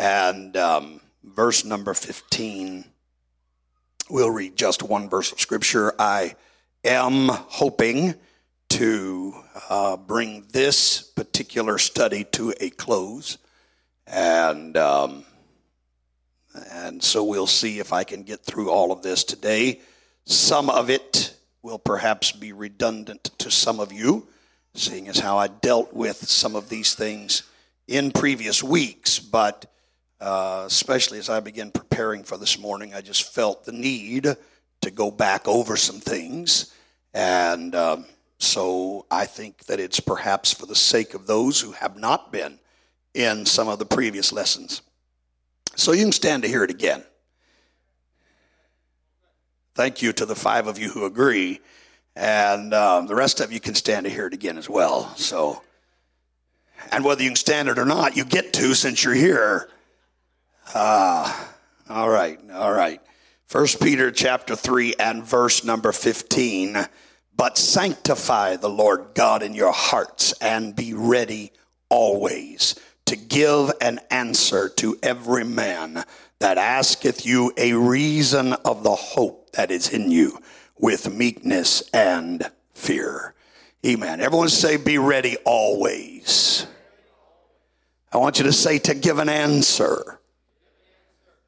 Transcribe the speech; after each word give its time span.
and 0.00 0.56
um, 0.56 0.98
verse 1.22 1.62
number 1.62 1.92
15. 1.92 2.86
We'll 4.08 4.30
read 4.30 4.56
just 4.56 4.82
one 4.82 5.10
verse 5.10 5.30
of 5.30 5.38
scripture. 5.38 5.92
I 5.98 6.36
am 6.82 7.28
hoping 7.28 8.14
to 8.70 9.34
uh, 9.68 9.98
bring 9.98 10.46
this 10.52 11.02
particular 11.02 11.76
study 11.76 12.24
to 12.24 12.54
a 12.60 12.70
close, 12.70 13.36
and 14.06 14.74
um, 14.78 15.24
and 16.72 17.02
so 17.02 17.22
we'll 17.22 17.46
see 17.46 17.78
if 17.78 17.92
I 17.92 18.04
can 18.04 18.22
get 18.22 18.40
through 18.40 18.70
all 18.70 18.92
of 18.92 19.02
this 19.02 19.22
today. 19.22 19.80
Some 20.24 20.70
of 20.70 20.88
it 20.88 21.36
will 21.62 21.78
perhaps 21.78 22.32
be 22.32 22.52
redundant 22.54 23.24
to 23.38 23.50
some 23.50 23.78
of 23.78 23.92
you, 23.92 24.28
seeing 24.72 25.08
as 25.08 25.18
how 25.18 25.36
I 25.36 25.48
dealt 25.48 25.92
with 25.92 26.16
some 26.16 26.56
of 26.56 26.70
these 26.70 26.94
things 26.94 27.42
in 27.86 28.12
previous 28.12 28.62
weeks, 28.62 29.18
but 29.18 29.66
uh, 30.20 30.64
especially 30.66 31.18
as 31.18 31.28
I 31.28 31.40
began 31.40 31.70
preparing 31.70 32.24
for 32.24 32.36
this 32.36 32.58
morning, 32.58 32.94
I 32.94 33.00
just 33.00 33.32
felt 33.32 33.64
the 33.64 33.72
need 33.72 34.36
to 34.82 34.90
go 34.90 35.10
back 35.10 35.48
over 35.48 35.76
some 35.76 36.00
things. 36.00 36.74
And 37.14 37.74
um, 37.74 38.04
so 38.38 39.06
I 39.10 39.26
think 39.26 39.64
that 39.66 39.80
it's 39.80 40.00
perhaps 40.00 40.52
for 40.52 40.66
the 40.66 40.74
sake 40.74 41.14
of 41.14 41.26
those 41.26 41.60
who 41.60 41.72
have 41.72 41.96
not 41.96 42.32
been 42.32 42.58
in 43.14 43.46
some 43.46 43.68
of 43.68 43.78
the 43.78 43.86
previous 43.86 44.32
lessons. 44.32 44.82
So 45.76 45.92
you 45.92 46.02
can 46.02 46.12
stand 46.12 46.42
to 46.42 46.48
hear 46.48 46.64
it 46.64 46.70
again. 46.70 47.02
Thank 49.74 50.02
you 50.02 50.12
to 50.12 50.26
the 50.26 50.34
five 50.34 50.66
of 50.66 50.78
you 50.78 50.90
who 50.90 51.04
agree. 51.06 51.60
And 52.16 52.74
um, 52.74 53.06
the 53.06 53.14
rest 53.14 53.40
of 53.40 53.52
you 53.52 53.60
can 53.60 53.74
stand 53.74 54.04
to 54.04 54.10
hear 54.10 54.26
it 54.26 54.34
again 54.34 54.58
as 54.58 54.68
well. 54.68 55.14
So, 55.16 55.62
and 56.92 57.04
whether 57.04 57.22
you 57.22 57.30
can 57.30 57.36
stand 57.36 57.68
it 57.68 57.78
or 57.78 57.86
not, 57.86 58.16
you 58.16 58.24
get 58.24 58.52
to 58.54 58.74
since 58.74 59.02
you're 59.04 59.14
here. 59.14 59.70
Ah, 60.74 61.54
all 61.88 62.08
right, 62.08 62.38
all 62.52 62.72
right. 62.72 63.00
First 63.46 63.80
Peter 63.80 64.12
chapter 64.12 64.54
3 64.54 64.94
and 65.00 65.24
verse 65.24 65.64
number 65.64 65.90
15. 65.90 66.86
But 67.36 67.58
sanctify 67.58 68.56
the 68.56 68.68
Lord 68.68 69.08
God 69.14 69.42
in 69.42 69.54
your 69.54 69.72
hearts 69.72 70.32
and 70.40 70.76
be 70.76 70.94
ready 70.94 71.50
always 71.88 72.78
to 73.06 73.16
give 73.16 73.72
an 73.80 73.98
answer 74.10 74.68
to 74.68 74.96
every 75.02 75.44
man 75.44 76.04
that 76.38 76.58
asketh 76.58 77.26
you 77.26 77.52
a 77.56 77.72
reason 77.72 78.52
of 78.52 78.84
the 78.84 78.94
hope 78.94 79.50
that 79.52 79.72
is 79.72 79.88
in 79.88 80.12
you 80.12 80.38
with 80.78 81.12
meekness 81.12 81.82
and 81.92 82.48
fear. 82.74 83.34
Amen. 83.84 84.20
Everyone 84.20 84.48
say, 84.48 84.76
be 84.76 84.98
ready 84.98 85.36
always. 85.44 86.66
I 88.12 88.18
want 88.18 88.38
you 88.38 88.44
to 88.44 88.52
say 88.52 88.78
to 88.78 88.94
give 88.94 89.18
an 89.18 89.28
answer. 89.28 90.19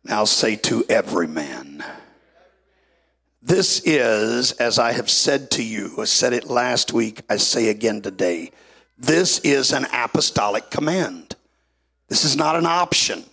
Now 0.04 0.24
say 0.24 0.56
to 0.56 0.84
every 0.88 1.28
man. 1.28 1.84
This 3.40 3.82
is, 3.84 4.52
as 4.52 4.78
I 4.78 4.92
have 4.92 5.10
said 5.10 5.50
to 5.52 5.64
you, 5.64 5.96
I 5.98 6.04
said 6.04 6.32
it 6.32 6.48
last 6.48 6.92
week, 6.92 7.22
I 7.28 7.36
say 7.36 7.68
again 7.68 8.00
today, 8.02 8.52
this 8.96 9.40
is 9.40 9.72
an 9.72 9.86
apostolic 9.92 10.70
command. 10.70 11.34
This 12.08 12.24
is 12.24 12.36
not 12.36 12.56
an 12.56 12.66
option. 12.66 13.24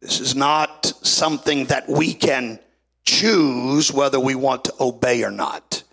This 0.00 0.20
is 0.20 0.34
not 0.34 0.86
something 1.02 1.66
that 1.66 1.88
we 1.88 2.12
can 2.12 2.58
choose 3.04 3.92
whether 3.92 4.18
we 4.18 4.34
want 4.34 4.64
to 4.64 4.74
obey 4.80 5.22
or 5.22 5.30
not. 5.30 5.84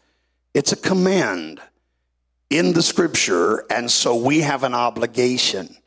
It's 0.54 0.72
a 0.72 0.78
command 0.78 1.62
in 2.50 2.74
the 2.74 2.84
scripture, 2.84 3.66
and 3.72 3.90
so 3.90 4.16
we 4.16 4.42
have 4.42 4.64
an 4.64 4.74
obligation 4.74 5.78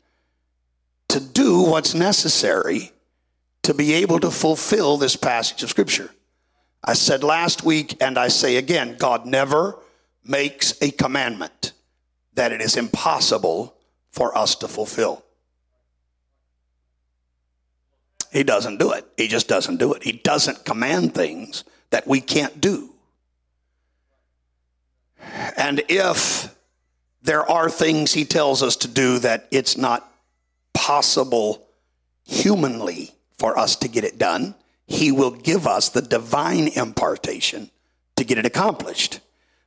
to 1.17 1.23
do 1.25 1.61
what's 1.63 1.95
necessary 1.95 2.91
to 3.63 3.73
be 3.73 3.93
able 3.93 4.19
to 4.19 4.29
fulfill 4.29 4.97
this 4.97 5.15
passage 5.15 5.63
of 5.63 5.69
scripture. 5.69 6.11
I 6.83 6.93
said 6.93 7.23
last 7.23 7.63
week, 7.63 7.97
and 7.99 8.19
I 8.19 8.27
say 8.27 8.57
again 8.57 8.97
God 8.99 9.25
never 9.25 9.79
makes 10.23 10.79
a 10.81 10.91
commandment 10.91 11.73
that 12.35 12.51
it 12.51 12.61
is 12.61 12.77
impossible 12.77 13.75
for 14.11 14.37
us 14.37 14.55
to 14.55 14.67
fulfill. 14.67 15.23
He 18.31 18.43
doesn't 18.43 18.77
do 18.77 18.91
it. 18.91 19.05
He 19.17 19.27
just 19.27 19.47
doesn't 19.47 19.77
do 19.77 19.93
it. 19.93 20.03
He 20.03 20.11
doesn't 20.11 20.65
command 20.65 21.15
things 21.15 21.63
that 21.89 22.05
we 22.05 22.21
can't 22.21 22.61
do. 22.61 22.93
And 25.57 25.81
if 25.89 26.55
there 27.23 27.49
are 27.49 27.69
things 27.71 28.13
he 28.13 28.23
tells 28.23 28.61
us 28.61 28.75
to 28.77 28.87
do 28.87 29.17
that 29.19 29.47
it's 29.49 29.77
not 29.77 30.11
possible 30.77 31.67
humanly 32.23 33.11
for 33.39 33.57
us 33.57 33.75
to 33.77 33.87
get 33.87 34.03
it 34.03 34.19
done, 34.19 34.53
he 34.85 35.11
will 35.11 35.31
give 35.31 35.65
us 35.65 35.89
the 35.89 36.03
divine 36.03 36.67
impartation 36.67 37.71
to 38.15 38.23
get 38.23 38.37
it 38.37 38.45
accomplished. 38.45 39.19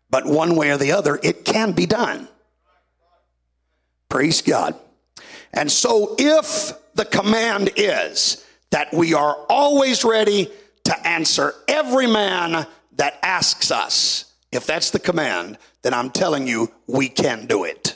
But 0.08 0.24
one 0.24 0.54
way 0.54 0.70
or 0.70 0.76
the 0.76 0.92
other, 0.92 1.18
it 1.20 1.44
can 1.44 1.72
be 1.72 1.86
done. 1.86 2.28
Praise 4.08 4.40
God. 4.40 4.76
And 5.52 5.70
so, 5.70 6.14
if 6.16 6.72
the 6.94 7.04
command 7.04 7.70
is 7.76 8.46
that 8.70 8.94
we 8.94 9.12
are 9.12 9.36
always 9.48 10.04
ready 10.04 10.50
to 10.84 11.06
answer 11.06 11.54
every 11.66 12.06
man 12.06 12.66
that 12.96 13.18
asks 13.22 13.72
us, 13.72 14.32
if 14.52 14.64
that's 14.64 14.90
the 14.90 15.00
command, 15.00 15.58
then 15.82 15.92
I'm 15.92 16.10
telling 16.10 16.46
you, 16.46 16.70
we 16.86 17.08
can 17.08 17.46
do 17.46 17.64
it. 17.64 17.74
It 17.74 17.89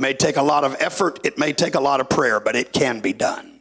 may 0.00 0.14
take 0.14 0.36
a 0.36 0.42
lot 0.42 0.64
of 0.64 0.76
effort, 0.80 1.20
it 1.24 1.38
may 1.38 1.52
take 1.52 1.74
a 1.74 1.80
lot 1.80 2.00
of 2.00 2.08
prayer, 2.08 2.40
but 2.40 2.56
it 2.56 2.72
can 2.72 3.00
be 3.00 3.12
done. 3.12 3.60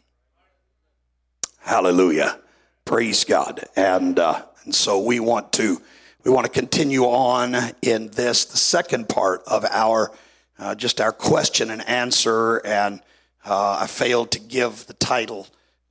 Hallelujah. 1.60 2.40
Praise 2.86 3.24
God. 3.24 3.66
And, 3.76 4.18
uh, 4.18 4.44
and 4.64 4.74
so 4.74 5.00
we 5.00 5.20
want 5.20 5.54
to 5.54 5.82
we 6.26 6.32
want 6.32 6.46
to 6.46 6.52
continue 6.52 7.04
on 7.04 7.56
in 7.82 8.10
this, 8.10 8.46
the 8.46 8.58
second 8.58 9.08
part 9.08 9.42
of 9.48 9.64
our, 9.66 10.12
uh, 10.58 10.76
just 10.76 11.00
our 11.00 11.14
question 11.14 11.72
and 11.72 11.88
answer. 11.88 12.58
And 12.58 13.00
uh, 13.46 13.80
I 13.82 13.88
failed 13.88 14.32
to 14.32 14.40
give 14.40 14.86
the 14.88 14.94
title 14.94 15.48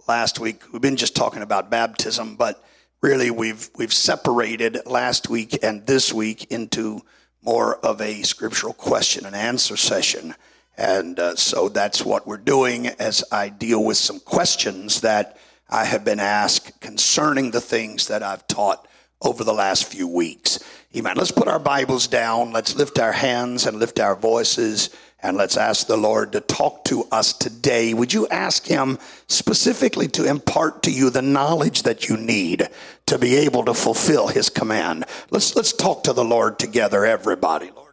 last 0.07 0.39
week. 0.39 0.63
We've 0.71 0.83
been 0.83 0.97
just 0.97 1.17
talking 1.17 1.41
about 1.41 1.71
baptism, 1.71 2.37
but 2.37 2.63
really 3.01 3.31
we've, 3.31 3.71
we've 3.77 3.93
separated 3.93 4.79
last 4.85 5.31
week 5.31 5.59
and 5.63 5.87
this 5.87 6.13
week 6.13 6.45
into 6.53 7.01
more 7.43 7.77
of 7.77 8.01
a 8.01 8.23
scriptural 8.23 8.73
question 8.73 9.25
and 9.27 9.35
answer 9.35 9.77
session. 9.77 10.35
And 10.77 11.19
uh, 11.19 11.37
so 11.37 11.69
that's 11.69 12.05
what 12.05 12.27
we're 12.27 12.37
doing 12.37 12.87
as 12.87 13.25
I 13.33 13.49
deal 13.49 13.85
with 13.85 13.97
some 13.97 14.21
questions 14.21 15.01
that 15.01 15.39
I 15.69 15.85
have 15.85 16.05
been 16.05 16.21
asked 16.21 16.81
concerning 16.81 17.51
the 17.51 17.61
things 17.61 18.09
that 18.09 18.23
I've 18.23 18.47
taught 18.47 18.87
over 19.21 19.45
the 19.45 19.53
last 19.53 19.85
few 19.85 20.07
weeks. 20.07 20.61
Amen. 20.97 21.17
Let's 21.17 21.33
put 21.33 21.49
our 21.49 21.59
Bibles 21.59 22.07
down. 22.07 22.53
Let's 22.53 22.77
lift 22.77 22.99
our 22.99 23.13
hands 23.13 23.67
and 23.67 23.79
lift 23.79 24.01
our 24.01 24.17
voices 24.17 24.91
and 25.21 25.37
let's 25.37 25.57
ask 25.57 25.87
the 25.87 25.97
Lord 25.97 26.33
to 26.33 26.41
talk 26.41 26.85
to 26.85 27.05
us 27.11 27.33
today. 27.33 27.93
Would 27.93 28.13
you 28.13 28.29
ask 28.29 28.67
Him 28.67 28.99
specifically 29.27 30.07
to 30.09 30.25
impart 30.25 30.83
to 30.85 30.93
you 30.93 31.11
the 31.11 31.23
knowledge 31.23 31.83
that 31.83 32.09
you 32.09 32.17
need 32.17 32.69
to 33.07 33.19
be 33.19 33.37
able 33.37 33.65
to 33.65 33.75
fulfill 33.75 34.29
His 34.29 34.49
command? 34.49 35.05
Let's, 35.31 35.57
let's 35.57 35.73
talk 35.73 36.05
to 36.05 36.13
the 36.13 36.25
Lord 36.25 36.59
together, 36.59 37.05
everybody. 37.05 37.71
Lord. 37.75 37.88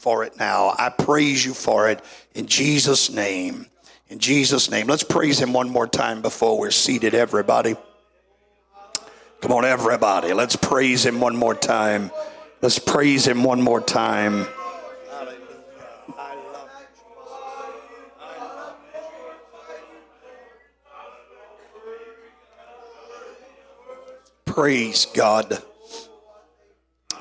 For 0.00 0.24
it 0.24 0.38
now. 0.38 0.74
I 0.78 0.88
praise 0.88 1.44
you 1.44 1.54
for 1.54 1.88
it 1.88 2.02
in 2.34 2.46
Jesus' 2.46 3.10
name. 3.10 3.66
In 4.08 4.18
Jesus' 4.18 4.70
name. 4.70 4.86
Let's 4.86 5.04
praise 5.04 5.38
him 5.38 5.52
one 5.52 5.68
more 5.68 5.86
time 5.86 6.22
before 6.22 6.58
we're 6.58 6.70
seated, 6.70 7.14
everybody. 7.14 7.76
Come 9.40 9.52
on, 9.52 9.64
everybody. 9.64 10.32
Let's 10.32 10.56
praise 10.56 11.04
him 11.06 11.20
one 11.20 11.36
more 11.36 11.54
time. 11.54 12.10
Let's 12.62 12.78
praise 12.78 13.26
him 13.26 13.44
one 13.44 13.62
more 13.62 13.80
time. 13.80 14.46
Praise 24.44 25.06
God. 25.06 25.62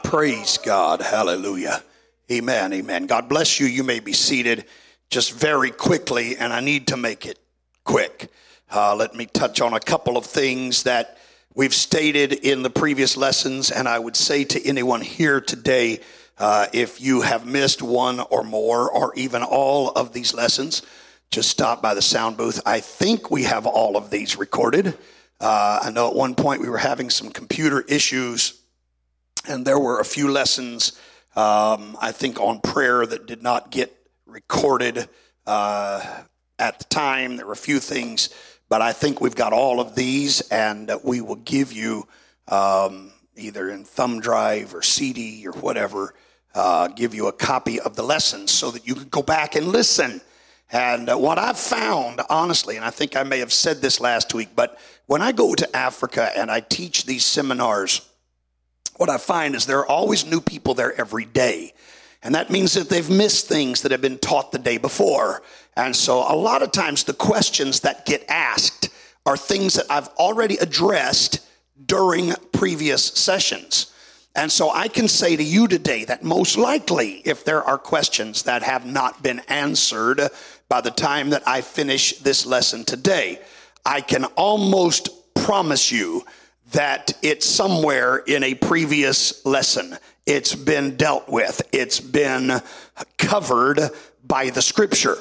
Praise 0.04 0.58
God. 0.58 1.02
Hallelujah. 1.02 1.84
Amen. 2.32 2.74
Amen. 2.74 3.08
God 3.08 3.28
bless 3.28 3.60
you. 3.60 3.66
You 3.66 3.84
may 3.84 4.00
be 4.00 4.14
seated 4.14 4.66
just 5.10 5.34
very 5.34 5.72
quickly, 5.72 6.38
and 6.38 6.54
I 6.54 6.60
need 6.60 6.86
to 6.88 6.98
make 6.98 7.26
it 7.26 7.40
quick. 7.84 8.30
Uh, 8.70 8.96
let 8.96 9.16
me 9.16 9.26
touch 9.26 9.62
on 9.62 9.74
a 9.74 9.80
couple 9.80 10.16
of 10.16 10.28
things 10.28 10.84
that 10.84 11.18
we've 11.56 11.74
stated 11.74 12.34
in 12.34 12.62
the 12.62 12.70
previous 12.70 13.18
lessons, 13.18 13.72
and 13.72 13.88
I 13.88 13.98
would 13.98 14.16
say 14.16 14.44
to 14.44 14.64
anyone 14.64 15.02
here 15.02 15.42
today, 15.42 16.02
uh, 16.38 16.68
if 16.72 17.02
you 17.02 17.22
have 17.22 17.48
missed 17.48 17.82
one 17.82 18.20
or 18.20 18.44
more, 18.44 18.92
or 18.92 19.12
even 19.16 19.42
all 19.42 19.90
of 19.90 20.14
these 20.14 20.32
lessons, 20.32 20.84
just 21.32 21.50
stop 21.50 21.82
by 21.82 21.96
the 21.96 22.02
sound 22.02 22.38
booth. 22.38 22.62
I 22.64 22.80
think 22.80 23.32
we 23.32 23.42
have 23.44 23.66
all 23.66 23.98
of 23.98 24.12
these 24.12 24.38
recorded. 24.38 24.96
Uh, 25.42 25.80
I 25.82 25.90
know 25.90 26.08
at 26.08 26.16
one 26.16 26.36
point 26.36 26.62
we 26.62 26.70
were 26.70 26.78
having 26.78 27.10
some 27.10 27.32
computer 27.32 27.82
issues, 27.82 28.62
and 29.48 29.66
there 29.66 29.80
were 29.80 30.00
a 30.00 30.06
few 30.06 30.30
lessons, 30.30 30.92
um, 31.36 31.98
I 32.02 32.12
think, 32.12 32.40
on 32.40 32.60
prayer 32.60 33.06
that 33.06 33.26
did 33.26 33.44
not 33.44 33.72
get 33.72 33.96
recorded 34.26 35.08
uh, 35.46 36.24
at 36.58 36.80
the 36.80 36.86
time. 36.86 37.38
There 37.38 37.46
were 37.46 37.54
a 37.54 37.58
few 37.58 37.80
things, 37.80 38.30
but 38.68 38.82
I 38.82 38.94
think 38.94 39.22
we've 39.22 39.36
got 39.36 39.54
all 39.54 39.80
of 39.80 39.96
these, 39.96 40.42
and 40.50 40.92
we 41.04 41.22
will 41.22 41.36
give 41.36 41.72
you 41.72 42.08
um, 42.48 43.12
either 43.36 43.70
in 43.70 43.84
thumb 43.84 44.20
drive 44.20 44.74
or 44.74 44.82
CD 44.82 45.46
or 45.48 45.54
whatever 45.54 46.14
uh, 46.56 46.88
give 46.88 47.14
you 47.14 47.28
a 47.28 47.32
copy 47.32 47.80
of 47.80 47.96
the 47.96 48.04
lessons 48.04 48.52
so 48.52 48.72
that 48.72 48.88
you 48.88 48.96
can 48.96 49.10
go 49.10 49.22
back 49.22 49.56
and 49.56 49.68
listen. 49.68 50.22
And 50.72 51.10
uh, 51.10 51.18
what 51.18 51.40
I've 51.40 51.58
found, 51.58 52.22
honestly, 52.30 52.76
and 52.76 52.86
I 52.86 52.90
think 52.90 53.16
I 53.16 53.24
may 53.24 53.40
have 53.40 53.54
said 53.54 53.82
this 53.82 54.00
last 54.00 54.34
week, 54.34 54.50
but 54.56 54.78
when 55.08 55.22
I 55.22 55.32
go 55.32 55.56
to 55.56 55.76
Africa 55.76 56.32
and 56.36 56.52
I 56.52 56.60
teach 56.60 57.06
these 57.06 57.26
seminars, 57.26 58.08
what 59.00 59.10
I 59.10 59.18
find 59.18 59.56
is 59.56 59.66
there 59.66 59.80
are 59.80 59.88
always 59.88 60.26
new 60.26 60.42
people 60.42 60.74
there 60.74 60.94
every 61.00 61.24
day. 61.24 61.74
And 62.22 62.36
that 62.36 62.50
means 62.50 62.74
that 62.74 62.90
they've 62.90 63.10
missed 63.10 63.48
things 63.48 63.82
that 63.82 63.94
have 63.94 64.02
been 64.02 64.18
taught 64.18 64.52
the 64.52 64.60
day 64.60 64.78
before. 64.78 65.42
And 65.78 65.96
so 65.96 66.18
a 66.18 66.36
lot 66.36 66.62
of 66.62 66.74
times 66.74 67.06
the 67.06 67.14
questions 67.14 67.80
that 67.80 68.06
get 68.06 68.26
asked 68.28 68.90
are 69.26 69.38
things 69.38 69.76
that 69.76 69.86
I've 69.90 70.10
already 70.10 70.58
addressed 70.58 71.40
during 71.86 72.34
previous 72.52 73.06
sessions. 73.06 73.94
And 74.36 74.52
so 74.52 74.70
I 74.70 74.90
can 74.90 75.08
say 75.08 75.38
to 75.38 75.44
you 75.44 75.70
today 75.70 76.04
that 76.06 76.22
most 76.22 76.58
likely, 76.58 77.22
if 77.24 77.46
there 77.46 77.64
are 77.64 77.78
questions 77.78 78.44
that 78.44 78.64
have 78.64 78.86
not 78.86 79.24
been 79.24 79.40
answered 79.48 80.22
by 80.68 80.82
the 80.82 80.92
time 80.92 81.30
that 81.30 81.48
I 81.48 81.62
finish 81.62 82.18
this 82.18 82.46
lesson 82.46 82.84
today, 82.84 83.40
I 83.86 84.02
can 84.02 84.26
almost 84.26 85.34
promise 85.36 85.90
you 85.90 86.26
that 86.72 87.14
it's 87.22 87.46
somewhere 87.46 88.18
in 88.18 88.44
a 88.44 88.54
previous 88.54 89.46
lesson. 89.46 89.98
It's 90.26 90.54
been 90.54 90.96
dealt 90.96 91.28
with, 91.28 91.62
it's 91.72 92.00
been 92.00 92.62
covered 93.18 93.80
by 94.24 94.50
the 94.52 94.62
scripture. 94.62 95.18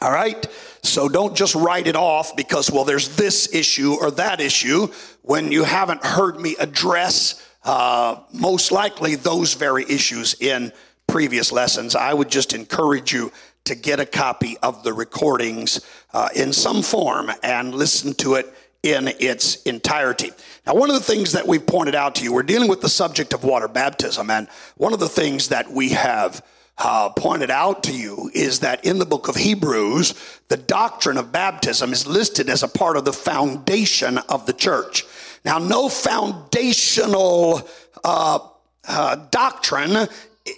All 0.00 0.12
right? 0.12 0.46
So 0.82 1.08
don't 1.08 1.36
just 1.36 1.54
write 1.54 1.86
it 1.86 1.96
off 1.96 2.36
because, 2.36 2.70
well, 2.70 2.84
there's 2.84 3.16
this 3.16 3.52
issue 3.54 3.96
or 4.00 4.10
that 4.12 4.40
issue 4.40 4.88
when 5.22 5.52
you 5.52 5.64
haven't 5.64 6.04
heard 6.04 6.40
me 6.40 6.56
address 6.58 7.44
uh, 7.64 8.20
most 8.32 8.72
likely 8.72 9.16
those 9.16 9.54
very 9.54 9.84
issues 9.84 10.34
in 10.40 10.72
previous 11.06 11.52
lessons. 11.52 11.94
I 11.94 12.14
would 12.14 12.30
just 12.30 12.54
encourage 12.54 13.12
you 13.12 13.32
to 13.64 13.74
get 13.74 14.00
a 14.00 14.06
copy 14.06 14.56
of 14.62 14.82
the 14.84 14.92
recordings 14.92 15.84
uh, 16.14 16.28
in 16.34 16.52
some 16.52 16.82
form 16.82 17.30
and 17.42 17.74
listen 17.74 18.14
to 18.14 18.34
it 18.34 18.54
in 18.82 19.08
its 19.18 19.62
entirety. 19.62 20.30
Now, 20.66 20.74
one 20.74 20.90
of 20.90 20.94
the 20.94 21.02
things 21.02 21.32
that 21.32 21.46
we've 21.46 21.66
pointed 21.66 21.94
out 21.94 22.14
to 22.16 22.24
you, 22.24 22.32
we're 22.32 22.42
dealing 22.42 22.68
with 22.68 22.80
the 22.80 22.88
subject 22.88 23.32
of 23.32 23.44
water 23.44 23.68
baptism, 23.68 24.30
and 24.30 24.48
one 24.76 24.92
of 24.92 25.00
the 25.00 25.08
things 25.08 25.48
that 25.48 25.70
we 25.70 25.90
have 25.90 26.44
uh, 26.78 27.08
pointed 27.10 27.50
out 27.50 27.82
to 27.84 27.92
you 27.92 28.30
is 28.32 28.60
that 28.60 28.84
in 28.84 28.98
the 28.98 29.06
book 29.06 29.28
of 29.28 29.34
Hebrews, 29.34 30.14
the 30.48 30.56
doctrine 30.56 31.16
of 31.16 31.32
baptism 31.32 31.92
is 31.92 32.06
listed 32.06 32.48
as 32.48 32.62
a 32.62 32.68
part 32.68 32.96
of 32.96 33.04
the 33.04 33.12
foundation 33.12 34.18
of 34.18 34.46
the 34.46 34.52
church. 34.52 35.04
Now, 35.44 35.58
no 35.58 35.88
foundational 35.88 37.68
uh, 38.04 38.38
uh, 38.86 39.16
doctrine 39.30 40.08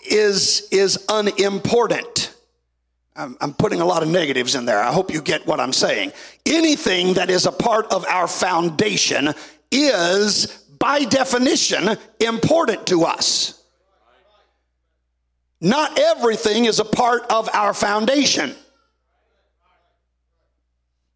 is 0.08 0.68
is 0.70 1.04
unimportant. 1.08 2.34
I'm, 3.16 3.36
I'm 3.40 3.54
putting 3.54 3.80
a 3.80 3.84
lot 3.84 4.02
of 4.02 4.08
negatives 4.08 4.54
in 4.54 4.64
there. 4.66 4.78
I 4.78 4.92
hope 4.92 5.12
you 5.12 5.20
get 5.20 5.46
what 5.46 5.58
I'm 5.58 5.72
saying. 5.72 6.12
Anything 6.50 7.14
that 7.14 7.30
is 7.30 7.46
a 7.46 7.52
part 7.52 7.92
of 7.92 8.04
our 8.06 8.26
foundation 8.26 9.32
is, 9.70 10.46
by 10.78 11.04
definition, 11.04 11.96
important 12.20 12.88
to 12.88 13.04
us. 13.04 13.62
Not 15.60 15.98
everything 15.98 16.64
is 16.64 16.80
a 16.80 16.84
part 16.84 17.22
of 17.30 17.48
our 17.52 17.72
foundation. 17.72 18.54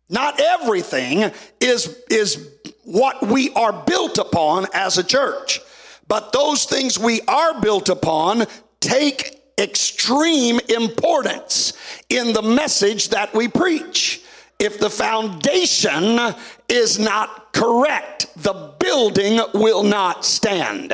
Not 0.09 0.41
everything 0.41 1.33
is, 1.61 1.99
is 2.09 2.51
what 2.85 3.27
we 3.27 3.51
are 3.55 3.73
built 3.73 4.19
upon 4.19 4.67
as 4.73 4.99
a 4.99 5.03
church. 5.03 5.61
But 6.07 6.33
those 6.33 6.65
things 6.67 6.99
we 6.99 7.23
are 7.23 7.61
built 7.61 7.89
upon 7.89 8.45
take 8.81 9.41
extreme 9.59 10.61
importance 10.69 11.73
in 12.09 12.33
the 12.33 12.43
message 12.43 13.09
that 13.09 13.35
we 13.35 13.49
preach. 13.49 14.21
If 14.59 14.79
the 14.79 14.91
foundation 14.91 16.35
is 16.69 16.99
not 16.99 17.53
correct, 17.53 18.29
the 18.37 18.75
building 18.79 19.41
will 19.53 19.83
not 19.83 20.25
stand. 20.25 20.93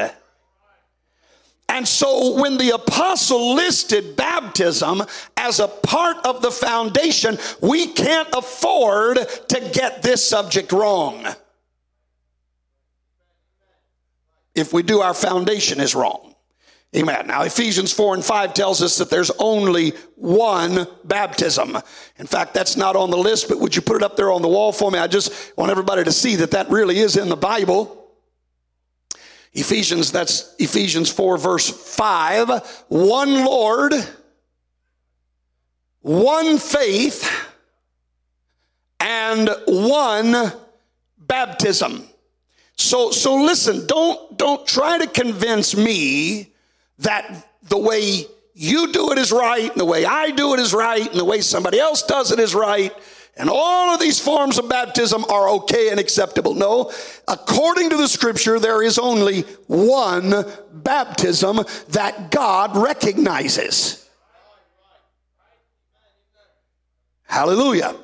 And 1.68 1.86
so 1.86 2.40
when 2.40 2.58
the 2.58 2.70
apostle 2.70 3.54
listed 3.54 4.16
baptism 4.16 5.04
as 5.36 5.60
a 5.60 5.68
part 5.68 6.16
of 6.26 6.42
the 6.42 6.50
foundation, 6.50 7.38
we 7.60 7.86
can't 7.86 8.28
afford 8.32 9.18
to 9.48 9.70
get 9.72 10.02
this 10.02 10.28
subject 10.28 10.72
wrong. 10.72 11.26
If 14.54 14.72
we 14.72 14.82
do, 14.82 15.00
our 15.00 15.14
foundation 15.14 15.80
is 15.80 15.94
wrong. 15.94 16.34
Amen. 16.96 17.28
Now, 17.28 17.42
Ephesians 17.42 17.92
4 17.92 18.14
and 18.14 18.25
5 18.25 18.52
tells 18.52 18.82
us 18.82 18.98
that 18.98 19.10
there's 19.10 19.31
only 19.38 19.92
one 20.16 20.88
baptism. 21.04 21.78
In 22.19 22.26
fact, 22.26 22.52
that's 22.52 22.76
not 22.76 22.96
on 22.96 23.10
the 23.10 23.16
list, 23.16 23.48
but 23.48 23.60
would 23.60 23.76
you 23.76 23.82
put 23.82 23.96
it 23.96 24.02
up 24.02 24.16
there 24.16 24.32
on 24.32 24.42
the 24.42 24.48
wall 24.48 24.72
for 24.72 24.90
me? 24.90 24.98
I 24.98 25.06
just 25.06 25.56
want 25.56 25.70
everybody 25.70 26.02
to 26.02 26.10
see 26.10 26.37
that 26.37 26.50
that 26.50 26.69
really 26.69 26.98
is 26.98 27.16
in 27.16 27.28
the 27.28 27.37
Bible. 27.37 27.96
Ephesians, 29.52 30.10
that's 30.10 30.54
Ephesians 30.58 31.10
4, 31.10 31.38
verse 31.38 31.69
5. 31.70 32.84
One 32.88 33.44
Lord, 33.44 33.93
one 36.00 36.58
faith, 36.58 37.31
and 38.98 39.48
one 39.66 40.53
baptism. 41.19 42.05
So, 42.74 43.12
so 43.12 43.36
listen, 43.36 43.86
don't, 43.86 44.36
don't 44.36 44.67
try 44.67 44.98
to 44.98 45.06
convince 45.06 45.76
me 45.76 46.49
that 47.00 47.48
the 47.62 47.78
way 47.78 48.26
you 48.54 48.92
do 48.92 49.12
it 49.12 49.19
is 49.19 49.32
right, 49.32 49.70
and 49.70 49.80
the 49.80 49.84
way 49.84 50.04
I 50.04 50.30
do 50.30 50.54
it 50.54 50.60
is 50.60 50.72
right, 50.72 51.06
and 51.08 51.19
the 51.19 51.24
way 51.24 51.40
somebody 51.40 51.78
else 51.78 52.02
does 52.02 52.32
it 52.32 52.38
is 52.38 52.54
right 52.54 52.94
and 53.40 53.48
all 53.48 53.94
of 53.94 54.00
these 54.00 54.20
forms 54.20 54.58
of 54.58 54.69
baptism 54.69 55.24
are 55.30 55.48
okay 55.48 55.88
and 55.88 55.98
acceptable. 55.98 56.54
No, 56.54 56.92
according 57.26 57.88
to 57.88 57.96
the 57.96 58.06
scripture, 58.06 58.60
there 58.60 58.82
is 58.82 58.98
only 58.98 59.42
one 59.66 60.44
baptism 60.72 61.60
that 61.88 62.30
God 62.30 62.76
recognizes. 62.76 64.08
Hallelujah. 67.22 67.96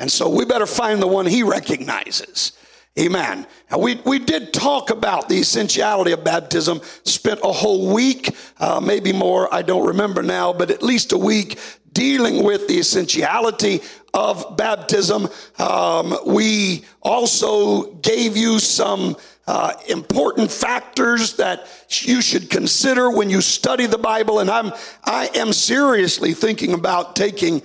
And 0.00 0.10
so 0.10 0.28
we 0.28 0.44
better 0.44 0.66
find 0.66 1.00
the 1.00 1.06
one 1.06 1.26
he 1.26 1.44
recognizes. 1.44 2.52
Amen. 2.98 3.46
Now, 3.70 3.78
we, 3.78 3.96
we 4.04 4.18
did 4.18 4.52
talk 4.52 4.90
about 4.90 5.28
the 5.28 5.36
essentiality 5.36 6.10
of 6.12 6.24
baptism, 6.24 6.80
spent 7.04 7.40
a 7.44 7.52
whole 7.52 7.94
week, 7.94 8.34
uh, 8.58 8.80
maybe 8.80 9.12
more, 9.12 9.52
I 9.54 9.62
don't 9.62 9.86
remember 9.86 10.22
now, 10.22 10.52
but 10.52 10.70
at 10.70 10.82
least 10.82 11.12
a 11.12 11.18
week 11.18 11.58
dealing 11.92 12.42
with 12.42 12.66
the 12.68 12.78
essentiality 12.78 13.80
of 14.12 14.56
baptism. 14.56 15.28
Um, 15.58 16.16
we 16.26 16.84
also 17.00 17.92
gave 17.94 18.36
you 18.36 18.58
some 18.58 19.16
uh, 19.46 19.72
important 19.88 20.50
factors 20.50 21.34
that 21.34 21.66
you 21.88 22.20
should 22.20 22.50
consider 22.50 23.10
when 23.10 23.30
you 23.30 23.40
study 23.40 23.86
the 23.86 23.98
Bible. 23.98 24.40
And 24.40 24.50
I'm, 24.50 24.72
I 25.04 25.30
am 25.34 25.52
seriously 25.52 26.34
thinking 26.34 26.72
about 26.72 27.16
taking 27.16 27.62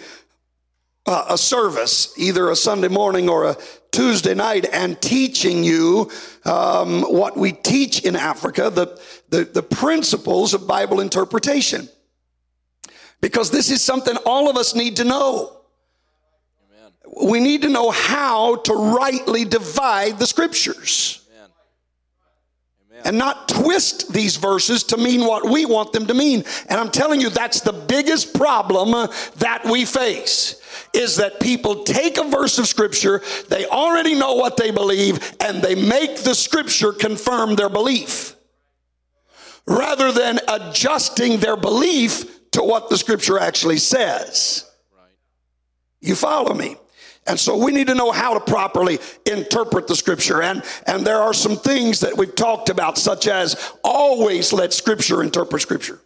uh, 1.05 1.25
a 1.29 1.37
service, 1.37 2.13
either 2.17 2.49
a 2.49 2.55
Sunday 2.55 2.87
morning 2.87 3.29
or 3.29 3.45
a 3.45 3.57
Tuesday 3.95 4.33
night, 4.33 4.65
and 4.73 5.01
teaching 5.01 5.63
you 5.63 6.11
um, 6.43 7.03
what 7.03 7.37
we 7.37 7.53
teach 7.53 8.03
in 8.03 8.15
Africa, 8.15 8.69
the, 8.69 8.99
the, 9.29 9.45
the 9.45 9.63
principles 9.63 10.53
of 10.53 10.67
Bible 10.67 10.99
interpretation. 10.99 11.87
Because 13.21 13.51
this 13.51 13.71
is 13.71 13.81
something 13.81 14.17
all 14.25 14.49
of 14.49 14.57
us 14.57 14.75
need 14.75 14.97
to 14.97 15.05
know. 15.05 15.57
Amen. 16.69 16.91
We 17.31 17.39
need 17.39 17.61
to 17.61 17.69
know 17.69 17.89
how 17.89 18.57
to 18.57 18.73
rightly 18.73 19.45
divide 19.45 20.19
the 20.19 20.27
scriptures. 20.27 21.24
And 23.03 23.17
not 23.17 23.47
twist 23.49 24.13
these 24.13 24.37
verses 24.37 24.83
to 24.85 24.97
mean 24.97 25.21
what 25.21 25.47
we 25.47 25.65
want 25.65 25.91
them 25.91 26.07
to 26.07 26.13
mean. 26.13 26.43
And 26.69 26.79
I'm 26.79 26.89
telling 26.89 27.21
you, 27.21 27.29
that's 27.29 27.61
the 27.61 27.73
biggest 27.73 28.33
problem 28.33 28.91
that 29.37 29.65
we 29.65 29.85
face 29.85 30.61
is 30.93 31.17
that 31.17 31.39
people 31.39 31.83
take 31.83 32.17
a 32.17 32.23
verse 32.23 32.57
of 32.57 32.67
scripture, 32.67 33.21
they 33.49 33.65
already 33.65 34.15
know 34.15 34.35
what 34.35 34.57
they 34.57 34.71
believe, 34.71 35.35
and 35.41 35.61
they 35.61 35.75
make 35.75 36.17
the 36.19 36.33
scripture 36.33 36.93
confirm 36.93 37.55
their 37.55 37.69
belief 37.69 38.35
rather 39.67 40.11
than 40.11 40.39
adjusting 40.47 41.39
their 41.39 41.57
belief 41.57 42.49
to 42.51 42.61
what 42.61 42.89
the 42.89 42.97
scripture 42.97 43.39
actually 43.39 43.77
says. 43.77 44.69
You 46.01 46.15
follow 46.15 46.53
me? 46.53 46.77
And 47.27 47.39
so 47.39 47.57
we 47.57 47.71
need 47.71 47.87
to 47.87 47.95
know 47.95 48.11
how 48.11 48.35
to 48.35 48.39
properly 48.39 48.99
interpret 49.25 49.87
the 49.87 49.95
scripture. 49.95 50.43
And, 50.43 50.63
and 50.85 51.05
there 51.05 51.17
are 51.17 51.33
some 51.33 51.55
things 51.55 52.01
that 52.01 52.15
we've 52.15 52.35
talked 52.35 52.69
about, 52.69 52.99
such 52.99 53.27
as 53.27 53.73
always 53.83 54.53
let 54.53 54.73
scripture 54.73 55.23
interpret 55.23 55.61
scripture. 55.61 55.99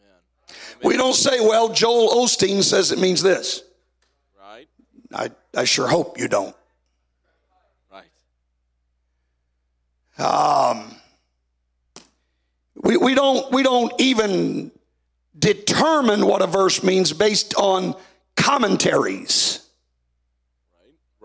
Amen. 0.00 0.90
We 0.90 0.96
don't 0.96 1.14
say, 1.14 1.40
well, 1.40 1.68
Joel 1.68 2.08
Osteen 2.24 2.62
says 2.62 2.92
it 2.92 2.98
means 2.98 3.22
this. 3.22 3.62
Right. 4.40 4.68
I, 5.12 5.30
I 5.54 5.64
sure 5.64 5.86
hope 5.86 6.18
you 6.18 6.28
don't. 6.28 6.56
Right. 7.92 8.06
Um, 10.18 10.96
we, 12.74 12.96
we 12.96 13.14
don't 13.14 13.52
we 13.52 13.62
don't 13.62 13.92
even 13.98 14.70
determine 15.38 16.24
what 16.26 16.40
a 16.40 16.46
verse 16.46 16.82
means 16.82 17.12
based 17.12 17.54
on 17.56 17.94
commentaries. 18.34 19.65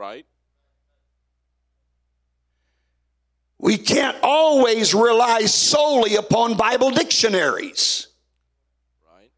Right. 0.01 0.25
We 3.59 3.77
can't 3.77 4.17
always 4.23 4.95
rely 4.95 5.41
solely 5.41 6.15
upon 6.15 6.57
Bible 6.57 6.89
dictionaries. 6.89 8.07
Right. 9.07 9.29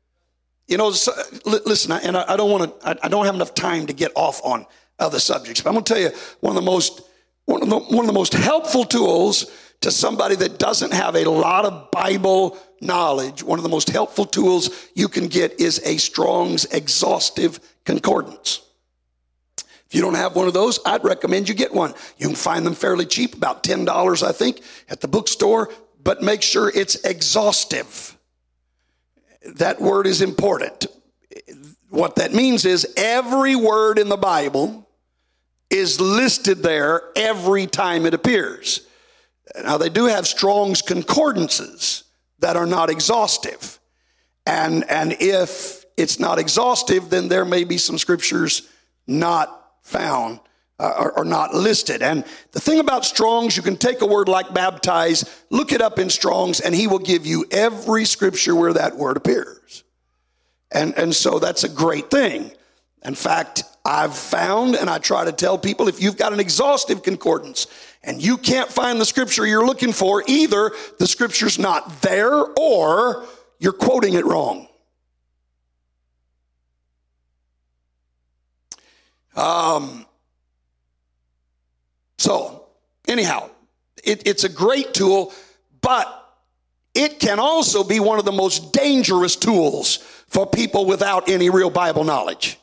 You 0.69 0.77
know, 0.77 0.91
so, 0.91 1.11
listen, 1.43 1.91
and 1.91 2.15
I, 2.15 2.23
I 2.29 2.37
don't 2.37 2.49
want 2.49 2.79
to, 2.79 2.97
I, 3.03 3.09
don't 3.09 3.25
have 3.25 3.35
enough 3.35 3.53
time 3.53 3.87
to 3.87 3.93
get 3.93 4.13
off 4.15 4.39
on 4.45 4.65
other 4.99 5.19
subjects, 5.19 5.59
but 5.59 5.71
I'm 5.71 5.73
going 5.73 5.83
to 5.83 5.93
tell 5.93 6.01
you 6.01 6.11
one 6.39 6.55
of 6.55 6.63
the 6.63 6.65
most, 6.65 7.01
one 7.43 7.61
of 7.61 7.69
the, 7.69 7.79
one 7.79 7.99
of 7.99 8.07
the 8.07 8.13
most 8.13 8.33
helpful 8.33 8.85
tools 8.85 9.51
to 9.81 9.91
somebody 9.91 10.37
that 10.37 10.59
doesn't 10.59 10.93
have 10.93 11.17
a 11.17 11.25
lot 11.25 11.65
of 11.65 11.91
Bible 11.91 12.57
knowledge, 12.79 13.43
one 13.43 13.59
of 13.59 13.63
the 13.63 13.69
most 13.69 13.89
helpful 13.89 14.23
tools 14.23 14.69
you 14.95 15.09
can 15.09 15.27
get 15.27 15.59
is 15.59 15.81
a 15.83 15.97
Strong's 15.97 16.63
exhaustive 16.71 17.59
concordance. 17.83 18.61
You 19.93 20.01
don't 20.01 20.15
have 20.15 20.35
one 20.35 20.47
of 20.47 20.53
those, 20.53 20.79
I'd 20.85 21.03
recommend 21.03 21.47
you 21.47 21.55
get 21.55 21.73
one. 21.73 21.93
You 22.17 22.27
can 22.27 22.35
find 22.35 22.65
them 22.65 22.73
fairly 22.73 23.05
cheap, 23.05 23.35
about 23.35 23.63
$10, 23.63 24.23
I 24.27 24.31
think, 24.31 24.61
at 24.89 25.01
the 25.01 25.07
bookstore, 25.07 25.69
but 26.01 26.21
make 26.21 26.41
sure 26.41 26.71
it's 26.73 26.95
exhaustive. 27.03 28.17
That 29.55 29.79
word 29.79 30.07
is 30.07 30.21
important. 30.21 30.87
What 31.89 32.15
that 32.15 32.33
means 32.33 32.65
is 32.65 32.91
every 32.97 33.55
word 33.55 33.99
in 33.99 34.09
the 34.09 34.17
Bible 34.17 34.89
is 35.69 36.01
listed 36.01 36.59
there 36.63 37.01
every 37.15 37.67
time 37.67 38.05
it 38.05 38.13
appears. 38.13 38.87
Now, 39.63 39.77
they 39.77 39.89
do 39.89 40.05
have 40.05 40.25
Strong's 40.25 40.81
concordances 40.81 42.03
that 42.39 42.55
are 42.55 42.65
not 42.65 42.89
exhaustive. 42.89 43.79
And, 44.45 44.89
and 44.89 45.15
if 45.19 45.85
it's 45.97 46.19
not 46.19 46.39
exhaustive, 46.39 47.09
then 47.09 47.27
there 47.27 47.45
may 47.45 47.63
be 47.63 47.77
some 47.77 47.97
scriptures 47.97 48.67
not 49.05 49.62
found 49.83 50.39
uh, 50.79 51.11
are, 51.15 51.23
not 51.25 51.53
listed. 51.53 52.01
And 52.01 52.25
the 52.51 52.59
thing 52.59 52.79
about 52.79 53.05
Strong's, 53.05 53.55
you 53.55 53.63
can 53.63 53.77
take 53.77 54.01
a 54.01 54.05
word 54.05 54.27
like 54.27 54.53
baptize, 54.53 55.23
look 55.49 55.71
it 55.71 55.81
up 55.81 55.99
in 55.99 56.09
Strong's, 56.09 56.59
and 56.59 56.73
he 56.73 56.87
will 56.87 56.99
give 56.99 57.25
you 57.25 57.45
every 57.51 58.05
scripture 58.05 58.55
where 58.55 58.73
that 58.73 58.97
word 58.97 59.15
appears. 59.15 59.83
And, 60.71 60.97
and 60.97 61.15
so 61.15 61.39
that's 61.39 61.63
a 61.63 61.69
great 61.69 62.09
thing. 62.09 62.51
In 63.05 63.15
fact, 63.15 63.63
I've 63.85 64.15
found, 64.15 64.75
and 64.75 64.89
I 64.89 64.97
try 64.97 65.25
to 65.25 65.31
tell 65.31 65.57
people, 65.57 65.87
if 65.87 66.01
you've 66.01 66.17
got 66.17 66.33
an 66.33 66.39
exhaustive 66.39 67.03
concordance 67.03 67.67
and 68.03 68.21
you 68.21 68.37
can't 68.37 68.69
find 68.69 68.99
the 68.99 69.05
scripture 69.05 69.45
you're 69.45 69.65
looking 69.65 69.93
for, 69.93 70.23
either 70.25 70.71
the 70.99 71.07
scripture's 71.07 71.59
not 71.59 72.01
there 72.01 72.45
or 72.57 73.25
you're 73.59 73.73
quoting 73.73 74.15
it 74.15 74.25
wrong. 74.25 74.67
Um, 79.35 80.05
so, 82.17 82.65
anyhow, 83.07 83.49
it, 84.03 84.27
it's 84.27 84.43
a 84.43 84.49
great 84.49 84.93
tool, 84.93 85.33
but 85.81 86.19
it 86.93 87.19
can 87.19 87.39
also 87.39 87.83
be 87.83 87.99
one 87.99 88.19
of 88.19 88.25
the 88.25 88.31
most 88.31 88.71
dangerous 88.73 89.35
tools 89.35 89.97
for 90.27 90.45
people 90.45 90.85
without 90.85 91.29
any 91.29 91.49
real 91.49 91.69
Bible 91.69 92.03
knowledge. 92.03 92.59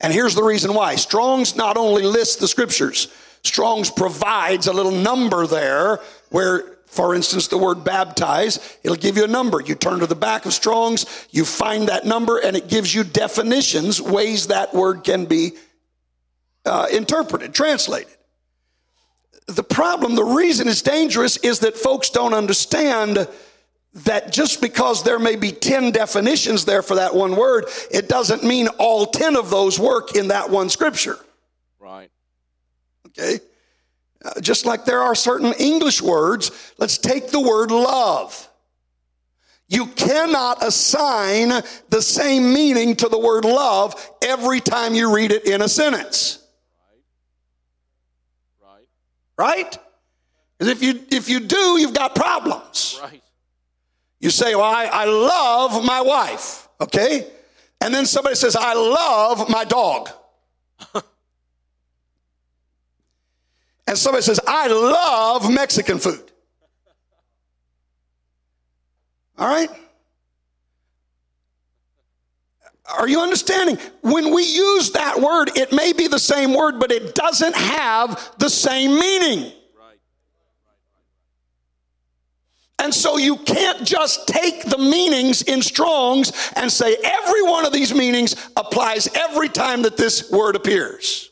And 0.00 0.12
here's 0.12 0.34
the 0.34 0.42
reason 0.42 0.74
why 0.74 0.96
Strong's 0.96 1.56
not 1.56 1.76
only 1.76 2.02
lists 2.02 2.36
the 2.36 2.48
scriptures, 2.48 3.08
Strong's 3.42 3.90
provides 3.90 4.66
a 4.66 4.72
little 4.72 4.92
number 4.92 5.46
there 5.46 6.00
where 6.30 6.73
for 6.94 7.12
instance, 7.14 7.48
the 7.48 7.58
word 7.58 7.82
baptize, 7.82 8.78
it'll 8.84 8.96
give 8.96 9.16
you 9.16 9.24
a 9.24 9.28
number. 9.28 9.60
You 9.60 9.74
turn 9.74 9.98
to 9.98 10.06
the 10.06 10.14
back 10.14 10.46
of 10.46 10.52
Strong's, 10.52 11.26
you 11.32 11.44
find 11.44 11.88
that 11.88 12.06
number, 12.06 12.38
and 12.38 12.56
it 12.56 12.68
gives 12.68 12.94
you 12.94 13.02
definitions, 13.02 14.00
ways 14.00 14.46
that 14.46 14.72
word 14.72 15.02
can 15.02 15.24
be 15.24 15.52
uh, 16.64 16.86
interpreted, 16.92 17.52
translated. 17.52 18.12
The 19.46 19.64
problem, 19.64 20.14
the 20.14 20.24
reason 20.24 20.68
it's 20.68 20.82
dangerous 20.82 21.36
is 21.38 21.58
that 21.60 21.76
folks 21.76 22.10
don't 22.10 22.32
understand 22.32 23.26
that 24.04 24.32
just 24.32 24.60
because 24.60 25.02
there 25.02 25.18
may 25.18 25.34
be 25.34 25.50
10 25.50 25.90
definitions 25.90 26.64
there 26.64 26.82
for 26.82 26.94
that 26.94 27.12
one 27.12 27.34
word, 27.34 27.66
it 27.90 28.08
doesn't 28.08 28.44
mean 28.44 28.68
all 28.78 29.06
10 29.06 29.34
of 29.34 29.50
those 29.50 29.80
work 29.80 30.14
in 30.14 30.28
that 30.28 30.48
one 30.48 30.70
scripture. 30.70 31.18
Right. 31.80 32.10
Okay? 33.08 33.40
Uh, 34.24 34.40
just 34.40 34.64
like 34.64 34.84
there 34.84 35.02
are 35.02 35.14
certain 35.14 35.52
English 35.54 36.00
words, 36.00 36.50
let's 36.78 36.96
take 36.96 37.28
the 37.28 37.40
word 37.40 37.70
love. 37.70 38.48
You 39.68 39.86
cannot 39.86 40.64
assign 40.64 41.50
the 41.88 42.02
same 42.02 42.52
meaning 42.52 42.96
to 42.96 43.08
the 43.08 43.18
word 43.18 43.44
love 43.44 43.94
every 44.22 44.60
time 44.60 44.94
you 44.94 45.14
read 45.14 45.30
it 45.32 45.46
in 45.46 45.62
a 45.62 45.68
sentence. 45.68 46.42
Right. 48.62 48.86
Right? 49.36 49.56
Right? 49.56 49.78
Because 50.58 50.72
if 50.72 50.82
you 50.82 51.04
if 51.10 51.28
you 51.28 51.40
do, 51.40 51.78
you've 51.80 51.94
got 51.94 52.14
problems. 52.14 52.98
Right. 53.02 53.22
You 54.20 54.30
say, 54.30 54.54
Well, 54.54 54.64
I, 54.64 54.84
I 54.86 55.04
love 55.04 55.84
my 55.84 56.00
wife, 56.00 56.68
okay? 56.80 57.26
And 57.80 57.92
then 57.92 58.06
somebody 58.06 58.36
says, 58.36 58.56
I 58.56 58.72
love 58.72 59.50
my 59.50 59.64
dog. 59.64 60.08
and 63.86 63.98
somebody 63.98 64.22
says, 64.22 64.40
I 64.46 64.68
love 64.68 65.50
Mexican 65.52 65.98
food. 65.98 66.32
All 69.38 69.48
right? 69.48 69.68
Are 72.98 73.08
you 73.08 73.20
understanding? 73.20 73.78
When 74.02 74.34
we 74.34 74.42
use 74.42 74.92
that 74.92 75.20
word, 75.20 75.50
it 75.56 75.72
may 75.72 75.92
be 75.92 76.06
the 76.06 76.18
same 76.18 76.54
word, 76.54 76.78
but 76.78 76.92
it 76.92 77.14
doesn't 77.14 77.56
have 77.56 78.34
the 78.38 78.50
same 78.50 78.98
meaning. 78.98 79.52
And 82.78 82.92
so 82.92 83.16
you 83.16 83.36
can't 83.38 83.86
just 83.86 84.28
take 84.28 84.64
the 84.64 84.76
meanings 84.76 85.40
in 85.42 85.62
Strong's 85.62 86.32
and 86.54 86.70
say 86.70 86.96
every 87.02 87.42
one 87.42 87.64
of 87.64 87.72
these 87.72 87.94
meanings 87.94 88.36
applies 88.56 89.08
every 89.14 89.48
time 89.48 89.82
that 89.82 89.96
this 89.96 90.30
word 90.30 90.54
appears. 90.54 91.30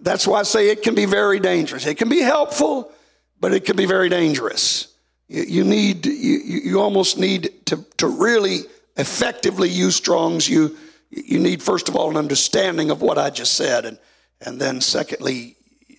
That's 0.00 0.26
why 0.26 0.40
I 0.40 0.42
say 0.44 0.70
it 0.70 0.82
can 0.82 0.94
be 0.94 1.04
very 1.04 1.40
dangerous. 1.40 1.86
It 1.86 1.96
can 1.96 2.08
be 2.08 2.20
helpful, 2.20 2.92
but 3.40 3.52
it 3.52 3.64
can 3.64 3.76
be 3.76 3.86
very 3.86 4.08
dangerous. 4.08 4.94
You, 5.28 5.42
you 5.42 5.64
need, 5.64 6.06
you, 6.06 6.38
you 6.64 6.80
almost 6.80 7.18
need 7.18 7.66
to, 7.66 7.84
to 7.96 8.06
really 8.06 8.60
effectively 8.96 9.68
use 9.68 9.96
Strong's. 9.96 10.48
You, 10.48 10.76
you 11.10 11.38
need, 11.38 11.62
first 11.62 11.88
of 11.88 11.96
all, 11.96 12.10
an 12.10 12.16
understanding 12.16 12.90
of 12.90 13.02
what 13.02 13.18
I 13.18 13.30
just 13.30 13.54
said. 13.54 13.84
And, 13.84 13.98
and 14.40 14.60
then, 14.60 14.80
secondly, 14.80 15.56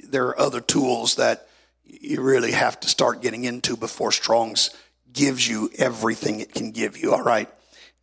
there 0.08 0.28
are 0.28 0.40
other 0.40 0.62
tools 0.62 1.16
that 1.16 1.48
you 1.86 2.22
really 2.22 2.52
have 2.52 2.80
to 2.82 2.90
start 2.90 3.22
getting 3.22 3.44
into 3.44 3.76
before 3.76 4.12
Strong's 4.12 4.70
gives 5.12 5.48
you 5.48 5.70
everything 5.78 6.40
it 6.40 6.54
can 6.54 6.72
give 6.72 6.98
you. 6.98 7.14
All 7.14 7.24
right. 7.24 7.50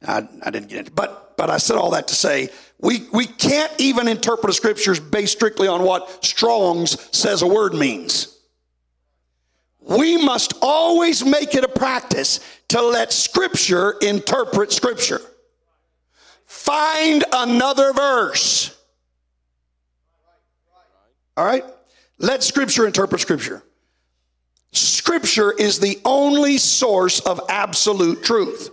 I, 0.06 0.28
I 0.42 0.50
didn't 0.50 0.68
get 0.68 0.78
into 0.78 0.90
but 0.92 1.36
but 1.36 1.50
I 1.50 1.58
said 1.58 1.76
all 1.76 1.90
that 1.90 2.08
to 2.08 2.14
say 2.14 2.50
we 2.80 3.08
we 3.12 3.26
can't 3.26 3.72
even 3.78 4.08
interpret 4.08 4.46
the 4.46 4.52
scriptures 4.52 5.00
based 5.00 5.32
strictly 5.32 5.66
on 5.66 5.82
what 5.82 6.24
Strong's 6.24 7.16
says 7.16 7.42
a 7.42 7.46
word 7.46 7.74
means. 7.74 8.38
We 9.80 10.22
must 10.22 10.52
always 10.60 11.24
make 11.24 11.54
it 11.54 11.64
a 11.64 11.68
practice 11.68 12.40
to 12.68 12.82
let 12.82 13.12
scripture 13.12 13.96
interpret 14.02 14.70
scripture. 14.70 15.20
Find 16.44 17.24
another 17.32 17.92
verse. 17.92 18.76
All 21.36 21.44
right? 21.44 21.64
Let 22.18 22.42
scripture 22.42 22.86
interpret 22.86 23.20
scripture. 23.20 23.62
Scripture 24.72 25.52
is 25.52 25.78
the 25.78 25.98
only 26.04 26.58
source 26.58 27.20
of 27.20 27.40
absolute 27.48 28.22
truth. 28.22 28.70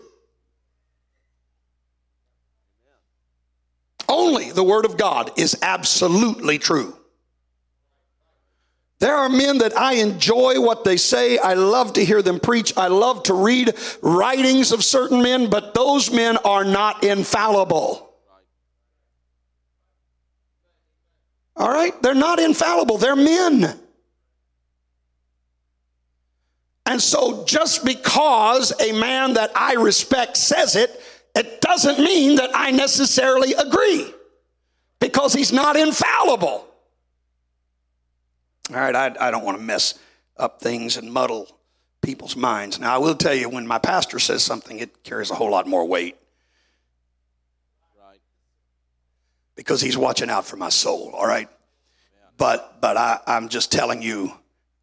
Only 4.08 4.45
the 4.56 4.64
Word 4.64 4.86
of 4.86 4.98
God 4.98 5.32
is 5.38 5.58
absolutely 5.62 6.58
true. 6.58 6.98
There 9.00 9.16
are 9.16 9.30
men 9.30 9.58
that 9.60 9.78
I 9.78 9.96
enjoy 9.96 10.62
what 10.62 10.84
they 10.84 10.98
say. 10.98 11.38
I 11.38 11.54
love 11.54 11.94
to 11.94 12.06
hear 12.06 12.22
them 12.22 12.40
preach. 12.40 12.76
I 12.78 12.88
love 12.88 13.24
to 13.24 13.34
read 13.34 13.76
writings 14.02 14.72
of 14.72 14.84
certain 14.84 15.22
men, 15.22 15.50
but 15.50 15.74
those 15.74 16.12
men 16.12 16.38
are 16.38 16.64
not 16.64 17.04
infallible. 17.04 18.10
All 21.58 21.70
right? 21.70 21.94
They're 22.02 22.16
not 22.16 22.40
infallible, 22.40 22.98
they're 22.98 23.16
men. 23.16 23.80
And 26.88 27.02
so, 27.02 27.46
just 27.46 27.84
because 27.84 28.72
a 28.80 28.92
man 28.92 29.34
that 29.34 29.52
I 29.56 29.74
respect 29.74 30.38
says 30.38 30.76
it, 30.76 31.02
it 31.36 31.60
doesn't 31.60 32.00
mean 32.00 32.36
that 32.38 32.52
I 32.54 32.72
necessarily 32.72 33.54
agree 33.54 34.14
because 35.00 35.34
he's 35.34 35.52
not 35.52 35.75
infallible. 35.75 36.68
All 38.70 38.75
right, 38.75 38.96
I, 38.96 39.16
I 39.20 39.32
don't 39.32 39.44
want 39.44 39.58
to 39.58 39.64
mess 39.64 40.00
up 40.38 40.60
things 40.60 40.98
and 40.98 41.12
muddle 41.12 41.48
people's 42.02 42.36
minds. 42.36 42.80
Now, 42.80 42.96
I 42.96 42.98
will 42.98 43.16
tell 43.16 43.34
you, 43.34 43.50
when 43.50 43.68
my 43.68 43.80
pastor 43.80 44.20
says 44.20 44.44
something, 44.44 44.80
it 44.80 45.04
carries 45.04 45.32
a 45.32 45.36
whole 45.36 45.52
lot 45.52 45.68
more 45.68 45.86
weight. 45.86 46.16
Right. 48.00 48.20
Because 49.56 49.82
he's 49.82 49.98
watching 49.98 50.30
out 50.30 50.46
for 50.46 50.58
my 50.58 50.70
soul, 50.70 51.12
all 51.16 51.28
right? 51.28 51.50
But, 52.38 52.82
but 52.82 52.98
I, 52.98 53.20
I'm 53.28 53.50
just 53.50 53.72
telling 53.72 54.02
you, 54.02 54.32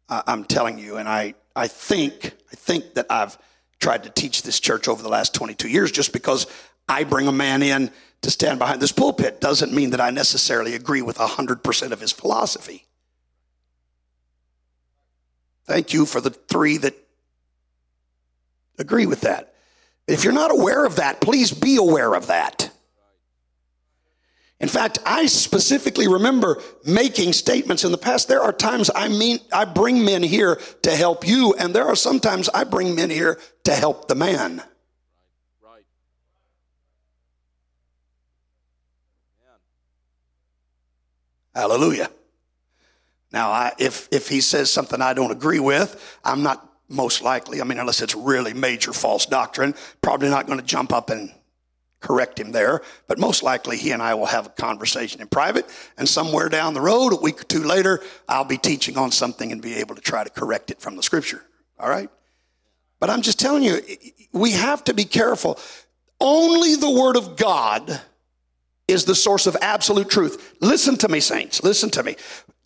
I, 0.09 0.23
I'm 0.27 0.43
telling 0.43 0.79
you, 0.79 0.97
and 0.97 1.07
I, 1.07 1.35
I 1.55 1.67
think, 1.67 2.33
I 2.51 2.55
think 2.55 2.95
that 2.95 3.07
I've 3.09 3.37
tried 3.79 4.03
to 4.03 4.09
teach 4.09 4.43
this 4.43 4.59
church 4.59 4.87
over 4.87 5.03
the 5.03 5.09
last 5.09 5.33
22 5.33 5.67
years 5.67 5.91
just 5.91 6.13
because 6.13 6.47
I 6.87 7.03
bring 7.03 7.27
a 7.27 7.31
man 7.31 7.61
in 7.61 7.91
to 8.23 8.31
stand 8.31 8.57
behind 8.57 8.81
this 8.81 8.91
pulpit 8.91 9.39
doesn't 9.39 9.71
mean 9.71 9.91
that 9.91 10.01
I 10.01 10.09
necessarily 10.09 10.75
agree 10.75 11.01
with 11.01 11.17
100% 11.17 11.91
of 11.91 11.99
his 11.99 12.11
philosophy. 12.11 12.85
Thank 15.65 15.93
you 15.93 16.05
for 16.05 16.19
the 16.19 16.29
three 16.31 16.77
that 16.77 16.95
agree 18.79 19.05
with 19.05 19.21
that. 19.21 19.53
If 20.07 20.23
you're 20.23 20.33
not 20.33 20.51
aware 20.51 20.85
of 20.85 20.97
that, 20.97 21.21
please 21.21 21.51
be 21.51 21.77
aware 21.77 22.13
of 22.13 22.27
that. 22.27 22.69
In 24.59 24.69
fact, 24.69 24.99
I 25.05 25.25
specifically 25.25 26.07
remember 26.07 26.61
making 26.85 27.33
statements 27.33 27.83
in 27.83 27.91
the 27.91 27.97
past. 27.97 28.29
There 28.29 28.41
are 28.41 28.53
times 28.53 28.89
I 28.95 29.09
mean 29.09 29.39
I 29.51 29.65
bring 29.65 30.05
men 30.05 30.23
here 30.23 30.59
to 30.83 30.91
help 30.95 31.27
you, 31.27 31.53
and 31.59 31.73
there 31.73 31.85
are 31.85 31.95
sometimes 31.95 32.47
I 32.49 32.63
bring 32.63 32.95
men 32.95 33.09
here 33.09 33.39
to 33.65 33.73
help 33.73 34.07
the 34.07 34.15
man. 34.15 34.63
Hallelujah. 41.55 42.09
Now, 43.31 43.51
I, 43.51 43.73
if 43.79 44.07
if 44.11 44.27
he 44.27 44.41
says 44.41 44.69
something 44.71 45.01
I 45.01 45.13
don't 45.13 45.31
agree 45.31 45.59
with, 45.59 46.19
I'm 46.23 46.43
not 46.43 46.69
most 46.87 47.21
likely. 47.23 47.61
I 47.61 47.63
mean, 47.63 47.79
unless 47.79 48.01
it's 48.01 48.15
really 48.15 48.53
major 48.53 48.93
false 48.93 49.25
doctrine, 49.25 49.73
probably 50.01 50.29
not 50.29 50.45
going 50.45 50.59
to 50.59 50.65
jump 50.65 50.93
up 50.93 51.09
and 51.09 51.31
correct 51.99 52.39
him 52.39 52.51
there. 52.51 52.81
But 53.07 53.17
most 53.17 53.41
likely, 53.41 53.77
he 53.77 53.91
and 53.91 54.01
I 54.01 54.13
will 54.13 54.27
have 54.27 54.45
a 54.45 54.49
conversation 54.49 55.21
in 55.21 55.27
private, 55.27 55.65
and 55.97 56.07
somewhere 56.07 56.49
down 56.49 56.73
the 56.73 56.81
road, 56.81 57.13
a 57.13 57.15
week 57.15 57.41
or 57.41 57.45
two 57.45 57.63
later, 57.63 58.01
I'll 58.29 58.45
be 58.45 58.57
teaching 58.57 58.97
on 58.97 59.11
something 59.11 59.51
and 59.51 59.61
be 59.61 59.75
able 59.75 59.95
to 59.95 60.01
try 60.01 60.23
to 60.23 60.29
correct 60.29 60.69
it 60.69 60.79
from 60.79 60.95
the 60.95 61.03
Scripture. 61.03 61.43
All 61.79 61.89
right. 61.89 62.09
But 62.99 63.09
I'm 63.09 63.21
just 63.21 63.39
telling 63.39 63.63
you, 63.63 63.81
we 64.31 64.51
have 64.51 64.83
to 64.85 64.93
be 64.93 65.05
careful. 65.05 65.59
Only 66.21 66.75
the 66.75 66.89
Word 66.89 67.17
of 67.17 67.35
God 67.35 68.01
is 68.87 69.05
the 69.05 69.15
source 69.15 69.47
of 69.47 69.55
absolute 69.61 70.09
truth. 70.09 70.55
Listen 70.59 70.97
to 70.97 71.07
me, 71.07 71.19
saints. 71.19 71.63
Listen 71.63 71.89
to 71.91 72.03
me. 72.03 72.15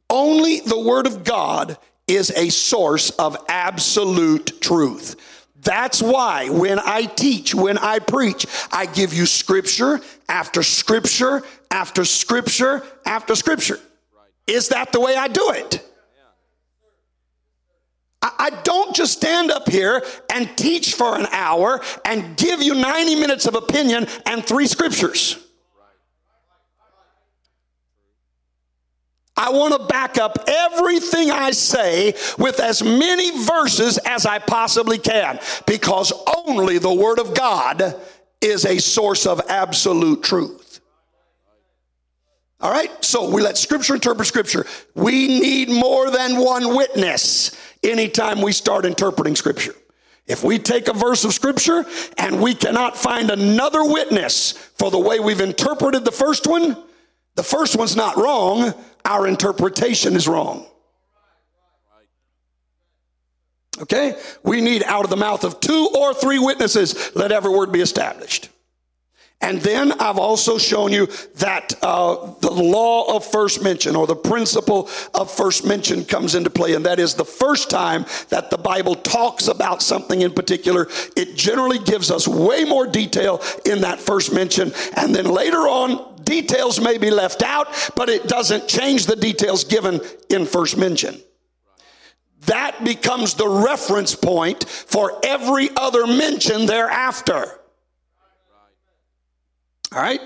Only 0.09 0.61
the 0.61 0.79
Word 0.79 1.05
of 1.05 1.23
God 1.23 1.77
is 2.07 2.31
a 2.31 2.49
source 2.49 3.09
of 3.11 3.37
absolute 3.49 4.61
truth. 4.61 5.15
That's 5.61 6.01
why 6.01 6.49
when 6.49 6.79
I 6.79 7.03
teach, 7.03 7.53
when 7.53 7.77
I 7.77 7.99
preach, 7.99 8.45
I 8.71 8.85
give 8.85 9.13
you 9.13 9.25
scripture 9.25 9.99
after 10.29 10.63
scripture 10.63 11.43
after 11.71 12.05
scripture 12.05 12.83
after 13.05 13.35
scripture. 13.35 13.79
Is 14.45 14.69
that 14.69 14.93
the 14.93 15.01
way 15.01 15.15
I 15.15 15.27
do 15.27 15.51
it? 15.51 15.83
I 18.21 18.49
don't 18.63 18.95
just 18.95 19.13
stand 19.13 19.51
up 19.51 19.69
here 19.69 20.03
and 20.33 20.49
teach 20.57 20.95
for 20.95 21.17
an 21.17 21.27
hour 21.31 21.81
and 22.03 22.35
give 22.37 22.61
you 22.61 22.73
90 22.73 23.15
minutes 23.15 23.45
of 23.45 23.55
opinion 23.55 24.07
and 24.25 24.43
three 24.43 24.67
scriptures. 24.67 25.46
I 29.37 29.51
want 29.51 29.79
to 29.79 29.87
back 29.87 30.17
up 30.17 30.39
everything 30.47 31.29
I 31.29 31.51
say 31.51 32.15
with 32.39 32.59
as 32.59 32.83
many 32.83 33.45
verses 33.45 33.99
as 33.99 34.25
I 34.25 34.39
possibly 34.39 34.97
can 34.97 35.39
because 35.67 36.11
only 36.47 36.79
the 36.79 36.93
Word 36.93 37.19
of 37.19 37.35
God 37.35 37.95
is 38.41 38.65
a 38.65 38.79
source 38.79 39.27
of 39.27 39.41
absolute 39.47 40.23
truth. 40.23 40.81
All 42.59 42.71
right, 42.71 42.91
so 43.05 43.29
we 43.29 43.43
let 43.43 43.57
Scripture 43.57 43.93
interpret 43.93 44.27
Scripture. 44.27 44.65
We 44.95 45.39
need 45.39 45.69
more 45.69 46.09
than 46.09 46.43
one 46.43 46.75
witness 46.75 47.55
anytime 47.83 48.41
we 48.41 48.51
start 48.51 48.85
interpreting 48.85 49.35
Scripture. 49.35 49.75
If 50.25 50.43
we 50.43 50.57
take 50.57 50.87
a 50.87 50.93
verse 50.93 51.23
of 51.23 51.33
Scripture 51.33 51.85
and 52.17 52.41
we 52.41 52.55
cannot 52.55 52.97
find 52.97 53.29
another 53.29 53.85
witness 53.85 54.53
for 54.53 54.89
the 54.89 54.99
way 54.99 55.19
we've 55.19 55.39
interpreted 55.39 56.03
the 56.03 56.11
first 56.11 56.47
one, 56.47 56.75
the 57.35 57.43
first 57.43 57.77
one's 57.77 57.95
not 57.95 58.17
wrong, 58.17 58.73
our 59.07 59.25
interpretation 59.25 60.15
is 60.15 60.27
wrong. 60.27 60.67
Okay? 63.81 64.19
We 64.43 64.61
need 64.61 64.83
out 64.83 65.03
of 65.03 65.09
the 65.09 65.17
mouth 65.17 65.43
of 65.43 65.59
two 65.59 65.89
or 65.97 66.13
three 66.13 66.39
witnesses, 66.39 67.15
let 67.15 67.31
every 67.31 67.51
word 67.51 67.71
be 67.71 67.81
established. 67.81 68.49
And 69.39 69.61
then 69.61 69.91
I've 69.91 70.17
also 70.17 70.57
shown 70.57 70.91
you 70.91 71.05
that 71.35 71.75
uh, 71.83 72.33
the 72.41 72.49
law 72.49 73.15
of 73.15 73.23
first 73.23 73.61
mention 73.61 73.95
or 73.95 74.07
the 74.07 74.15
principle 74.15 74.89
of 75.13 75.29
first 75.29 75.63
mention 75.63 76.05
comes 76.05 76.33
into 76.33 76.49
play. 76.49 76.73
And 76.73 76.83
that 76.87 76.99
is 76.99 77.13
the 77.13 77.23
first 77.23 77.69
time 77.69 78.07
that 78.29 78.49
the 78.49 78.57
Bible 78.57 78.95
talks 78.95 79.47
about 79.47 79.83
something 79.83 80.21
in 80.23 80.33
particular, 80.33 80.87
it 81.15 81.35
generally 81.35 81.77
gives 81.77 82.09
us 82.09 82.27
way 82.27 82.63
more 82.63 82.87
detail 82.87 83.39
in 83.63 83.81
that 83.81 83.99
first 83.99 84.33
mention. 84.33 84.73
And 84.95 85.13
then 85.13 85.25
later 85.25 85.59
on, 85.59 86.16
details 86.27 86.79
may 86.79 86.97
be 86.97 87.09
left 87.09 87.41
out, 87.41 87.67
but 87.95 88.09
it 88.09 88.27
doesn't 88.27 88.67
change 88.67 89.05
the 89.05 89.15
details 89.15 89.63
given 89.63 90.01
in 90.29 90.45
first 90.45 90.77
mention. 90.77 91.19
That 92.45 92.83
becomes 92.83 93.33
the 93.33 93.47
reference 93.47 94.13
point 94.15 94.63
for 94.65 95.19
every 95.23 95.69
other 95.75 96.05
mention 96.05 96.65
thereafter. 96.65 97.59
All 99.91 100.01
right? 100.01 100.21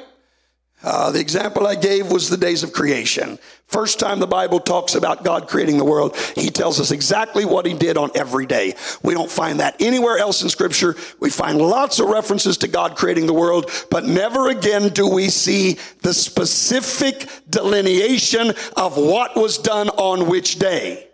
Uh, 0.83 1.11
the 1.11 1.19
example 1.19 1.67
I 1.67 1.75
gave 1.75 2.11
was 2.11 2.29
the 2.29 2.37
days 2.37 2.63
of 2.63 2.73
creation. 2.73 3.37
First 3.67 3.99
time 3.99 4.19
the 4.19 4.27
Bible 4.27 4.59
talks 4.59 4.95
about 4.95 5.23
God 5.23 5.47
creating 5.47 5.77
the 5.77 5.85
world, 5.85 6.17
He 6.35 6.49
tells 6.49 6.79
us 6.79 6.91
exactly 6.91 7.45
what 7.45 7.65
He 7.65 7.73
did 7.73 7.97
on 7.97 8.09
every 8.15 8.45
day. 8.45 8.75
We 9.03 9.13
don't 9.13 9.29
find 9.29 9.59
that 9.59 9.79
anywhere 9.79 10.17
else 10.17 10.41
in 10.41 10.49
Scripture. 10.49 10.95
We 11.19 11.29
find 11.29 11.59
lots 11.59 11.99
of 11.99 12.07
references 12.07 12.57
to 12.59 12.67
God 12.67 12.95
creating 12.95 13.27
the 13.27 13.33
world, 13.33 13.69
but 13.91 14.05
never 14.05 14.49
again 14.49 14.89
do 14.89 15.07
we 15.07 15.29
see 15.29 15.77
the 16.01 16.13
specific 16.13 17.29
delineation 17.49 18.53
of 18.75 18.97
what 18.97 19.35
was 19.35 19.59
done 19.59 19.89
on 19.89 20.29
which 20.29 20.57
day. 20.57 21.07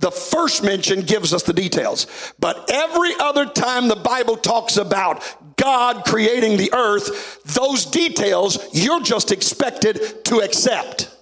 The 0.00 0.10
first 0.12 0.62
mention 0.62 1.00
gives 1.02 1.34
us 1.34 1.42
the 1.42 1.52
details. 1.52 2.06
But 2.38 2.70
every 2.70 3.12
other 3.18 3.46
time 3.46 3.88
the 3.88 3.96
Bible 3.96 4.36
talks 4.36 4.76
about 4.76 5.24
God 5.58 6.04
creating 6.04 6.56
the 6.56 6.72
earth, 6.72 7.42
those 7.44 7.84
details 7.84 8.58
you're 8.72 9.02
just 9.02 9.30
expected 9.30 10.24
to 10.24 10.38
accept. 10.38 11.14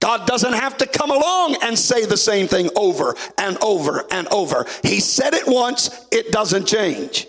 God 0.00 0.26
doesn't 0.26 0.52
have 0.52 0.76
to 0.78 0.86
come 0.86 1.10
along 1.10 1.56
and 1.62 1.78
say 1.78 2.06
the 2.06 2.16
same 2.16 2.46
thing 2.46 2.70
over 2.76 3.16
and 3.38 3.58
over 3.62 4.04
and 4.10 4.28
over. 4.28 4.66
He 4.82 5.00
said 5.00 5.34
it 5.34 5.46
once, 5.46 6.06
it 6.12 6.30
doesn't 6.30 6.66
change. 6.66 7.26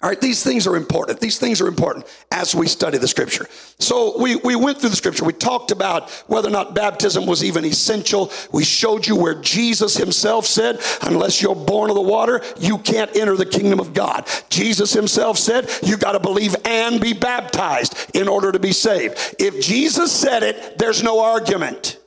All 0.00 0.08
right, 0.08 0.20
these 0.20 0.44
things 0.44 0.68
are 0.68 0.76
important. 0.76 1.18
These 1.18 1.38
things 1.38 1.60
are 1.60 1.66
important 1.66 2.06
as 2.30 2.54
we 2.54 2.68
study 2.68 2.98
the 2.98 3.08
scripture. 3.08 3.48
So 3.80 4.16
we, 4.20 4.36
we 4.36 4.54
went 4.54 4.78
through 4.78 4.90
the 4.90 4.96
scripture. 4.96 5.24
We 5.24 5.32
talked 5.32 5.72
about 5.72 6.08
whether 6.28 6.46
or 6.46 6.52
not 6.52 6.72
baptism 6.72 7.26
was 7.26 7.42
even 7.42 7.64
essential. 7.64 8.30
We 8.52 8.62
showed 8.62 9.08
you 9.08 9.16
where 9.16 9.34
Jesus 9.34 9.96
himself 9.96 10.46
said, 10.46 10.80
unless 11.02 11.42
you're 11.42 11.56
born 11.56 11.90
of 11.90 11.96
the 11.96 12.02
water, 12.02 12.42
you 12.60 12.78
can't 12.78 13.14
enter 13.16 13.36
the 13.36 13.44
kingdom 13.44 13.80
of 13.80 13.92
God. 13.92 14.28
Jesus 14.50 14.92
himself 14.92 15.36
said, 15.36 15.68
you 15.82 15.96
got 15.96 16.12
to 16.12 16.20
believe 16.20 16.54
and 16.64 17.00
be 17.00 17.12
baptized 17.12 17.96
in 18.14 18.28
order 18.28 18.52
to 18.52 18.60
be 18.60 18.70
saved. 18.70 19.34
If 19.40 19.60
Jesus 19.60 20.12
said 20.12 20.44
it, 20.44 20.78
there's 20.78 21.02
no 21.02 21.18
argument. 21.20 21.97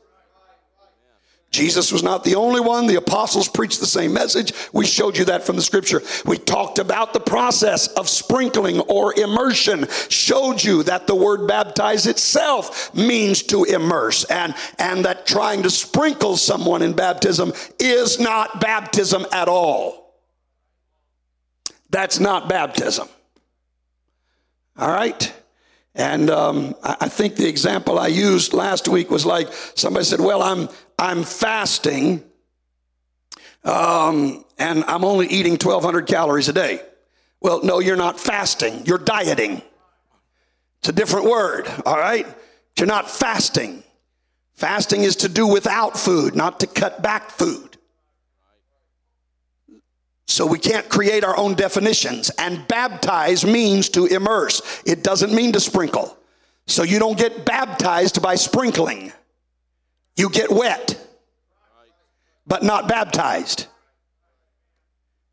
Jesus 1.51 1.91
was 1.91 2.01
not 2.01 2.23
the 2.23 2.35
only 2.35 2.61
one. 2.61 2.87
The 2.87 2.95
apostles 2.95 3.49
preached 3.49 3.81
the 3.81 3.85
same 3.85 4.13
message. 4.13 4.53
We 4.71 4.85
showed 4.85 5.17
you 5.17 5.25
that 5.25 5.43
from 5.43 5.57
the 5.57 5.61
scripture. 5.61 6.01
We 6.25 6.37
talked 6.37 6.79
about 6.79 7.11
the 7.11 7.19
process 7.19 7.87
of 7.89 8.07
sprinkling 8.07 8.79
or 8.79 9.19
immersion, 9.19 9.85
showed 10.07 10.63
you 10.63 10.83
that 10.83 11.07
the 11.07 11.15
word 11.15 11.47
baptize 11.47 12.07
itself 12.07 12.93
means 12.95 13.43
to 13.43 13.65
immerse, 13.65 14.23
and, 14.25 14.55
and 14.79 15.03
that 15.03 15.27
trying 15.27 15.63
to 15.63 15.69
sprinkle 15.69 16.37
someone 16.37 16.81
in 16.81 16.93
baptism 16.93 17.51
is 17.79 18.17
not 18.17 18.61
baptism 18.61 19.25
at 19.33 19.49
all. 19.49 20.15
That's 21.89 22.21
not 22.21 22.47
baptism. 22.47 23.09
All 24.77 24.89
right? 24.89 25.33
And 25.93 26.29
um, 26.29 26.75
I 26.81 27.09
think 27.09 27.35
the 27.35 27.49
example 27.49 27.99
I 27.99 28.07
used 28.07 28.53
last 28.53 28.87
week 28.87 29.11
was 29.11 29.25
like 29.25 29.51
somebody 29.75 30.05
said, 30.05 30.21
Well, 30.21 30.41
I'm, 30.41 30.69
I'm 31.01 31.23
fasting 31.23 32.23
um, 33.63 34.45
and 34.59 34.83
I'm 34.85 35.03
only 35.03 35.27
eating 35.27 35.53
1,200 35.53 36.05
calories 36.05 36.47
a 36.47 36.53
day. 36.53 36.81
Well, 37.41 37.63
no, 37.63 37.79
you're 37.79 37.97
not 37.97 38.19
fasting, 38.19 38.85
you're 38.85 38.99
dieting. 38.99 39.63
It's 40.79 40.89
a 40.89 40.93
different 40.93 41.25
word, 41.25 41.67
all 41.87 41.97
right? 41.97 42.27
You're 42.77 42.87
not 42.87 43.09
fasting. 43.09 43.83
Fasting 44.53 45.01
is 45.01 45.15
to 45.17 45.29
do 45.29 45.47
without 45.47 45.97
food, 45.97 46.35
not 46.35 46.59
to 46.59 46.67
cut 46.67 47.01
back 47.01 47.31
food. 47.31 47.77
So 50.27 50.45
we 50.45 50.59
can't 50.59 50.87
create 50.87 51.23
our 51.23 51.35
own 51.35 51.55
definitions. 51.55 52.29
And 52.37 52.67
baptize 52.67 53.43
means 53.43 53.89
to 53.89 54.05
immerse, 54.05 54.61
it 54.85 55.03
doesn't 55.03 55.33
mean 55.33 55.51
to 55.53 55.59
sprinkle. 55.59 56.15
So 56.67 56.83
you 56.83 56.99
don't 56.99 57.17
get 57.17 57.43
baptized 57.43 58.21
by 58.21 58.35
sprinkling. 58.35 59.13
You 60.15 60.29
get 60.29 60.51
wet, 60.51 60.99
but 62.45 62.63
not 62.63 62.87
baptized. 62.87 63.67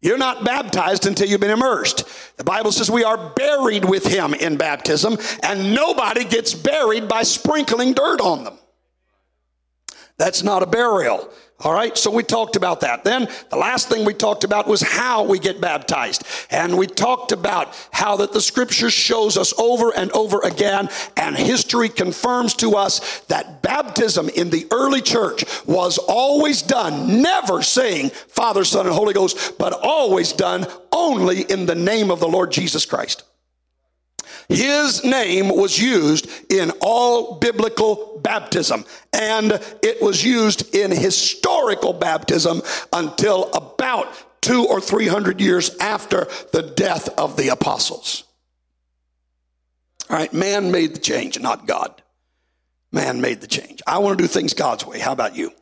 You're 0.01 0.19
not 0.19 0.45
baptized 0.45 1.07
until 1.07 1.29
you've 1.29 1.41
been 1.41 1.51
immersed. 1.51 2.05
The 2.37 2.45
Bible 2.45 2.71
says 2.71 2.89
we 2.89 3.03
are 3.03 3.31
buried 3.35 3.85
with 3.85 4.07
him 4.07 4.33
in 4.33 4.57
baptism, 4.57 5.19
and 5.43 5.75
nobody 5.75 6.25
gets 6.25 6.55
buried 6.55 7.09
by 7.09 7.25
sprinkling 7.25 7.95
dirt 7.95 8.21
on 8.21 8.45
them. 8.45 8.59
That's 10.17 10.43
not 10.43 10.63
a 10.63 10.67
burial. 10.67 11.29
All 11.61 11.73
right, 11.73 11.99
so 11.99 12.13
we 12.13 12.23
talked 12.23 12.55
about 12.55 12.83
that. 12.83 13.03
Then 13.03 13.29
the 13.51 13.57
last 13.57 13.89
thing 13.89 14.05
we 14.05 14.15
talked 14.15 14.45
about 14.45 14.69
was 14.69 14.81
how 14.81 15.25
we 15.25 15.41
get 15.41 15.61
baptized. 15.61 16.23
And 16.53 16.79
we 16.79 16.87
talked 16.87 17.33
about 17.33 17.77
how 17.91 18.17
that 18.19 18.33
the 18.33 18.41
scripture 18.41 18.91
shows 18.91 19.37
us 19.37 19.53
over 19.59 19.93
and 19.97 20.13
over 20.13 20.41
again, 20.43 20.89
and 21.17 21.37
history 21.37 21.89
confirms 21.89 22.55
to 22.55 22.77
us 22.77 23.21
that 23.23 23.61
baptism 23.61 24.29
in 24.29 24.51
the 24.51 24.69
early 24.71 25.01
church 25.01 25.45
was 25.67 25.99
always 25.99 26.63
done, 26.63 27.23
never 27.23 27.61
saying 27.61 28.11
Father, 28.11 28.65
Son, 28.65 28.87
and 28.87 28.95
Holy 28.95 29.13
Ghost, 29.13 29.59
but 29.59 29.73
always 29.73 30.33
done 30.33 30.65
only 30.93 31.43
in 31.43 31.67
the 31.67 31.75
name 31.75 32.13
of 32.13 32.21
the 32.21 32.29
Lord 32.29 32.53
Jesus 32.53 32.87
Christ. 32.87 33.25
His 34.49 35.05
name 35.05 35.55
was 35.55 35.79
used 35.79 36.27
in 36.51 36.71
all 36.81 37.35
biblical 37.35 38.19
baptism, 38.23 38.85
and 39.13 39.53
it 39.83 40.01
was 40.01 40.25
used 40.25 40.75
in 40.75 40.91
historical 40.91 41.93
baptism 41.93 42.63
until 42.93 43.53
about 43.53 44.09
two 44.41 44.65
or 44.67 44.81
three 44.81 45.07
hundred 45.07 45.41
years 45.41 45.77
after 45.79 46.29
the 46.53 46.63
death 46.63 47.09
of 47.19 47.37
the 47.37 47.49
apostles. 47.49 48.25
All 50.09 50.17
right, 50.17 50.33
man 50.33 50.71
made 50.71 50.95
the 50.95 51.01
change, 51.01 51.39
not 51.39 51.67
God. 51.67 52.03
Man 52.91 53.21
made 53.21 53.43
the 53.43 53.47
change. 53.47 53.83
I 53.87 53.99
want 53.99 54.17
to 54.17 54.25
do 54.25 54.29
things 54.29 54.55
God's 54.55 54.87
way. 54.87 54.99
How 54.99 55.13
about 55.13 55.37
you? 55.37 55.53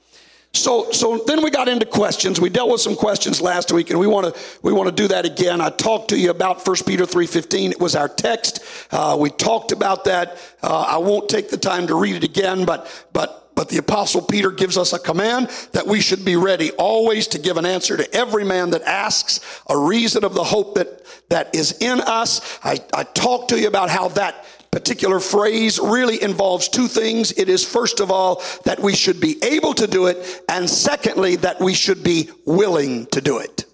So, 0.53 0.91
so 0.91 1.19
then 1.27 1.43
we 1.45 1.51
got 1.51 1.69
into 1.69 1.85
questions. 1.85 2.41
We 2.41 2.49
dealt 2.49 2.71
with 2.71 2.81
some 2.81 2.97
questions 2.97 3.41
last 3.41 3.73
week, 3.73 3.91
and 3.91 4.01
we 4.01 4.07
want 4.07 4.35
to 4.35 4.43
we 4.63 4.73
want 4.73 4.89
to 4.89 4.95
do 4.95 5.09
that 5.09 5.27
again. 5.27 5.61
I 5.61 5.69
talked 5.71 6.09
to 6.11 6.19
you 6.19 6.31
about 6.31 6.67
1 6.67 6.77
Peter 6.87 7.05
three 7.05 7.27
fifteen. 7.27 7.73
It 7.73 7.81
was 7.81 7.95
our 7.95 8.09
text. 8.09 8.65
Uh, 8.91 9.17
we 9.21 9.31
talked 9.31 9.73
about 9.73 10.05
that. 10.05 10.39
Uh, 10.63 10.87
I 10.89 10.97
won't 10.99 11.29
take 11.29 11.51
the 11.51 11.59
time 11.59 11.87
to 11.89 11.95
read 11.95 12.17
it 12.17 12.25
again, 12.25 12.65
but 12.65 13.07
but 13.13 13.47
but 13.57 13.71
the 13.71 13.79
apostle 13.79 14.21
Peter 14.23 14.51
gives 14.51 14.77
us 14.77 14.93
a 14.93 14.99
command 14.99 15.49
that 15.73 15.87
we 15.87 16.01
should 16.01 16.25
be 16.25 16.37
ready 16.37 16.71
always 16.73 17.27
to 17.29 17.39
give 17.39 17.57
an 17.57 17.65
answer 17.65 17.97
to 17.97 18.15
every 18.15 18.45
man 18.45 18.71
that 18.71 18.83
asks 18.83 19.41
a 19.69 19.77
reason 19.77 20.25
of 20.25 20.35
the 20.35 20.45
hope 20.45 20.75
that 20.75 21.03
that 21.31 21.55
is 21.55 21.79
in 21.81 22.01
us. 22.01 22.59
I, 22.63 22.79
I 22.95 23.03
talked 23.03 23.49
to 23.49 23.59
you 23.59 23.67
about 23.67 23.91
how 23.91 24.09
that 24.09 24.45
particular 24.77 25.21
phrase 25.21 25.79
really 25.79 26.23
involves 26.23 26.69
two 26.69 26.87
things. 26.87 27.33
It 27.33 27.49
is, 27.49 27.65
first 27.65 27.99
of 27.99 28.11
all, 28.11 28.43
that 28.65 28.79
we 28.79 28.95
should 28.95 29.19
be 29.19 29.43
able 29.43 29.73
to 29.73 29.87
do 29.87 30.05
it, 30.05 30.43
and 30.51 30.69
secondly, 30.69 31.37
that 31.37 31.59
we 31.59 31.73
should 31.73 32.05
be 32.05 32.29
willing 32.45 33.07
to 33.07 33.23
do 33.23 33.39
it. 33.39 33.65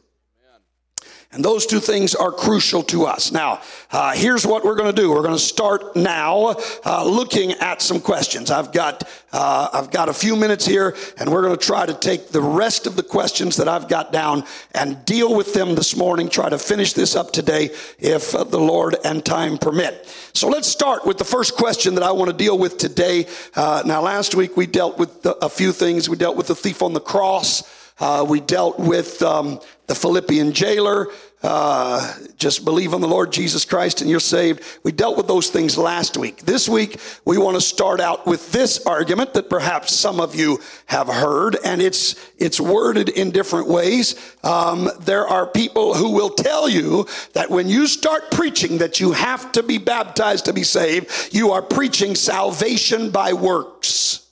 And 1.35 1.42
those 1.42 1.64
two 1.64 1.81
things 1.81 2.14
are 2.14 2.31
crucial 2.31 2.83
to 2.85 3.07
us. 3.07 3.33
Now, 3.33 3.62
uh, 3.90 4.12
here's 4.12 4.47
what 4.47 4.64
we're 4.64 4.75
going 4.75 4.95
to 4.95 5.03
do. 5.03 5.11
We're 5.11 5.23
going 5.23 5.33
to 5.33 5.38
start 5.38 5.97
now 5.97 6.57
uh, 6.85 7.05
looking 7.07 7.53
at 7.53 7.81
some 7.81 8.01
questions. 8.01 8.51
I've 8.51 8.71
got 8.71 9.09
uh, 9.33 9.71
I've 9.73 9.90
got 9.90 10.11
a 10.11 10.12
few 10.12 10.37
minutes 10.37 10.66
here, 10.66 10.95
and 11.16 11.33
we're 11.33 11.40
going 11.40 11.57
to 11.57 11.66
try 11.66 11.87
to 11.87 11.95
take 11.95 12.29
the 12.29 12.42
rest 12.42 12.87
of 12.87 12.97
the 12.97 13.03
questions 13.03 13.57
that 13.57 13.66
I've 13.66 13.88
got 13.88 14.12
down 14.12 14.45
and 14.75 15.03
deal 15.07 15.35
with 15.35 15.55
them 15.55 15.75
this 15.75 15.97
morning. 15.97 16.29
Try 16.29 16.51
to 16.51 16.59
finish 16.59 16.92
this 16.92 17.16
up 17.16 17.33
today, 17.33 17.71
if 17.99 18.33
the 18.33 18.61
Lord 18.61 18.97
and 19.03 19.25
time 19.25 19.57
permit. 19.57 20.14
So 20.35 20.49
let's 20.49 20.68
start 20.68 21.07
with 21.07 21.16
the 21.16 21.25
first 21.25 21.57
question 21.57 21.95
that 21.95 22.05
I 22.05 22.12
want 22.12 22.31
to 22.31 22.37
deal 22.37 22.59
with 22.59 22.77
today. 22.77 23.27
Uh, 23.55 23.83
now, 23.87 24.03
last 24.03 24.35
week 24.35 24.55
we 24.59 24.66
dealt 24.66 24.99
with 24.99 25.25
a 25.25 25.49
few 25.49 25.73
things. 25.73 26.11
We 26.11 26.16
dealt 26.18 26.37
with 26.37 26.49
the 26.49 26.55
thief 26.55 26.83
on 26.83 26.92
the 26.92 27.01
cross. 27.01 27.62
Uh, 27.99 28.27
we 28.29 28.40
dealt 28.40 28.79
with 28.79 29.23
um, 29.23 29.61
the 29.92 30.00
Philippian 30.00 30.52
jailer. 30.52 31.09
Uh, 31.42 32.14
just 32.38 32.64
believe 32.64 32.94
on 32.94 33.02
the 33.02 33.09
Lord 33.09 33.31
Jesus 33.31 33.66
Christ 33.66 34.00
and 34.00 34.09
you're 34.09 34.20
saved. 34.20 34.62
We 34.85 34.92
dealt 34.92 35.18
with 35.18 35.26
those 35.26 35.50
things 35.50 35.76
last 35.76 36.16
week. 36.16 36.38
This 36.46 36.66
week, 36.66 36.98
we 37.26 37.37
want 37.37 37.57
to 37.57 37.61
start 37.61 38.00
out 38.00 38.26
with 38.26 38.52
this 38.52 38.87
argument 38.87 39.35
that 39.35 39.50
perhaps 39.50 39.92
some 39.94 40.18
of 40.18 40.35
you 40.35 40.61
have 40.87 41.09
heard, 41.09 41.59
and 41.62 41.83
it's 41.83 42.14
it's 42.38 42.59
worded 42.59 43.11
in 43.11 43.33
different 43.33 43.68
ways. 43.68 44.14
Um, 44.42 44.88
there 45.00 45.26
are 45.26 45.46
people 45.46 45.92
who 45.94 46.12
will 46.12 46.31
tell 46.31 46.70
you 46.70 47.07
that 47.35 47.50
when 47.50 47.68
you 47.68 47.87
start 47.87 48.31
preaching 48.31 48.78
that 48.78 48.98
you 48.98 49.12
have 49.12 49.52
to 49.52 49.62
be 49.62 49.76
baptized 49.76 50.46
to 50.46 50.55
be 50.55 50.62
saved, 50.62 51.35
you 51.35 51.50
are 51.50 51.61
preaching 51.61 52.14
salvation 52.14 53.11
by 53.11 53.35
works. 53.35 54.26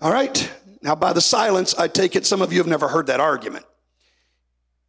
All 0.00 0.12
right. 0.12 0.50
Now, 0.82 0.94
by 0.94 1.12
the 1.12 1.20
silence, 1.22 1.74
I 1.74 1.88
take 1.88 2.16
it 2.16 2.26
some 2.26 2.42
of 2.42 2.52
you 2.52 2.58
have 2.58 2.66
never 2.66 2.88
heard 2.88 3.06
that 3.06 3.20
argument. 3.20 3.64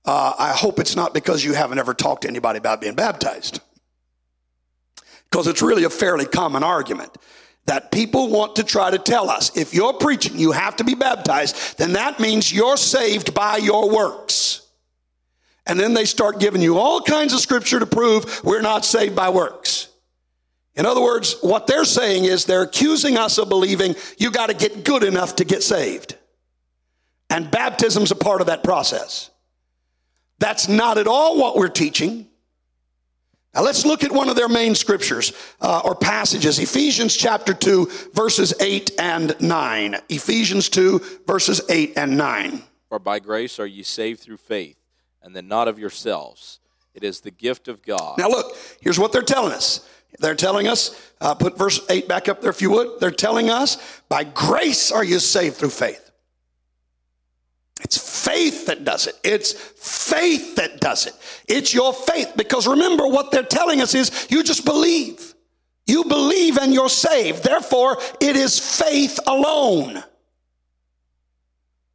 Uh, 0.09 0.33
I 0.39 0.53
hope 0.53 0.79
it's 0.79 0.95
not 0.95 1.13
because 1.13 1.45
you 1.45 1.53
haven't 1.53 1.77
ever 1.77 1.93
talked 1.93 2.23
to 2.23 2.27
anybody 2.27 2.57
about 2.57 2.81
being 2.81 2.95
baptized. 2.95 3.59
Because 5.29 5.45
it's 5.45 5.61
really 5.61 5.83
a 5.83 5.89
fairly 5.91 6.25
common 6.25 6.63
argument 6.63 7.15
that 7.67 7.91
people 7.91 8.27
want 8.27 8.55
to 8.55 8.63
try 8.63 8.89
to 8.89 8.97
tell 8.97 9.29
us 9.29 9.55
if 9.55 9.71
you're 9.71 9.93
preaching 9.93 10.39
you 10.39 10.51
have 10.51 10.75
to 10.77 10.83
be 10.83 10.95
baptized, 10.95 11.77
then 11.77 11.93
that 11.93 12.19
means 12.19 12.51
you're 12.51 12.75
saved 12.75 13.35
by 13.35 13.57
your 13.57 13.95
works. 13.95 14.65
And 15.67 15.79
then 15.79 15.93
they 15.93 16.05
start 16.05 16.39
giving 16.39 16.63
you 16.63 16.79
all 16.79 17.01
kinds 17.01 17.31
of 17.31 17.39
scripture 17.39 17.79
to 17.79 17.85
prove 17.85 18.43
we're 18.43 18.61
not 18.61 18.85
saved 18.85 19.15
by 19.15 19.29
works. 19.29 19.89
In 20.73 20.87
other 20.87 21.03
words, 21.03 21.35
what 21.41 21.67
they're 21.67 21.85
saying 21.85 22.25
is 22.25 22.45
they're 22.45 22.63
accusing 22.63 23.15
us 23.15 23.37
of 23.37 23.47
believing 23.47 23.93
you 24.17 24.31
got 24.31 24.47
to 24.47 24.55
get 24.55 24.83
good 24.83 25.03
enough 25.03 25.35
to 25.35 25.45
get 25.45 25.61
saved. 25.61 26.15
And 27.29 27.51
baptism's 27.51 28.09
a 28.09 28.15
part 28.15 28.41
of 28.41 28.47
that 28.47 28.63
process. 28.63 29.29
That's 30.39 30.67
not 30.67 30.97
at 30.97 31.08
all 31.08 31.38
what 31.38 31.56
we're 31.56 31.67
teaching. 31.67 32.28
Now 33.54 33.63
let's 33.63 33.86
look 33.86 34.04
at 34.04 34.12
one 34.12 34.30
of 34.30 34.36
their 34.36 34.47
main 34.47 34.75
scriptures 34.75 35.34
uh, 35.60 35.82
or 35.84 35.95
passages 35.95 36.60
Ephesians 36.60 37.15
chapter 37.15 37.54
2, 37.54 37.89
verses 38.13 38.54
8 38.60 38.91
and 38.99 39.36
9. 39.41 39.95
Ephesians 40.10 40.69
2, 40.69 41.02
verses 41.25 41.62
8 41.69 41.93
and 41.97 42.17
9. 42.17 42.62
For 42.88 42.99
by 42.99 43.19
grace 43.19 43.60
are 43.60 43.65
ye 43.67 43.84
saved 43.84 44.19
through 44.19 44.38
faith, 44.38 44.78
and 45.21 45.36
then 45.36 45.47
not 45.47 45.67
of 45.67 45.80
yourselves. 45.80 46.60
It 46.93 47.04
is 47.04 47.21
the 47.21 47.32
gift 47.32 47.67
of 47.67 47.84
God. 47.84 48.17
Now 48.17 48.30
look, 48.30 48.56
here's 48.82 48.99
what 48.99 49.12
they're 49.12 49.21
telling 49.21 49.54
us. 49.54 49.88
They're 50.19 50.36
telling 50.36 50.67
us, 50.67 51.12
uh, 51.21 51.36
put 51.36 51.58
verse 51.58 51.80
8 51.89 52.08
back 52.08 52.28
up 52.30 52.41
there 52.41 52.49
if 52.49 52.62
you 52.62 52.71
would. 52.71 52.99
They're 52.99 53.12
telling 53.12 53.49
us, 53.49 53.78
by 54.10 54.23
grace 54.23 54.91
are 54.91 55.04
you 55.04 55.19
saved 55.19 55.58
through 55.58 55.69
faith. 55.69 56.08
It's 57.81 58.25
faith 58.25 58.65
that 58.65 58.83
does 58.83 59.07
it. 59.07 59.15
It's 59.23 59.53
faith 59.53 60.55
that 60.55 60.79
does 60.79 61.05
it. 61.05 61.13
It's 61.47 61.73
your 61.73 61.93
faith. 61.93 62.33
Because 62.35 62.67
remember, 62.67 63.07
what 63.07 63.31
they're 63.31 63.43
telling 63.43 63.81
us 63.81 63.95
is 63.95 64.27
you 64.29 64.43
just 64.43 64.65
believe. 64.65 65.33
You 65.87 66.03
believe 66.03 66.57
and 66.57 66.73
you're 66.73 66.89
saved. 66.89 67.43
Therefore, 67.43 67.97
it 68.19 68.35
is 68.35 68.59
faith 68.59 69.19
alone. 69.25 70.03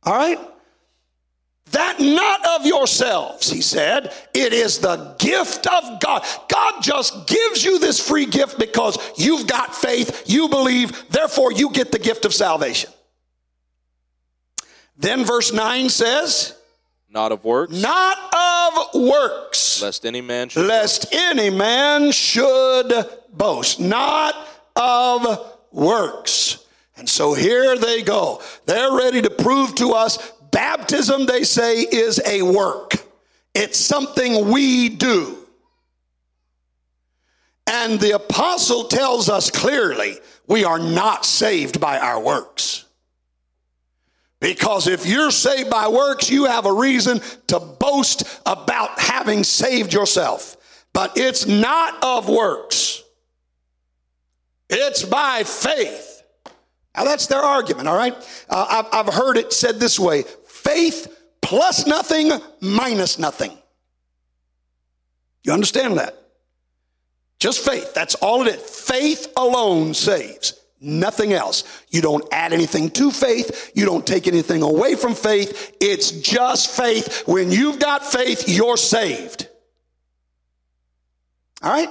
All 0.03 0.15
right? 0.15 0.39
That 1.71 1.99
not 1.99 2.61
of 2.61 2.67
yourselves, 2.67 3.51
he 3.51 3.61
said. 3.61 4.13
It 4.33 4.53
is 4.53 4.79
the 4.79 5.17
gift 5.19 5.67
of 5.67 6.01
God. 6.01 6.25
God 6.49 6.83
just 6.83 7.27
gives 7.27 7.65
you 7.65 7.79
this 7.79 7.99
free 8.07 8.27
gift 8.27 8.59
because 8.59 8.97
you've 9.17 9.47
got 9.47 9.75
faith, 9.75 10.25
you 10.27 10.49
believe, 10.49 11.09
therefore 11.11 11.53
you 11.53 11.71
get 11.71 11.91
the 11.91 11.99
gift 11.99 12.25
of 12.25 12.35
salvation. 12.35 12.91
Then 14.97 15.25
verse 15.25 15.53
9 15.53 15.89
says, 15.89 16.57
Not 17.11 17.33
of 17.33 17.45
works. 17.45 17.73
Not 17.73 18.19
of 18.35 19.03
works. 19.03 19.83
Lest 19.83 20.07
any 20.07 20.21
man 20.21 20.49
should. 20.49 20.67
Lest 20.67 21.13
any 21.13 21.51
man 21.51 22.13
should 22.13 22.93
boast. 23.33 23.81
Not 23.81 24.35
of 24.77 25.53
works. 25.73 26.65
And 26.97 27.09
so 27.09 27.35
here 27.35 27.77
they 27.77 28.03
go. 28.03 28.41
They're 28.67 28.97
ready 28.97 29.21
to 29.23 29.31
prove 29.31 29.75
to 29.77 29.93
us 29.93 30.33
baptism, 30.53 31.27
they 31.27 31.43
say, 31.43 31.81
is 31.81 32.21
a 32.25 32.43
work. 32.43 32.95
It's 33.55 33.79
something 33.79 34.51
we 34.51 34.89
do. 34.89 35.39
And 37.67 37.99
the 37.99 38.13
apostle 38.13 38.85
tells 38.85 39.29
us 39.29 39.51
clearly 39.51 40.19
we 40.47 40.65
are 40.65 40.79
not 40.79 41.25
saved 41.25 41.81
by 41.81 41.99
our 41.99 42.21
works. 42.21 42.84
Because 44.45 44.89
if 44.89 45.07
you're 45.07 45.31
saved 45.31 45.71
by 45.71 45.89
works, 45.89 46.29
you 46.29 46.45
have 46.45 46.67
a 46.67 46.73
reason 46.73 47.23
to 47.47 47.59
boast 47.59 48.25
about 48.45 49.01
having 49.01 49.43
saved 49.43 49.95
yourself. 49.95 50.59
But 50.93 51.17
it's 51.17 51.47
not 51.47 52.05
of 52.05 52.29
works, 52.29 53.03
it's 54.69 55.03
by 55.03 55.45
faith. 55.45 56.23
Now, 56.95 57.05
that's 57.05 57.27
their 57.27 57.41
argument, 57.41 57.89
all 57.89 57.97
right? 57.97 58.15
Uh, 58.51 58.85
I've, 58.93 59.09
I've 59.09 59.15
heard 59.15 59.39
it 59.39 59.51
said 59.51 59.81
this 59.81 59.99
way 59.99 60.25
faith 60.47 61.09
plus 61.41 61.87
nothing 61.87 62.31
minus 62.61 63.19
nothing. 63.19 63.57
You 65.43 65.55
understand 65.55 65.97
that? 65.97 66.23
Just 67.39 67.65
faith. 67.65 67.95
That's 67.95 68.15
all 68.17 68.47
it 68.47 68.57
is. 68.57 68.61
Faith 68.61 69.33
alone 69.39 69.95
saves. 69.95 70.53
Nothing 70.85 71.33
else. 71.33 71.65
You 71.89 72.03
don't 72.03 72.25
add 72.31 72.53
anything 72.53 72.91
to 72.91 73.11
faith. 73.11 73.73
You 73.75 73.87
don't 73.87 74.07
take 74.07 74.29
anything 74.29 74.63
away 74.63 74.95
from 74.97 75.15
faith. 75.15 75.77
It's 75.81 76.11
just 76.11 76.71
faith. 76.71 77.27
When 77.27 77.51
you've 77.51 77.79
got 77.79 78.05
faith, 78.05 78.49
you're 78.49 78.77
saved. 78.77 79.49
All 81.63 81.73
right? 81.73 81.89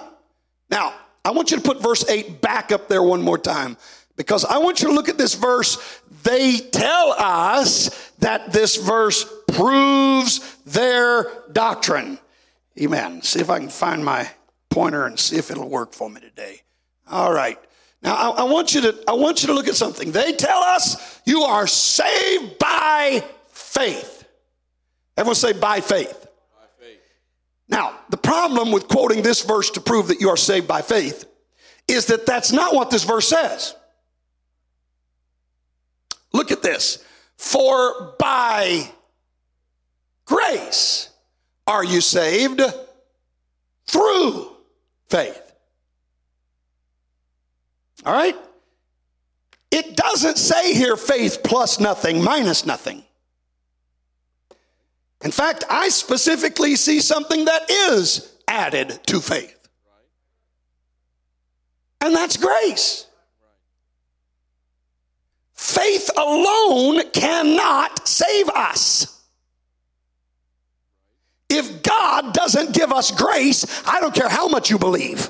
Now, 0.69 0.93
I 1.25 1.31
want 1.31 1.49
you 1.49 1.57
to 1.57 1.63
put 1.63 1.81
verse 1.81 2.07
8 2.07 2.39
back 2.39 2.71
up 2.71 2.87
there 2.87 3.01
one 3.01 3.23
more 3.23 3.39
time 3.39 3.77
because 4.15 4.45
I 4.45 4.59
want 4.59 4.81
you 4.81 4.89
to 4.89 4.93
look 4.93 5.09
at 5.09 5.17
this 5.17 5.33
verse. 5.33 5.77
They 6.21 6.59
tell 6.59 7.15
us 7.17 8.11
that 8.19 8.53
this 8.53 8.75
verse 8.75 9.25
proves 9.47 10.55
their 10.65 11.25
doctrine. 11.51 12.19
Amen. 12.79 13.23
See 13.23 13.39
if 13.39 13.49
I 13.49 13.59
can 13.59 13.69
find 13.69 14.05
my 14.05 14.29
pointer 14.69 15.05
and 15.05 15.19
see 15.19 15.37
if 15.37 15.49
it'll 15.49 15.69
work 15.69 15.93
for 15.93 16.09
me 16.09 16.21
today. 16.21 16.61
All 17.09 17.33
right. 17.33 17.59
Now 18.03 18.15
I, 18.15 18.41
I, 18.41 18.43
want 18.43 18.75
you 18.75 18.81
to 18.81 19.03
I 19.07 19.13
want 19.13 19.41
you 19.41 19.47
to 19.47 19.53
look 19.53 19.67
at 19.67 19.75
something. 19.75 20.11
They 20.11 20.33
tell 20.33 20.59
us 20.59 21.21
you 21.25 21.41
are 21.43 21.67
saved 21.67 22.59
by 22.59 23.23
faith. 23.47 24.27
Everyone 25.15 25.35
say 25.35 25.53
by 25.53 25.79
faith. 25.79 26.27
By 26.55 26.85
faith. 26.85 26.99
Now, 27.69 27.99
the 28.09 28.17
problem 28.17 28.71
with 28.71 28.87
quoting 28.87 29.21
this 29.21 29.43
verse 29.43 29.69
to 29.71 29.81
prove 29.81 30.07
that 30.07 30.19
you 30.19 30.29
are 30.29 30.37
saved 30.37 30.67
by 30.67 30.81
faith 30.81 31.25
is 31.87 32.07
that 32.07 32.25
that's 32.25 32.51
not 32.51 32.75
what 32.75 32.89
this 32.89 33.03
verse 33.03 33.27
says. 33.27 33.75
Look 36.33 36.51
at 36.51 36.61
this. 36.61 37.03
For 37.37 38.15
by 38.19 38.89
grace 40.25 41.09
are 41.67 41.83
you 41.83 42.01
saved 42.01 42.61
through 43.87 44.51
faith. 45.09 45.42
All 48.05 48.13
right? 48.13 48.35
It 49.71 49.95
doesn't 49.95 50.37
say 50.37 50.73
here 50.73 50.95
faith 50.95 51.39
plus 51.43 51.79
nothing 51.79 52.23
minus 52.23 52.65
nothing. 52.65 53.03
In 55.23 55.31
fact, 55.31 55.63
I 55.69 55.89
specifically 55.89 56.75
see 56.75 56.99
something 56.99 57.45
that 57.45 57.69
is 57.69 58.35
added 58.47 58.99
to 59.07 59.21
faith. 59.21 59.69
And 62.01 62.13
that's 62.13 62.35
grace. 62.35 63.07
Faith 65.53 66.09
alone 66.17 67.09
cannot 67.11 68.05
save 68.05 68.49
us. 68.49 69.21
If 71.49 71.81
God 71.83 72.33
doesn't 72.33 72.73
give 72.73 72.91
us 72.91 73.11
grace, 73.11 73.65
I 73.87 74.01
don't 74.01 74.13
care 74.13 74.27
how 74.27 74.49
much 74.49 74.69
you 74.69 74.77
believe. 74.77 75.29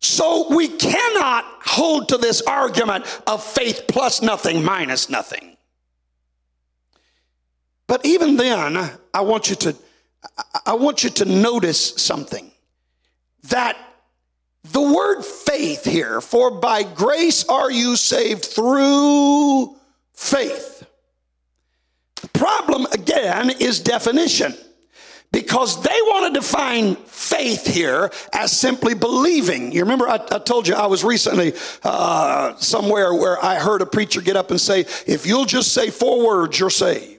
So 0.00 0.54
we 0.54 0.68
cannot 0.68 1.44
hold 1.64 2.08
to 2.10 2.18
this 2.18 2.40
argument 2.42 3.04
of 3.26 3.42
faith 3.42 3.82
plus 3.88 4.22
nothing 4.22 4.64
minus 4.64 5.10
nothing. 5.10 5.56
But 7.86 8.04
even 8.04 8.36
then, 8.36 8.90
I 9.12 9.20
want 9.22 9.50
you 9.50 9.56
to 9.56 9.76
I 10.66 10.74
want 10.74 11.04
you 11.04 11.10
to 11.10 11.24
notice 11.24 11.94
something. 11.96 12.50
That 13.44 13.76
the 14.64 14.82
word 14.82 15.22
faith 15.22 15.84
here, 15.84 16.20
for 16.20 16.50
by 16.50 16.82
grace 16.82 17.44
are 17.48 17.70
you 17.70 17.96
saved 17.96 18.44
through 18.44 19.74
faith. 20.12 20.86
The 22.20 22.28
problem 22.28 22.86
again 22.92 23.50
is 23.50 23.80
definition 23.80 24.54
because 25.30 25.82
they 25.82 25.90
want 25.90 26.32
to 26.32 26.40
define 26.40 26.96
faith 26.96 27.66
here 27.66 28.10
as 28.32 28.50
simply 28.52 28.94
believing. 28.94 29.72
You 29.72 29.82
remember, 29.82 30.08
I, 30.08 30.14
I 30.14 30.38
told 30.38 30.66
you 30.66 30.74
I 30.74 30.86
was 30.86 31.04
recently 31.04 31.52
uh, 31.82 32.56
somewhere 32.56 33.12
where 33.12 33.42
I 33.44 33.56
heard 33.56 33.82
a 33.82 33.86
preacher 33.86 34.20
get 34.20 34.36
up 34.36 34.50
and 34.50 34.60
say, 34.60 34.80
If 35.06 35.26
you'll 35.26 35.44
just 35.44 35.72
say 35.72 35.90
four 35.90 36.26
words, 36.26 36.58
you're 36.58 36.70
saved. 36.70 37.18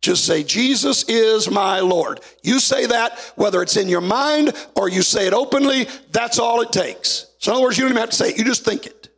Just 0.00 0.24
say, 0.24 0.42
Jesus 0.42 1.04
is 1.04 1.50
my 1.50 1.80
Lord. 1.80 2.20
You 2.42 2.58
say 2.58 2.86
that, 2.86 3.18
whether 3.36 3.60
it's 3.60 3.76
in 3.76 3.88
your 3.88 4.00
mind 4.00 4.54
or 4.74 4.88
you 4.88 5.02
say 5.02 5.26
it 5.26 5.34
openly, 5.34 5.88
that's 6.10 6.38
all 6.38 6.62
it 6.62 6.72
takes. 6.72 7.26
So, 7.38 7.52
in 7.52 7.56
other 7.56 7.64
words, 7.64 7.76
you 7.76 7.84
don't 7.84 7.92
even 7.92 8.00
have 8.00 8.10
to 8.10 8.16
say 8.16 8.30
it, 8.30 8.38
you 8.38 8.44
just 8.44 8.64
think 8.64 8.86
it. 8.86 9.08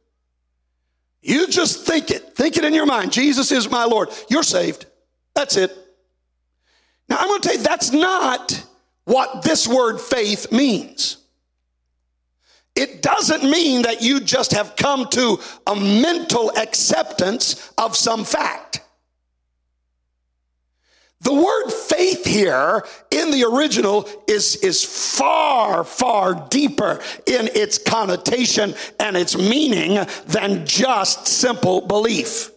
You 1.23 1.47
just 1.47 1.87
think 1.87 2.11
it. 2.11 2.35
Think 2.35 2.57
it 2.57 2.65
in 2.65 2.75
your 2.75 2.87
mind. 2.87 3.13
Jesus 3.13 3.53
is 3.53 3.71
my 3.71 3.85
Lord. 3.85 4.09
You're 4.29 4.43
saved. 4.43 4.87
That's 5.35 5.57
it. 5.57 5.77
Now, 7.13 7.19
I'm 7.19 7.29
going 7.29 7.43
to 7.43 7.49
tell 7.49 7.59
you, 7.59 7.63
that's 7.63 7.93
not 7.93 8.65
what 9.05 9.43
this 9.43 9.69
word 9.69 10.01
faith 10.01 10.51
means. 10.51 11.19
It 12.75 13.03
doesn't 13.03 13.45
mean 13.45 13.83
that 13.83 14.01
you 14.01 14.19
just 14.19 14.53
have 14.53 14.77
come 14.77 15.07
to 15.11 15.39
a 15.67 15.77
mental 15.77 16.51
acceptance 16.57 17.71
of 17.77 17.97
some 17.97 18.25
fact. 18.25 18.81
The 21.21 21.35
word 21.35 21.71
faith 21.71 22.25
here 22.25 22.83
in 23.11 23.31
the 23.31 23.45
original 23.45 24.09
is, 24.27 24.57
is 24.57 24.83
far, 24.83 25.85
far 25.85 26.49
deeper 26.49 26.99
in 27.27 27.51
its 27.55 27.77
connotation 27.77 28.75
and 28.99 29.19
its 29.19 29.37
meaning 29.37 30.07
than 30.29 30.65
just 30.65 31.27
simple 31.27 31.83
belief. 31.83 32.51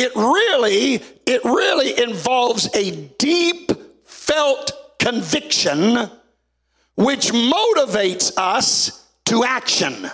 It 0.00 0.16
really, 0.16 0.94
it 1.26 1.44
really 1.44 2.02
involves 2.02 2.74
a 2.74 2.90
deep 3.18 3.70
felt 4.06 4.72
conviction 4.98 6.08
which 6.94 7.32
motivates 7.32 8.32
us 8.38 9.06
to 9.26 9.44
action. 9.44 10.10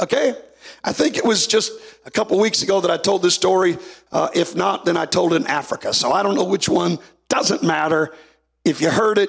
Okay? 0.00 0.34
I 0.82 0.94
think 0.94 1.18
it 1.18 1.26
was 1.26 1.46
just 1.46 1.72
a 2.06 2.10
couple 2.10 2.38
weeks 2.38 2.62
ago 2.62 2.80
that 2.80 2.90
I 2.90 2.96
told 2.96 3.20
this 3.20 3.34
story. 3.34 3.76
Uh, 4.10 4.30
if 4.34 4.56
not, 4.56 4.86
then 4.86 4.96
I 4.96 5.04
told 5.04 5.34
it 5.34 5.42
in 5.42 5.46
Africa. 5.46 5.92
So 5.92 6.10
I 6.10 6.22
don't 6.22 6.34
know 6.34 6.44
which 6.44 6.70
one. 6.70 6.98
Doesn't 7.28 7.62
matter. 7.62 8.14
If 8.64 8.80
you 8.80 8.88
heard 8.88 9.18
it, 9.18 9.28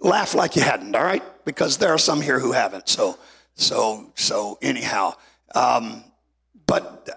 laugh 0.00 0.32
like 0.32 0.54
you 0.54 0.62
hadn't. 0.62 0.94
All 0.94 1.02
right, 1.02 1.24
because 1.44 1.78
there 1.78 1.92
are 1.92 1.98
some 1.98 2.20
here 2.20 2.38
who 2.38 2.52
haven't. 2.52 2.88
So, 2.88 3.18
so, 3.56 4.12
so 4.14 4.58
anyhow. 4.62 5.14
Um, 5.56 6.04
but 6.68 7.08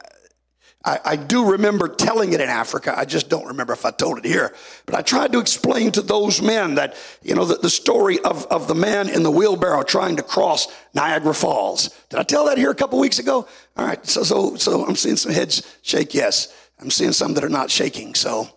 I, 0.83 0.99
I, 1.05 1.15
do 1.15 1.51
remember 1.51 1.87
telling 1.87 2.33
it 2.33 2.41
in 2.41 2.49
Africa. 2.49 2.93
I 2.97 3.05
just 3.05 3.29
don't 3.29 3.45
remember 3.45 3.73
if 3.73 3.85
I 3.85 3.91
told 3.91 4.17
it 4.17 4.25
here. 4.25 4.53
But 4.85 4.95
I 4.95 5.03
tried 5.03 5.31
to 5.33 5.39
explain 5.39 5.91
to 5.91 6.01
those 6.01 6.41
men 6.41 6.75
that, 6.75 6.95
you 7.21 7.35
know, 7.35 7.45
the, 7.45 7.55
the 7.55 7.69
story 7.69 8.19
of, 8.21 8.45
of 8.47 8.67
the 8.67 8.73
man 8.73 9.07
in 9.07 9.21
the 9.21 9.29
wheelbarrow 9.29 9.83
trying 9.83 10.15
to 10.15 10.23
cross 10.23 10.67
Niagara 10.95 11.35
Falls. 11.35 11.89
Did 12.09 12.19
I 12.19 12.23
tell 12.23 12.45
that 12.45 12.57
here 12.57 12.71
a 12.71 12.75
couple 12.75 12.99
weeks 12.99 13.19
ago? 13.19 13.47
All 13.77 13.85
right. 13.85 14.03
So, 14.05 14.23
so, 14.23 14.55
so 14.55 14.85
I'm 14.85 14.95
seeing 14.95 15.17
some 15.17 15.31
heads 15.31 15.77
shake 15.83 16.15
yes. 16.15 16.51
I'm 16.79 16.89
seeing 16.89 17.11
some 17.11 17.35
that 17.35 17.43
are 17.43 17.49
not 17.49 17.69
shaking. 17.69 18.15
So 18.15 18.49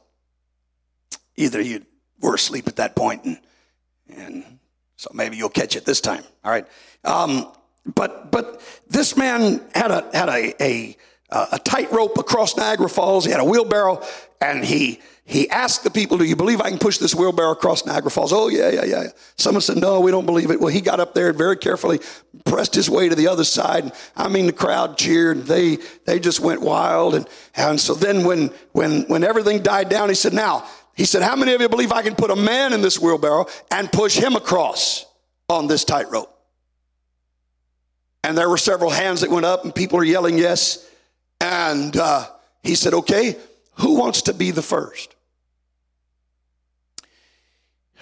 either 1.36 1.60
you 1.60 1.84
were 2.20 2.36
asleep 2.36 2.68
at 2.68 2.76
that 2.76 2.96
point 2.96 3.24
and, 3.24 3.38
and 4.08 4.58
so 4.96 5.10
maybe 5.12 5.36
you'll 5.36 5.50
catch 5.50 5.76
it 5.76 5.84
this 5.84 6.00
time. 6.00 6.22
All 6.42 6.50
right. 6.50 6.66
Um, 7.04 7.52
but, 7.84 8.30
but 8.32 8.62
this 8.88 9.14
man 9.14 9.60
had 9.74 9.90
a, 9.90 10.08
had 10.14 10.30
a, 10.30 10.62
a 10.62 10.96
a 11.30 11.58
tightrope 11.58 12.18
across 12.18 12.56
Niagara 12.56 12.88
Falls. 12.88 13.24
He 13.24 13.30
had 13.30 13.40
a 13.40 13.44
wheelbarrow, 13.44 14.02
and 14.40 14.64
he 14.64 15.00
he 15.24 15.48
asked 15.48 15.84
the 15.84 15.90
people, 15.90 16.18
"Do 16.18 16.24
you 16.24 16.36
believe 16.36 16.60
I 16.60 16.68
can 16.68 16.78
push 16.78 16.98
this 16.98 17.14
wheelbarrow 17.14 17.52
across 17.52 17.86
Niagara 17.86 18.10
Falls?" 18.10 18.32
Oh 18.32 18.48
yeah, 18.48 18.68
yeah, 18.70 18.84
yeah. 18.84 19.04
Someone 19.36 19.62
said, 19.62 19.78
"No, 19.78 20.00
we 20.00 20.10
don't 20.10 20.26
believe 20.26 20.50
it." 20.50 20.60
Well, 20.60 20.68
he 20.68 20.80
got 20.80 21.00
up 21.00 21.14
there 21.14 21.30
and 21.30 21.38
very 21.38 21.56
carefully 21.56 22.00
pressed 22.44 22.74
his 22.74 22.90
way 22.90 23.08
to 23.08 23.14
the 23.14 23.28
other 23.28 23.44
side. 23.44 23.84
And, 23.84 23.92
I 24.16 24.28
mean, 24.28 24.46
the 24.46 24.52
crowd 24.52 24.98
cheered. 24.98 25.46
They 25.46 25.78
they 26.04 26.20
just 26.20 26.40
went 26.40 26.60
wild, 26.60 27.14
and 27.14 27.26
and 27.56 27.80
so 27.80 27.94
then 27.94 28.24
when 28.24 28.50
when 28.72 29.02
when 29.04 29.24
everything 29.24 29.62
died 29.62 29.88
down, 29.88 30.08
he 30.08 30.14
said, 30.14 30.32
"Now." 30.32 30.64
He 30.96 31.06
said, 31.06 31.22
How 31.22 31.34
many 31.34 31.52
of 31.54 31.60
you 31.60 31.68
believe 31.68 31.90
I 31.90 32.02
can 32.02 32.14
put 32.14 32.30
a 32.30 32.36
man 32.36 32.72
in 32.72 32.80
this 32.80 33.00
wheelbarrow 33.00 33.46
and 33.70 33.90
push 33.90 34.16
him 34.16 34.36
across 34.36 35.06
on 35.48 35.66
this 35.66 35.84
tightrope? 35.84 36.30
And 38.22 38.38
there 38.38 38.48
were 38.48 38.56
several 38.56 38.90
hands 38.90 39.20
that 39.20 39.30
went 39.30 39.44
up, 39.44 39.64
and 39.64 39.74
people 39.74 39.98
are 39.98 40.04
yelling 40.04 40.38
yes. 40.38 40.88
And 41.44 41.94
uh, 41.98 42.26
he 42.62 42.74
said, 42.74 42.94
Okay, 42.94 43.36
who 43.74 43.98
wants 43.98 44.22
to 44.22 44.32
be 44.32 44.50
the 44.50 44.62
first? 44.62 45.14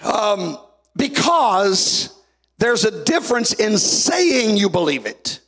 Um, 0.01 0.57
because 0.95 2.17
there's 2.57 2.85
a 2.85 3.03
difference 3.03 3.51
in 3.51 3.77
saying 3.77 4.55
you 4.55 4.69
believe 4.69 5.05
it 5.05 5.41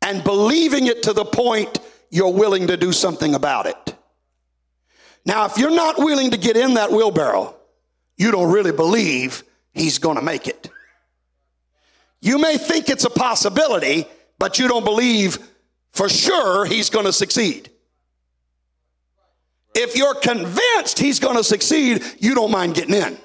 and 0.00 0.24
believing 0.24 0.86
it 0.86 1.02
to 1.02 1.12
the 1.12 1.26
point 1.26 1.78
you're 2.10 2.32
willing 2.32 2.68
to 2.68 2.78
do 2.78 2.92
something 2.92 3.34
about 3.34 3.66
it. 3.66 3.94
Now, 5.26 5.44
if 5.44 5.58
you're 5.58 5.74
not 5.74 5.98
willing 5.98 6.30
to 6.30 6.38
get 6.38 6.56
in 6.56 6.74
that 6.74 6.90
wheelbarrow, 6.90 7.54
you 8.16 8.30
don't 8.30 8.50
really 8.50 8.72
believe 8.72 9.44
he's 9.72 9.98
going 9.98 10.16
to 10.16 10.22
make 10.22 10.48
it. 10.48 10.70
You 12.22 12.38
may 12.38 12.56
think 12.56 12.88
it's 12.88 13.04
a 13.04 13.10
possibility, 13.10 14.06
but 14.38 14.58
you 14.58 14.68
don't 14.68 14.84
believe 14.84 15.38
for 15.92 16.08
sure 16.08 16.64
he's 16.64 16.90
going 16.90 17.06
to 17.06 17.12
succeed. 17.12 17.70
If 19.74 19.96
you're 19.96 20.14
convinced 20.14 20.98
he's 20.98 21.20
going 21.20 21.36
to 21.36 21.44
succeed, 21.44 22.02
you 22.18 22.34
don't 22.34 22.50
mind 22.50 22.74
getting 22.74 22.94
in. 22.94 23.16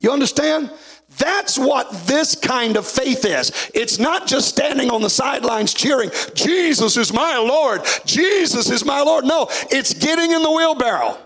You 0.00 0.10
understand? 0.12 0.72
That's 1.18 1.58
what 1.58 1.90
this 2.06 2.34
kind 2.34 2.76
of 2.76 2.86
faith 2.86 3.24
is. 3.24 3.70
It's 3.74 3.98
not 3.98 4.26
just 4.26 4.48
standing 4.48 4.90
on 4.90 5.02
the 5.02 5.10
sidelines 5.10 5.74
cheering, 5.74 6.10
Jesus 6.34 6.96
is 6.96 7.12
my 7.12 7.36
Lord, 7.36 7.82
Jesus 8.04 8.70
is 8.70 8.84
my 8.84 9.00
Lord. 9.00 9.24
No, 9.24 9.48
it's 9.70 9.94
getting 9.94 10.32
in 10.32 10.42
the 10.42 10.50
wheelbarrow. 10.50 11.18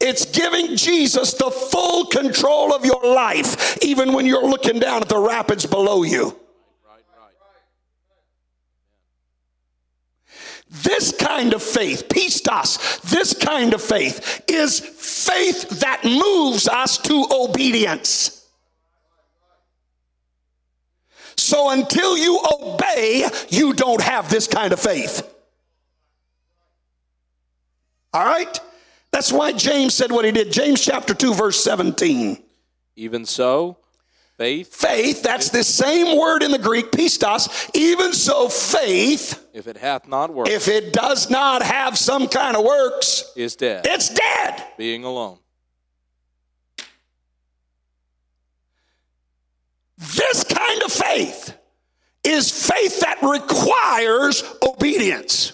It's 0.00 0.24
giving 0.24 0.76
Jesus 0.76 1.34
the 1.34 1.50
full 1.50 2.06
control 2.06 2.74
of 2.74 2.84
your 2.84 3.02
life, 3.02 3.78
even 3.82 4.12
when 4.12 4.26
you're 4.26 4.46
looking 4.46 4.80
down 4.80 5.02
at 5.02 5.08
the 5.08 5.18
rapids 5.18 5.66
below 5.66 6.02
you. 6.02 6.36
This 10.70 11.12
kind 11.12 11.52
of 11.52 11.62
faith, 11.62 12.08
pistos, 12.08 13.00
this 13.02 13.34
kind 13.34 13.74
of 13.74 13.82
faith 13.82 14.44
is 14.48 14.78
faith 14.78 15.68
that 15.80 16.04
moves 16.04 16.68
us 16.68 16.96
to 16.98 17.26
obedience. 17.30 18.46
So 21.36 21.70
until 21.70 22.16
you 22.16 22.40
obey, 22.52 23.28
you 23.48 23.72
don't 23.72 24.00
have 24.00 24.30
this 24.30 24.46
kind 24.46 24.72
of 24.72 24.78
faith. 24.78 25.26
All 28.12 28.24
right? 28.24 28.60
That's 29.10 29.32
why 29.32 29.52
James 29.52 29.94
said 29.94 30.12
what 30.12 30.24
he 30.24 30.30
did. 30.30 30.52
James 30.52 30.80
chapter 30.80 31.14
2, 31.14 31.34
verse 31.34 31.62
17. 31.64 32.40
Even 32.94 33.24
so, 33.26 33.78
Faith. 34.40 34.74
Faith, 34.74 35.22
that's 35.22 35.50
the 35.50 35.62
same 35.62 36.16
word 36.16 36.42
in 36.42 36.50
the 36.50 36.58
Greek, 36.58 36.90
pistos. 36.92 37.70
Even 37.74 38.14
so, 38.14 38.48
faith. 38.48 39.39
If 39.52 39.66
it 39.66 39.76
hath 39.76 40.06
not 40.06 40.32
works. 40.32 40.50
If 40.50 40.68
it 40.68 40.92
does 40.92 41.28
not 41.30 41.62
have 41.62 41.98
some 41.98 42.28
kind 42.28 42.56
of 42.56 42.64
works. 42.64 43.32
Is 43.36 43.56
dead. 43.56 43.86
It's 43.86 44.08
dead. 44.08 44.64
Being 44.76 45.04
alone. 45.04 45.38
This 49.98 50.44
kind 50.44 50.82
of 50.82 50.92
faith 50.92 51.56
is 52.24 52.50
faith 52.50 53.00
that 53.00 53.22
requires 53.22 54.42
obedience. 54.62 55.52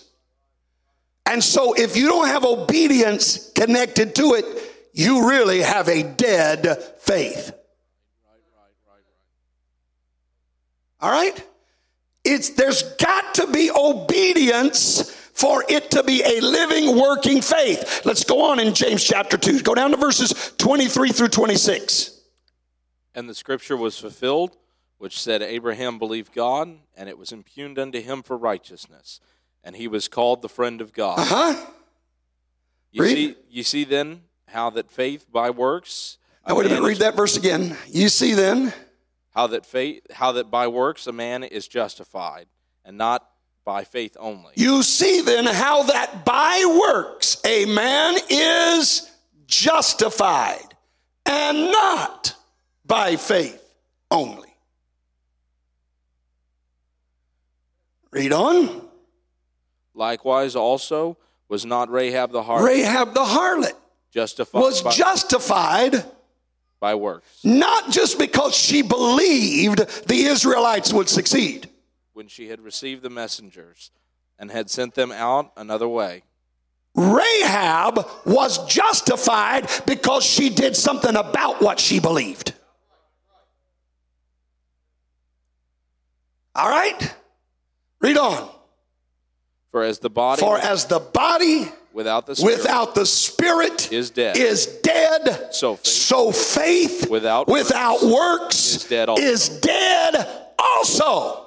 And 1.25 1.43
so, 1.43 1.75
if 1.75 1.97
you 1.97 2.07
don't 2.07 2.29
have 2.29 2.45
obedience 2.45 3.51
connected 3.51 4.15
to 4.17 4.35
it, 4.35 4.45
you 4.93 5.29
really 5.29 5.61
have 5.61 5.89
a 5.89 6.05
dead 6.05 6.79
faith. 7.01 7.53
All 11.01 11.11
right? 11.11 11.45
It's, 12.27 12.51
there's 12.51 12.83
got 12.97 13.35
to 13.35 13.47
be 13.47 13.71
obedience 13.71 15.11
for 15.37 15.62
it 15.69 15.91
to 15.93 16.03
be 16.03 16.23
a 16.25 16.41
living, 16.41 16.99
working 16.99 17.41
faith. 17.41 18.03
Let's 18.05 18.25
go 18.25 18.51
on 18.51 18.59
in 18.59 18.75
James 18.75 19.05
chapter 19.05 19.37
2. 19.37 19.62
Go 19.62 19.75
down 19.75 19.91
to 19.91 19.97
verses 19.97 20.55
23 20.59 21.11
through 21.11 21.29
26. 21.29 22.19
And 23.15 23.29
the 23.29 23.35
scripture 23.35 23.77
was 23.77 23.99
fulfilled, 23.99 24.57
which 24.99 25.21
said, 25.21 25.43
Abraham 25.43 25.99
believed 25.99 26.35
God, 26.35 26.77
and 26.97 27.09
it 27.09 27.19
was 27.19 27.33
impugned 27.33 27.79
unto 27.79 28.01
him 28.01 28.23
for 28.23 28.37
righteousness. 28.37 29.21
And 29.62 29.77
he 29.77 29.89
was 29.89 30.09
called 30.09 30.43
the 30.43 30.49
friend 30.49 30.81
of 30.81 30.93
God. 30.93 31.19
Uh 31.19 31.25
huh. 31.25 31.67
You 32.91 33.03
read. 33.03 33.15
see, 33.15 33.37
you 33.51 33.62
see 33.62 33.85
then 33.85 34.23
how 34.49 34.71
that 34.71 34.91
faith 34.91 35.27
by 35.31 35.51
works. 35.51 36.19
Now, 36.49 36.57
wait 36.57 36.67
a 36.67 36.69
minute, 36.71 36.87
read 36.87 36.99
that 36.99 37.15
verse 37.15 37.37
again. 37.37 37.77
You 37.89 38.09
see 38.09 38.33
then 38.33 38.73
how 39.37 39.46
that 39.49 39.66
faith 39.66 40.01
how 40.11 40.33
that 40.33 40.51
by 40.51 40.66
works 40.66 41.07
a 41.07 41.12
man 41.12 41.44
is 41.44 41.68
justified 41.68 42.46
and 42.87 42.96
not 42.96 43.29
by 43.66 43.85
faith 43.85 44.16
only. 44.18 44.53
You 44.57 44.83
see 44.83 45.20
then 45.20 45.44
how 45.44 45.83
that 45.83 46.25
by 46.25 46.81
works 46.83 47.37
a 47.44 47.66
man 47.66 48.16
is 48.31 49.11
justified 49.46 50.75
and 51.27 51.70
not 51.70 52.35
by 52.87 53.16
faith 53.16 53.62
only. 54.11 54.49
Read 58.11 58.33
on. 58.33 58.88
Likewise 59.92 60.57
also 60.57 61.18
was 61.49 61.66
not 61.66 61.90
rahab 61.90 62.33
the 62.33 62.42
harlot 62.42 62.64
rahab 62.64 63.12
the 63.14 63.20
harlot 63.25 63.75
justified 64.11 64.61
was 64.61 64.83
by- 64.83 64.92
justified 64.92 66.05
by 66.81 66.95
works. 66.95 67.27
Not 67.45 67.91
just 67.91 68.19
because 68.19 68.55
she 68.55 68.83
believed 68.83 69.79
the 70.07 70.25
Israelites 70.25 70.93
would 70.93 71.09
succeed. 71.09 71.69
When 72.12 72.29
she 72.29 72.49
had 72.49 72.61
received 72.61 73.03
the 73.03 73.11
messengers 73.11 73.91
and 74.39 74.51
had 74.51 74.71
sent 74.71 74.95
them 74.95 75.12
out 75.12 75.53
another 75.57 75.89
way. 75.89 76.23
Rahab 76.95 78.07
was 78.25 78.65
justified 78.67 79.69
because 79.87 80.25
she 80.25 80.49
did 80.49 80.75
something 80.75 81.15
about 81.15 81.61
what 81.61 81.79
she 81.79 82.01
believed. 82.01 82.55
All 86.55 86.71
right? 86.71 87.15
Read 88.01 88.17
on. 88.17 88.49
For 89.73 89.83
as 89.83 89.99
the 89.99 90.09
body 90.09 90.41
For 90.41 90.57
as 90.59 90.87
the 90.87 91.01
body 91.01 91.69
without 91.97 92.27
the 92.27 92.37
spirit, 92.37 92.59
without 92.59 92.95
the 92.95 93.07
spirit 93.07 93.91
is 93.91 94.11
dead. 94.11 94.37
Is 94.37 94.67
dead. 94.67 95.49
So 95.53 95.77
faith, 95.77 95.87
so 95.87 96.31
faith 96.31 97.11
without 97.11 97.49
without 97.49 98.03
works, 98.03 98.77
is 98.77 98.85
dead 98.85 99.09
also. 99.09 99.23
Is 99.23 99.49
dead 99.49 100.47
also. 100.59 101.43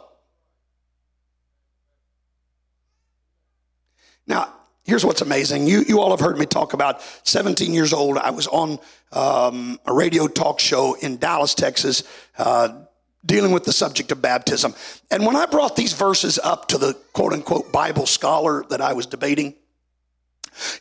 Now, 4.25 4.53
here's 4.83 5.05
what's 5.05 5.21
amazing. 5.21 5.67
You, 5.67 5.83
you 5.87 6.01
all 6.01 6.09
have 6.11 6.19
heard 6.19 6.37
me 6.37 6.45
talk 6.45 6.73
about 6.73 7.01
17 7.23 7.73
years 7.73 7.93
old. 7.93 8.17
I 8.17 8.31
was 8.31 8.47
on 8.47 8.79
um, 9.11 9.79
a 9.85 9.93
radio 9.93 10.27
talk 10.27 10.59
show 10.59 10.95
in 10.95 11.17
Dallas, 11.17 11.55
Texas, 11.55 12.03
uh, 12.37 12.81
dealing 13.25 13.51
with 13.51 13.63
the 13.63 13.73
subject 13.73 14.11
of 14.11 14.21
baptism. 14.21 14.75
And 15.09 15.25
when 15.25 15.35
I 15.35 15.45
brought 15.47 15.75
these 15.75 15.93
verses 15.93 16.37
up 16.37 16.67
to 16.69 16.77
the 16.77 16.93
quote 17.13 17.33
unquote 17.33 17.71
Bible 17.71 18.05
scholar 18.05 18.63
that 18.69 18.81
I 18.81 18.93
was 18.93 19.05
debating, 19.07 19.55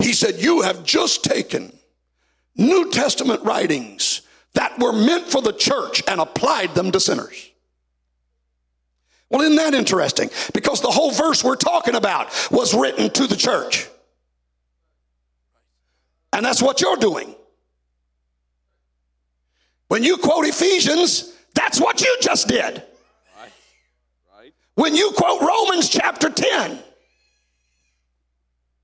he 0.00 0.12
said, 0.12 0.36
You 0.36 0.62
have 0.62 0.84
just 0.84 1.24
taken 1.24 1.72
New 2.56 2.90
Testament 2.90 3.42
writings 3.44 4.22
that 4.54 4.78
were 4.78 4.92
meant 4.92 5.26
for 5.26 5.40
the 5.40 5.52
church 5.52 6.02
and 6.08 6.20
applied 6.20 6.74
them 6.74 6.90
to 6.92 7.00
sinners. 7.00 7.50
Well, 9.30 9.42
isn't 9.42 9.56
that 9.56 9.74
interesting? 9.74 10.30
Because 10.54 10.80
the 10.80 10.90
whole 10.90 11.10
verse 11.10 11.44
we're 11.44 11.56
talking 11.56 11.94
about 11.94 12.28
was 12.50 12.74
written 12.74 13.10
to 13.10 13.26
the 13.26 13.36
church. 13.36 13.86
And 16.32 16.44
that's 16.44 16.62
what 16.62 16.80
you're 16.80 16.96
doing. 16.96 17.34
When 19.88 20.02
you 20.02 20.16
quote 20.18 20.46
Ephesians, 20.46 21.34
that's 21.54 21.80
what 21.80 22.00
you 22.00 22.16
just 22.20 22.48
did. 22.48 22.82
When 24.74 24.94
you 24.94 25.10
quote 25.16 25.40
Romans 25.40 25.88
chapter 25.88 26.30
10, 26.30 26.78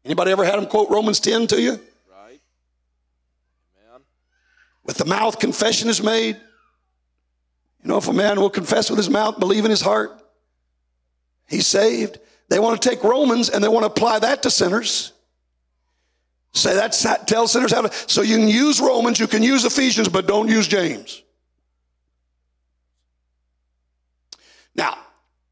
anybody 0.04 0.30
ever 0.32 0.44
had 0.44 0.56
them 0.56 0.66
quote 0.66 0.90
Romans 0.90 1.20
10 1.20 1.46
to 1.48 1.60
you? 1.60 1.72
Right. 2.10 2.40
Amen. 3.88 4.00
With 4.84 4.98
the 4.98 5.04
mouth, 5.04 5.38
confession 5.38 5.88
is 5.88 6.02
made. 6.02 6.36
You 7.82 7.88
know, 7.88 7.98
if 7.98 8.08
a 8.08 8.12
man 8.12 8.40
will 8.40 8.50
confess 8.50 8.88
with 8.88 8.96
his 8.96 9.10
mouth, 9.10 9.38
believe 9.38 9.64
in 9.64 9.70
his 9.70 9.82
heart, 9.82 10.12
he's 11.46 11.66
saved. 11.66 12.18
They 12.48 12.58
want 12.58 12.80
to 12.80 12.88
take 12.88 13.02
Romans 13.04 13.50
and 13.50 13.62
they 13.62 13.68
want 13.68 13.82
to 13.82 13.88
apply 13.88 14.20
that 14.20 14.42
to 14.44 14.50
sinners. 14.50 15.12
Say 16.52 16.74
that's 16.74 17.04
tell 17.26 17.48
sinners 17.48 17.72
how 17.72 17.82
to. 17.82 17.92
So 18.08 18.22
you 18.22 18.36
can 18.36 18.48
use 18.48 18.80
Romans, 18.80 19.18
you 19.18 19.26
can 19.26 19.42
use 19.42 19.64
Ephesians, 19.64 20.08
but 20.08 20.26
don't 20.26 20.48
use 20.48 20.68
James. 20.68 21.22
Now, 24.74 24.96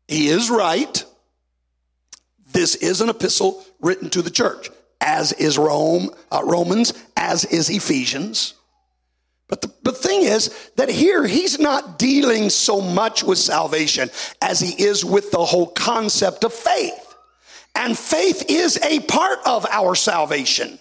he 0.09 0.28
is 0.28 0.48
right. 0.48 1.05
This 2.53 2.76
is 2.76 3.00
an 3.00 3.09
epistle 3.09 3.64
written 3.82 4.08
to 4.10 4.22
the 4.22 4.30
church, 4.30 4.70
as 5.00 5.32
is 5.32 5.58
Rome, 5.58 6.10
uh, 6.30 6.42
Romans, 6.44 6.94
as 7.16 7.44
is 7.44 7.68
Ephesians. 7.68 8.54
But 9.48 9.60
the, 9.60 9.72
the 9.82 9.92
thing 9.92 10.22
is 10.22 10.70
that 10.76 10.88
here 10.88 11.26
he's 11.26 11.58
not 11.58 11.98
dealing 11.98 12.48
so 12.48 12.80
much 12.80 13.22
with 13.22 13.36
salvation 13.36 14.08
as 14.40 14.60
he 14.60 14.82
is 14.82 15.04
with 15.04 15.30
the 15.30 15.44
whole 15.44 15.66
concept 15.66 16.44
of 16.44 16.54
faith. 16.54 17.14
And 17.74 17.98
faith 17.98 18.46
is 18.48 18.78
a 18.82 19.00
part 19.00 19.40
of 19.44 19.66
our 19.70 19.94
salvation. 19.94 20.78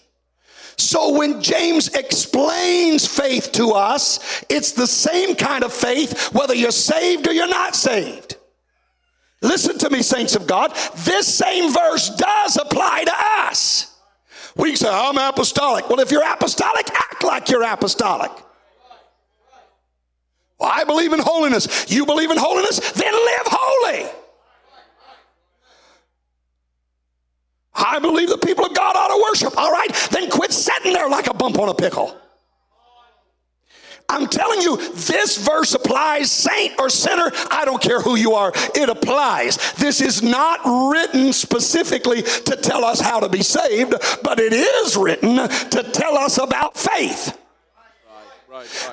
So 0.77 1.17
when 1.17 1.41
James 1.41 1.89
explains 1.89 3.05
faith 3.05 3.51
to 3.53 3.71
us, 3.71 4.43
it's 4.49 4.71
the 4.71 4.87
same 4.87 5.35
kind 5.35 5.63
of 5.63 5.73
faith 5.73 6.33
whether 6.33 6.55
you're 6.55 6.71
saved 6.71 7.27
or 7.27 7.33
you're 7.33 7.47
not 7.47 7.75
saved. 7.75 8.37
Listen 9.41 9.77
to 9.79 9.89
me, 9.89 10.01
saints 10.01 10.35
of 10.35 10.45
God. 10.45 10.75
This 10.97 11.33
same 11.33 11.73
verse 11.73 12.09
does 12.09 12.57
apply 12.57 13.05
to 13.05 13.13
us. 13.47 13.97
We 14.55 14.75
say, 14.75 14.89
I'm 14.89 15.17
apostolic. 15.17 15.89
Well, 15.89 15.99
if 15.99 16.11
you're 16.11 16.23
apostolic, 16.23 16.89
act 16.91 17.23
like 17.23 17.49
you're 17.49 17.63
apostolic. 17.63 18.31
Well, 20.59 20.69
I 20.71 20.83
believe 20.83 21.11
in 21.13 21.19
holiness. 21.19 21.89
You 21.89 22.05
believe 22.05 22.29
in 22.29 22.37
holiness? 22.37 22.91
Then 22.91 23.13
live 23.13 23.47
holy. 23.47 24.11
I 27.73 27.97
believe 27.99 28.29
the 28.29 28.37
people 28.37 28.65
of 28.65 28.75
God 28.75 28.95
ought 28.95 29.07
to 29.07 29.23
worship. 29.29 29.57
All 29.57 29.71
right, 29.71 29.91
then 30.11 30.29
quit 30.29 30.51
sitting 30.51 30.93
there 30.93 31.09
like 31.09 31.27
a 31.27 31.33
bump 31.33 31.57
on 31.57 31.69
a 31.69 31.73
pickle. 31.73 32.15
I'm 34.11 34.27
telling 34.27 34.61
you, 34.61 34.75
this 34.77 35.37
verse 35.37 35.73
applies, 35.73 36.29
saint 36.29 36.73
or 36.77 36.89
sinner, 36.89 37.31
I 37.49 37.63
don't 37.63 37.81
care 37.81 38.01
who 38.01 38.15
you 38.15 38.33
are, 38.33 38.51
it 38.75 38.89
applies. 38.89 39.73
This 39.73 40.01
is 40.01 40.21
not 40.21 40.59
written 40.65 41.31
specifically 41.31 42.21
to 42.21 42.57
tell 42.57 42.83
us 42.83 42.99
how 42.99 43.21
to 43.21 43.29
be 43.29 43.41
saved, 43.41 43.93
but 44.21 44.39
it 44.39 44.51
is 44.51 44.97
written 44.97 45.35
to 45.37 45.89
tell 45.93 46.17
us 46.17 46.37
about 46.37 46.77
faith. 46.77 47.37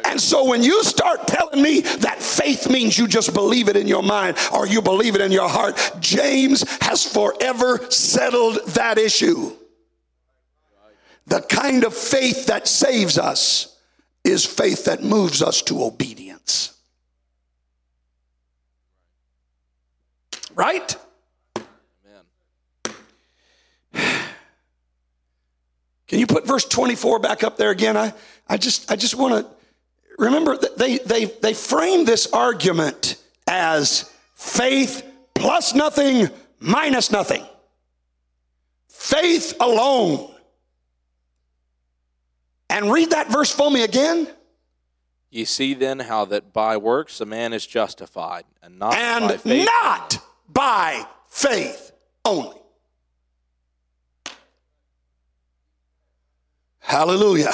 And 0.05 0.21
so 0.21 0.45
when 0.45 0.62
you 0.62 0.85
start 0.85 1.27
telling 1.27 1.61
me 1.61 1.81
that 1.81 2.23
faith 2.23 2.71
means 2.71 2.97
you 2.97 3.09
just 3.09 3.35
believe 3.35 3.69
it 3.69 3.77
in 3.77 3.89
your 3.89 4.05
mind 4.05 4.37
or 4.53 4.66
you 4.66 4.81
believe 4.81 5.16
it 5.16 5.21
in 5.21 5.33
your 5.33 5.49
heart, 5.49 5.77
James 5.99 6.62
has 6.81 7.05
forever 7.05 7.91
settled 7.91 8.61
that 8.69 8.99
issue. 8.99 9.53
The 11.27 11.41
kind 11.41 11.85
of 11.85 11.93
faith 11.93 12.47
that 12.47 12.69
saves 12.69 13.19
us 13.19 13.78
is 14.29 14.45
faith 14.45 14.85
that 14.85 15.03
moves 15.03 15.43
us 15.43 15.62
to 15.62 15.83
obedience. 15.83 16.74
Right? 20.55 20.97
Amen. 21.57 22.97
Can 26.07 26.18
you 26.18 26.26
put 26.26 26.47
verse 26.47 26.64
24 26.64 27.18
back 27.20 27.43
up 27.45 27.57
there 27.57 27.70
again? 27.70 27.97
I, 27.97 28.12
I 28.49 28.57
just 28.57 28.91
I 28.91 28.97
just 28.97 29.14
want 29.14 29.47
to 29.47 29.51
remember 30.18 30.57
they 30.57 30.99
they 30.99 31.26
they 31.26 31.55
frame 31.55 32.05
this 32.05 32.33
argument 32.33 33.16
as 33.47 34.12
faith 34.35 35.05
plus 35.35 35.74
nothing 35.74 36.29
minus 36.61 37.11
nothing. 37.11 37.45
Faith 38.89 39.55
alone. 39.61 40.35
And 42.71 42.93
read 42.93 43.11
that 43.11 43.31
verse 43.31 43.51
for 43.51 43.71
me 43.71 43.83
again. 43.83 44.29
Ye 45.31 45.45
see 45.45 45.75
then 45.75 46.01
how 46.01 46.25
that 46.27 46.53
by 46.53 46.77
works 46.77 47.21
a 47.21 47.27
man 47.27 47.53
is 47.53 47.66
justified, 47.66 48.45
and 48.62 48.79
not 48.79 48.93
by 48.93 48.99
And 48.99 49.41
faith. 49.41 49.66
not 49.66 50.19
by 50.49 51.07
faith 51.29 51.93
only. 52.25 52.57
Hallelujah. 56.79 57.53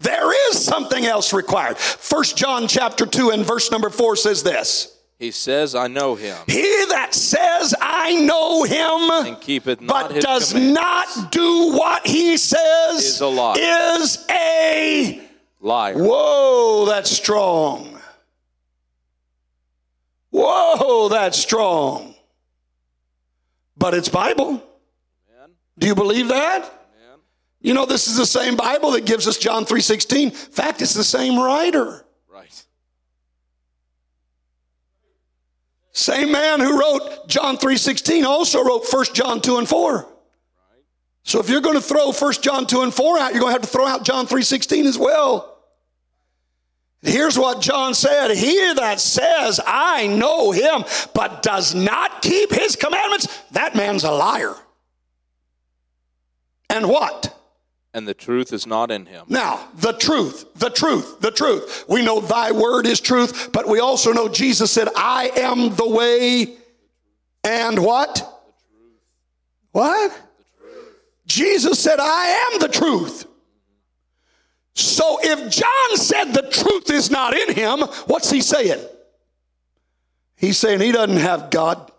There 0.00 0.50
is 0.50 0.62
something 0.62 1.06
else 1.06 1.32
required. 1.32 1.78
First 1.78 2.36
John 2.36 2.68
chapter 2.68 3.06
2 3.06 3.30
and 3.30 3.46
verse 3.46 3.70
number 3.70 3.88
4 3.88 4.16
says 4.16 4.42
this. 4.42 4.93
He 5.18 5.30
says, 5.30 5.74
I 5.74 5.86
know 5.86 6.16
him, 6.16 6.36
He 6.46 6.84
that 6.88 7.14
says, 7.14 7.74
I 7.80 8.14
know 8.16 8.64
him, 8.64 9.26
and 9.32 9.40
keepeth 9.40 9.80
not 9.80 10.10
but 10.10 10.20
does 10.20 10.52
commandments, 10.52 11.16
not 11.16 11.32
do 11.32 11.72
what 11.72 12.06
he 12.06 12.36
says, 12.36 13.04
Is 13.04 13.20
a 13.20 13.26
liar. 13.28 13.56
is 13.58 14.26
a 14.28 15.22
liar. 15.60 15.94
Whoa, 15.96 16.86
that's 16.86 17.10
strong. 17.10 17.98
Whoa, 20.30 21.08
that's 21.08 21.38
strong. 21.38 22.14
But 23.76 23.94
it's 23.94 24.08
Bible. 24.08 24.62
Amen. 25.30 25.50
Do 25.78 25.86
you 25.86 25.94
believe 25.94 26.28
that? 26.28 26.64
Amen. 26.64 27.18
You 27.60 27.72
know, 27.74 27.86
this 27.86 28.08
is 28.08 28.16
the 28.16 28.26
same 28.26 28.56
Bible 28.56 28.90
that 28.92 29.06
gives 29.06 29.28
us 29.28 29.38
John 29.38 29.64
3:16. 29.64 30.24
In 30.24 30.30
fact, 30.32 30.82
it's 30.82 30.94
the 30.94 31.04
same 31.04 31.38
writer. 31.38 32.04
Right. 32.28 32.64
Same 35.94 36.32
man 36.32 36.58
who 36.58 36.78
wrote 36.78 37.28
John 37.28 37.56
3:16 37.56 38.26
also 38.26 38.62
wrote 38.62 38.84
1 38.92 39.14
John 39.14 39.40
2 39.40 39.58
and 39.58 39.68
4. 39.68 40.06
So 41.22 41.40
if 41.40 41.48
you're 41.48 41.60
going 41.60 41.76
to 41.76 41.80
throw 41.80 42.12
1 42.12 42.32
John 42.42 42.66
2 42.66 42.82
and 42.82 42.92
4 42.92 43.18
out, 43.18 43.32
you're 43.32 43.40
going 43.40 43.54
to 43.54 43.60
have 43.60 43.62
to 43.62 43.68
throw 43.68 43.86
out 43.86 44.04
John 44.04 44.26
3:16 44.26 44.86
as 44.86 44.98
well. 44.98 45.56
Here's 47.00 47.38
what 47.38 47.60
John 47.60 47.94
said 47.94 48.34
He 48.34 48.74
that 48.74 48.98
says, 48.98 49.60
I 49.64 50.08
know 50.08 50.50
him, 50.50 50.84
but 51.14 51.42
does 51.42 51.74
not 51.74 52.22
keep 52.22 52.50
his 52.52 52.74
commandments, 52.74 53.28
that 53.52 53.76
man's 53.76 54.02
a 54.02 54.10
liar. 54.10 54.56
And 56.68 56.88
what? 56.88 57.38
And 57.94 58.08
the 58.08 58.12
truth 58.12 58.52
is 58.52 58.66
not 58.66 58.90
in 58.90 59.06
him. 59.06 59.24
Now, 59.28 59.68
the 59.76 59.92
truth, 59.92 60.52
the 60.56 60.68
truth, 60.68 61.20
the 61.20 61.30
truth. 61.30 61.84
We 61.88 62.04
know 62.04 62.20
thy 62.20 62.50
word 62.50 62.86
is 62.86 63.00
truth, 63.00 63.50
but 63.52 63.68
we 63.68 63.78
also 63.78 64.12
know 64.12 64.28
Jesus 64.28 64.72
said, 64.72 64.88
I 64.96 65.30
am 65.36 65.74
the 65.76 65.88
way 65.88 66.56
and 67.44 67.78
what? 67.78 68.28
What? 69.70 70.20
Jesus 71.26 71.78
said, 71.78 72.00
I 72.00 72.50
am 72.52 72.60
the 72.60 72.68
truth. 72.68 73.26
So 74.74 75.20
if 75.22 75.50
John 75.50 75.96
said 75.96 76.32
the 76.32 76.50
truth 76.50 76.90
is 76.90 77.10
not 77.10 77.32
in 77.32 77.54
him, 77.54 77.80
what's 78.06 78.30
he 78.30 78.40
saying? 78.40 78.84
He's 80.36 80.58
saying 80.58 80.80
he 80.80 80.90
doesn't 80.90 81.18
have 81.18 81.50
God. 81.50 81.92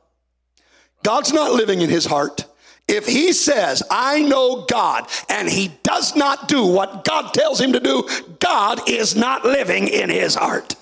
God's 1.03 1.31
not 1.31 1.53
living 1.53 1.81
in 1.81 1.89
his 1.89 2.05
heart. 2.05 2.45
If 2.87 3.07
he 3.07 3.33
says, 3.33 3.81
I 3.89 4.21
know 4.21 4.65
God, 4.69 5.07
and 5.27 5.49
he 5.49 5.69
does 5.81 6.15
not 6.15 6.47
do 6.47 6.65
what 6.65 7.03
God 7.03 7.33
tells 7.33 7.59
him 7.59 7.73
to 7.73 7.79
do, 7.79 8.07
God 8.39 8.87
is 8.87 9.15
not 9.15 9.43
living 9.43 9.87
in 9.87 10.09
his 10.09 10.35
heart. 10.35 10.75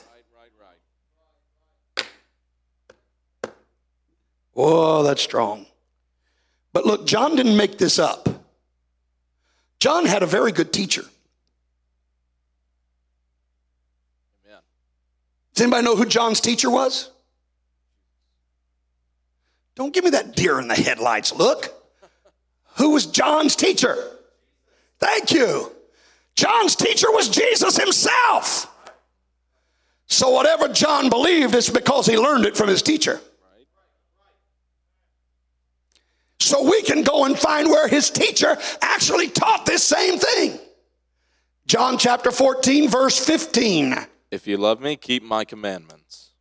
Whoa, 4.51 5.03
that's 5.03 5.21
strong. 5.21 5.65
But 6.73 6.85
look, 6.85 7.07
John 7.07 7.35
didn't 7.35 7.55
make 7.55 7.77
this 7.77 7.99
up. 7.99 8.27
John 9.79 10.05
had 10.05 10.23
a 10.23 10.27
very 10.27 10.51
good 10.51 10.73
teacher. 10.73 11.03
Amen. 14.45 14.59
Does 15.53 15.61
anybody 15.61 15.85
know 15.85 15.95
who 15.95 16.05
John's 16.05 16.41
teacher 16.41 16.69
was? 16.69 17.09
Don't 19.75 19.93
give 19.93 20.03
me 20.03 20.11
that 20.11 20.35
deer 20.35 20.59
in 20.59 20.67
the 20.67 20.75
headlights 20.75 21.33
look 21.33 21.82
who 22.75 22.91
was 22.91 23.05
John's 23.05 23.55
teacher. 23.55 23.95
Thank 24.99 25.31
you. 25.31 25.71
John's 26.35 26.75
teacher 26.75 27.11
was 27.11 27.29
Jesus 27.29 27.77
himself. 27.77 28.69
So 30.07 30.29
whatever 30.29 30.67
John 30.67 31.09
believed, 31.09 31.55
it's 31.55 31.69
because 31.69 32.05
he 32.05 32.17
learned 32.17 32.45
it 32.45 32.55
from 32.55 32.69
his 32.69 32.81
teacher. 32.81 33.19
So 36.39 36.69
we 36.69 36.81
can 36.81 37.03
go 37.03 37.25
and 37.25 37.39
find 37.39 37.69
where 37.69 37.87
his 37.87 38.09
teacher 38.09 38.57
actually 38.81 39.29
taught 39.29 39.65
this 39.65 39.83
same 39.83 40.19
thing. 40.19 40.59
John 41.65 41.97
chapter 41.97 42.31
14, 42.31 42.89
verse 42.89 43.23
15. 43.23 43.95
If 44.29 44.45
you 44.45 44.57
love 44.57 44.81
me, 44.81 44.97
keep 44.97 45.23
my 45.23 45.45
commandments. 45.45 46.31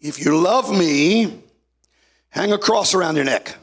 If 0.00 0.22
you 0.22 0.36
love 0.36 0.76
me, 0.76 1.43
hang 2.34 2.52
a 2.52 2.58
cross 2.58 2.94
around 2.94 3.14
your 3.14 3.24
neck. 3.24 3.56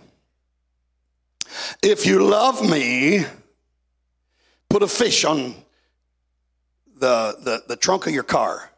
If 1.84 2.06
you 2.06 2.26
love 2.26 2.68
me, 2.68 3.26
put 4.70 4.82
a 4.82 4.88
fish 4.88 5.26
on 5.26 5.54
the, 6.98 7.36
the, 7.44 7.64
the 7.68 7.76
trunk 7.76 8.08
of 8.08 8.14
your 8.14 8.24
car. 8.24 8.72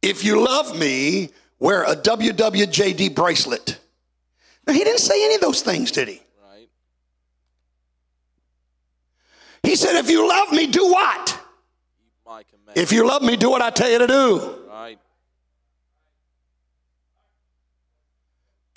If 0.00 0.24
you 0.24 0.42
love 0.42 0.76
me, 0.78 1.28
wear 1.58 1.82
a 1.82 1.94
WWJD 1.94 3.14
bracelet. 3.14 3.78
Now, 4.66 4.72
he 4.72 4.82
didn't 4.82 5.00
say 5.00 5.22
any 5.22 5.34
of 5.34 5.42
those 5.42 5.60
things, 5.60 5.90
did 5.90 6.08
he? 6.08 6.22
Right? 6.42 6.68
He 9.62 9.76
said, 9.76 9.96
if 9.96 10.08
you 10.08 10.26
love 10.26 10.50
me, 10.52 10.66
do 10.66 10.90
what? 10.90 11.38
If 12.74 12.90
you 12.90 13.06
love 13.06 13.20
me, 13.20 13.36
do 13.36 13.50
what 13.50 13.60
I 13.60 13.68
tell 13.68 13.90
you 13.90 13.98
to 13.98 14.06
do. 14.06 14.59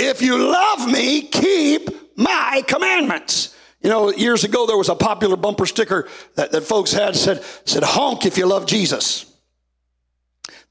If 0.06 0.22
you 0.22 0.38
love 0.38 0.92
me, 0.92 1.22
keep 1.22 1.90
my 2.18 2.62
commandments. 2.68 3.56
You 3.82 3.90
know, 3.90 4.12
years 4.12 4.44
ago 4.44 4.68
there 4.68 4.78
was 4.78 4.90
a 4.90 4.96
popular 4.96 5.38
bumper 5.38 5.66
sticker 5.66 6.10
that, 6.36 6.52
that 6.52 6.62
folks 6.62 6.92
had 6.92 7.16
said, 7.16 7.42
said, 7.64 7.84
honk 7.84 8.26
if 8.26 8.38
you 8.38 8.46
love 8.46 8.66
Jesus. 8.66 9.26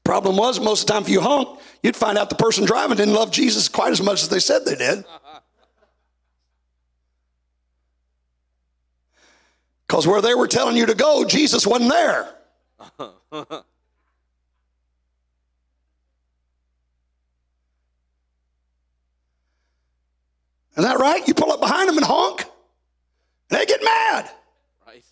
Problem 0.03 0.37
was, 0.37 0.59
most 0.59 0.81
of 0.81 0.87
the 0.87 0.93
time 0.93 1.01
if 1.01 1.09
you 1.09 1.19
honk, 1.19 1.59
you'd 1.81 1.95
find 1.95 2.17
out 2.17 2.29
the 2.29 2.35
person 2.35 2.65
driving 2.65 2.97
didn't 2.97 3.15
love 3.15 3.31
Jesus 3.31 3.67
quite 3.69 3.91
as 3.91 4.03
much 4.03 4.21
as 4.21 4.29
they 4.29 4.39
said 4.39 4.65
they 4.65 4.75
did. 4.75 5.03
Because 9.85 10.07
where 10.07 10.21
they 10.23 10.33
were 10.33 10.47
telling 10.47 10.75
you 10.75 10.87
to 10.87 10.95
go, 10.95 11.23
Jesus 11.23 11.67
wasn't 11.67 11.91
there. 11.91 12.33
Isn't 20.77 20.89
that 20.89 20.99
right? 20.99 21.27
You 21.27 21.33
pull 21.33 21.51
up 21.51 21.59
behind 21.59 21.87
them 21.87 21.97
and 21.97 22.05
honk, 22.05 22.45
and 23.49 23.59
they 23.59 23.65
get 23.65 23.83
mad. 23.83 24.29
Right? 24.87 25.03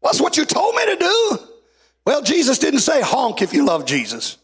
What's 0.00 0.20
what 0.20 0.36
you 0.36 0.44
told 0.44 0.74
me 0.74 0.86
to 0.86 0.96
do? 0.96 1.38
Well, 2.06 2.22
Jesus 2.22 2.58
didn't 2.58 2.80
say 2.80 3.02
honk 3.02 3.42
if 3.42 3.52
you 3.52 3.66
love 3.66 3.84
Jesus. 3.84 4.38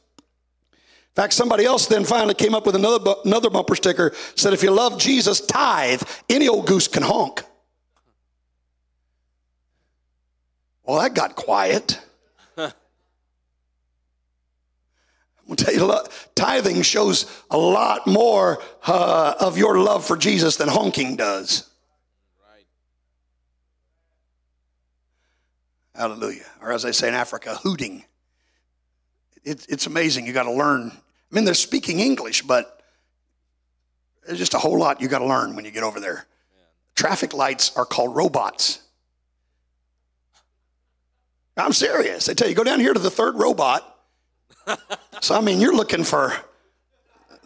In 0.72 1.22
fact, 1.22 1.32
somebody 1.32 1.64
else 1.64 1.86
then 1.86 2.04
finally 2.04 2.34
came 2.34 2.54
up 2.54 2.66
with 2.66 2.74
another, 2.74 2.98
bu- 2.98 3.22
another 3.24 3.48
bumper 3.48 3.76
sticker 3.76 4.12
said, 4.34 4.52
if 4.52 4.62
you 4.62 4.72
love 4.72 4.98
Jesus, 4.98 5.40
tithe. 5.40 6.02
Any 6.28 6.48
old 6.48 6.66
goose 6.66 6.88
can 6.88 7.04
honk. 7.04 7.42
Well, 10.82 11.00
that 11.00 11.14
got 11.14 11.36
quiet. 11.36 12.00
I'm 12.58 12.72
gonna 15.46 15.56
tell 15.56 15.74
you, 15.74 16.08
tithing 16.34 16.82
shows 16.82 17.26
a 17.50 17.58
lot 17.58 18.06
more 18.06 18.62
uh, 18.86 19.34
of 19.40 19.58
your 19.58 19.78
love 19.78 20.04
for 20.04 20.16
Jesus 20.16 20.56
than 20.56 20.68
honking 20.68 21.16
does. 21.16 21.68
Right? 22.48 22.66
Hallelujah. 25.94 26.46
Or 26.62 26.72
as 26.72 26.82
they 26.82 26.92
say 26.92 27.08
in 27.08 27.14
Africa, 27.14 27.56
hooting. 27.62 28.04
It, 29.44 29.66
it's 29.68 29.86
amazing. 29.86 30.26
You 30.26 30.32
got 30.32 30.44
to 30.44 30.52
learn. 30.52 30.90
I 30.90 31.34
mean, 31.34 31.44
they're 31.44 31.54
speaking 31.54 32.00
English, 32.00 32.42
but 32.42 32.82
there's 34.26 34.38
just 34.38 34.54
a 34.54 34.58
whole 34.58 34.78
lot 34.78 35.00
you 35.00 35.08
got 35.08 35.18
to 35.18 35.26
learn 35.26 35.54
when 35.54 35.64
you 35.64 35.70
get 35.70 35.82
over 35.82 36.00
there. 36.00 36.26
Traffic 36.94 37.34
lights 37.34 37.76
are 37.76 37.84
called 37.84 38.16
robots. 38.16 38.80
I'm 41.56 41.72
serious. 41.72 42.26
They 42.26 42.34
tell 42.34 42.48
you, 42.48 42.54
go 42.54 42.64
down 42.64 42.80
here 42.80 42.92
to 42.92 42.98
the 42.98 43.10
third 43.10 43.36
robot. 43.36 43.93
So, 45.20 45.36
I 45.36 45.40
mean, 45.40 45.60
you're 45.60 45.74
looking 45.74 46.04
for 46.04 46.34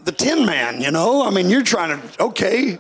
the 0.05 0.13
tin 0.13 0.47
man, 0.47 0.81
you 0.81 0.91
know? 0.91 1.27
I 1.27 1.31
mean, 1.31 1.51
you're 1.51 1.63
trying 1.63 2.01
to, 2.01 2.23
okay. 2.25 2.79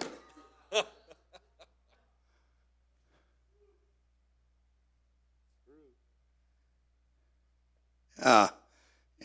Uh, 8.20 8.48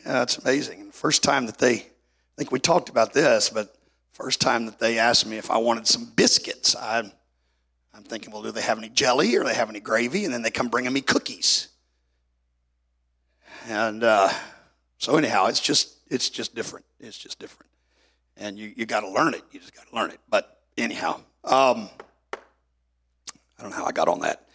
yeah, 0.05 0.21
it's 0.21 0.37
amazing. 0.37 0.91
First 0.91 1.23
time 1.23 1.45
that 1.47 1.57
they, 1.57 1.75
I 1.75 2.35
think 2.37 2.51
we 2.51 2.59
talked 2.59 2.89
about 2.89 3.13
this, 3.13 3.49
but 3.49 3.75
first 4.11 4.39
time 4.39 4.65
that 4.65 4.79
they 4.79 4.99
asked 4.99 5.25
me 5.25 5.37
if 5.37 5.49
I 5.49 5.57
wanted 5.57 5.87
some 5.87 6.05
biscuits, 6.15 6.75
I, 6.75 6.99
I'm 7.93 8.03
thinking, 8.03 8.31
well, 8.31 8.43
do 8.43 8.51
they 8.51 8.61
have 8.61 8.77
any 8.77 8.89
jelly 8.89 9.35
or 9.35 9.43
they 9.43 9.55
have 9.55 9.69
any 9.69 9.79
gravy? 9.79 10.25
And 10.25 10.33
then 10.33 10.41
they 10.41 10.51
come 10.51 10.67
bringing 10.67 10.93
me 10.93 11.01
cookies. 11.01 11.69
And 13.67 14.03
uh, 14.03 14.29
so 15.03 15.17
anyhow, 15.17 15.47
it's 15.47 15.59
just 15.59 15.97
it's 16.09 16.29
just 16.29 16.55
different. 16.55 16.85
It's 17.01 17.17
just 17.17 17.37
different, 17.37 17.69
and 18.37 18.57
you 18.57 18.71
you 18.73 18.85
got 18.85 19.01
to 19.01 19.09
learn 19.09 19.33
it. 19.33 19.41
You 19.51 19.59
just 19.59 19.75
got 19.75 19.85
to 19.85 19.93
learn 19.93 20.11
it. 20.11 20.19
But 20.29 20.61
anyhow, 20.77 21.15
um, 21.43 21.89
I 22.33 22.37
don't 23.59 23.71
know 23.71 23.75
how 23.75 23.83
I 23.83 23.91
got 23.91 24.07
on 24.07 24.21
that. 24.21 24.47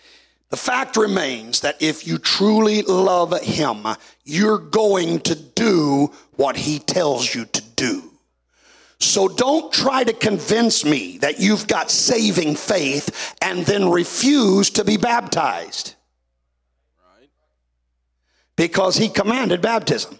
The 0.48 0.56
fact 0.56 0.96
remains 0.96 1.60
that 1.60 1.82
if 1.82 2.06
you 2.06 2.16
truly 2.16 2.80
love 2.80 3.38
Him, 3.42 3.86
you're 4.24 4.56
going 4.56 5.20
to 5.20 5.34
do 5.34 6.12
what 6.36 6.56
He 6.56 6.78
tells 6.78 7.34
you 7.34 7.44
to 7.44 7.62
do. 7.76 8.10
So 9.00 9.28
don't 9.28 9.70
try 9.70 10.02
to 10.02 10.14
convince 10.14 10.82
me 10.82 11.18
that 11.18 11.40
you've 11.40 11.66
got 11.66 11.90
saving 11.90 12.56
faith 12.56 13.36
and 13.42 13.66
then 13.66 13.90
refuse 13.90 14.70
to 14.70 14.82
be 14.82 14.96
baptized 14.96 15.94
because 18.56 18.96
He 18.96 19.10
commanded 19.10 19.60
baptism. 19.60 20.18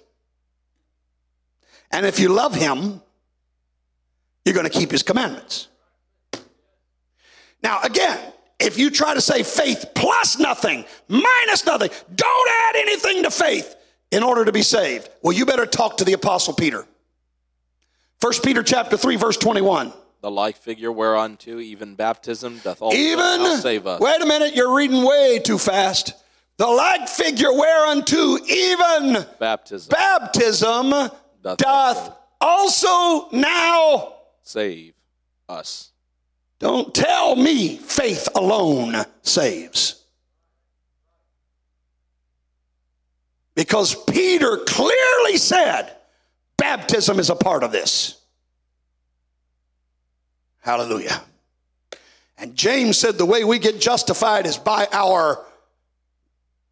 And 1.91 2.05
if 2.07 2.19
you 2.19 2.29
love 2.29 2.55
Him, 2.55 3.01
you're 4.45 4.55
going 4.55 4.69
to 4.69 4.77
keep 4.79 4.91
His 4.91 5.03
commandments. 5.03 5.69
Now, 7.63 7.81
again, 7.83 8.19
if 8.61 8.79
you 8.79 8.91
try 8.91 9.15
to 9.15 9.21
say 9.21 9.43
faith 9.43 9.85
plus 9.95 10.39
nothing, 10.39 10.85
minus 11.09 11.65
nothing, 11.65 11.91
don't 12.15 12.51
add 12.65 12.77
anything 12.77 13.23
to 13.25 13.31
faith 13.31 13.75
in 14.11 14.23
order 14.23 14.45
to 14.45 14.53
be 14.53 14.63
saved, 14.63 15.09
well, 15.23 15.33
you 15.33 15.47
better 15.47 15.67
talk 15.67 15.99
to 15.99 16.05
the 16.05 16.13
Apostle 16.13 16.55
Peter. 16.55 16.87
1 18.21 18.33
Peter 18.43 18.63
chapter 18.63 18.97
3, 18.97 19.17
verse 19.17 19.37
21. 19.37 19.93
The 20.21 20.31
like 20.31 20.57
figure 20.57 20.91
whereunto 20.91 21.61
even 21.61 21.95
baptism 21.95 22.59
doth 22.65 22.83
also 22.83 22.97
Even, 22.97 23.57
save 23.59 23.87
us. 23.87 24.01
wait 24.01 24.21
a 24.21 24.27
minute, 24.27 24.55
you're 24.57 24.75
reading 24.75 25.05
way 25.05 25.39
too 25.39 25.59
fast. 25.59 26.13
The 26.57 26.67
like 26.67 27.09
figure 27.09 27.53
whereunto 27.53 28.37
even 28.45 29.25
Baptism 29.39 29.91
baptism 29.91 30.93
Doth 31.43 31.59
doth 31.59 32.17
also 32.41 33.29
now. 33.31 34.15
save 34.43 34.95
us. 35.49 35.93
Don't 36.59 36.93
tell 36.95 37.37
me 37.37 37.77
faith 37.77 38.29
alone 38.35 38.97
saves. 39.23 40.05
Because 43.55 43.95
Peter 44.05 44.59
clearly 44.67 45.37
said 45.37 45.97
baptism 46.57 47.19
is 47.19 47.31
a 47.31 47.35
part 47.35 47.63
of 47.63 47.73
this. 47.73 48.21
Hallelujah. 50.61 51.23
And 52.37 52.55
James 52.55 52.99
said 52.99 53.19
the 53.19 53.27
way 53.27 53.43
we 53.43 53.59
get 53.59 53.81
justified 53.81 54.47
is 54.47 54.57
by 54.57 54.87
our 54.93 55.45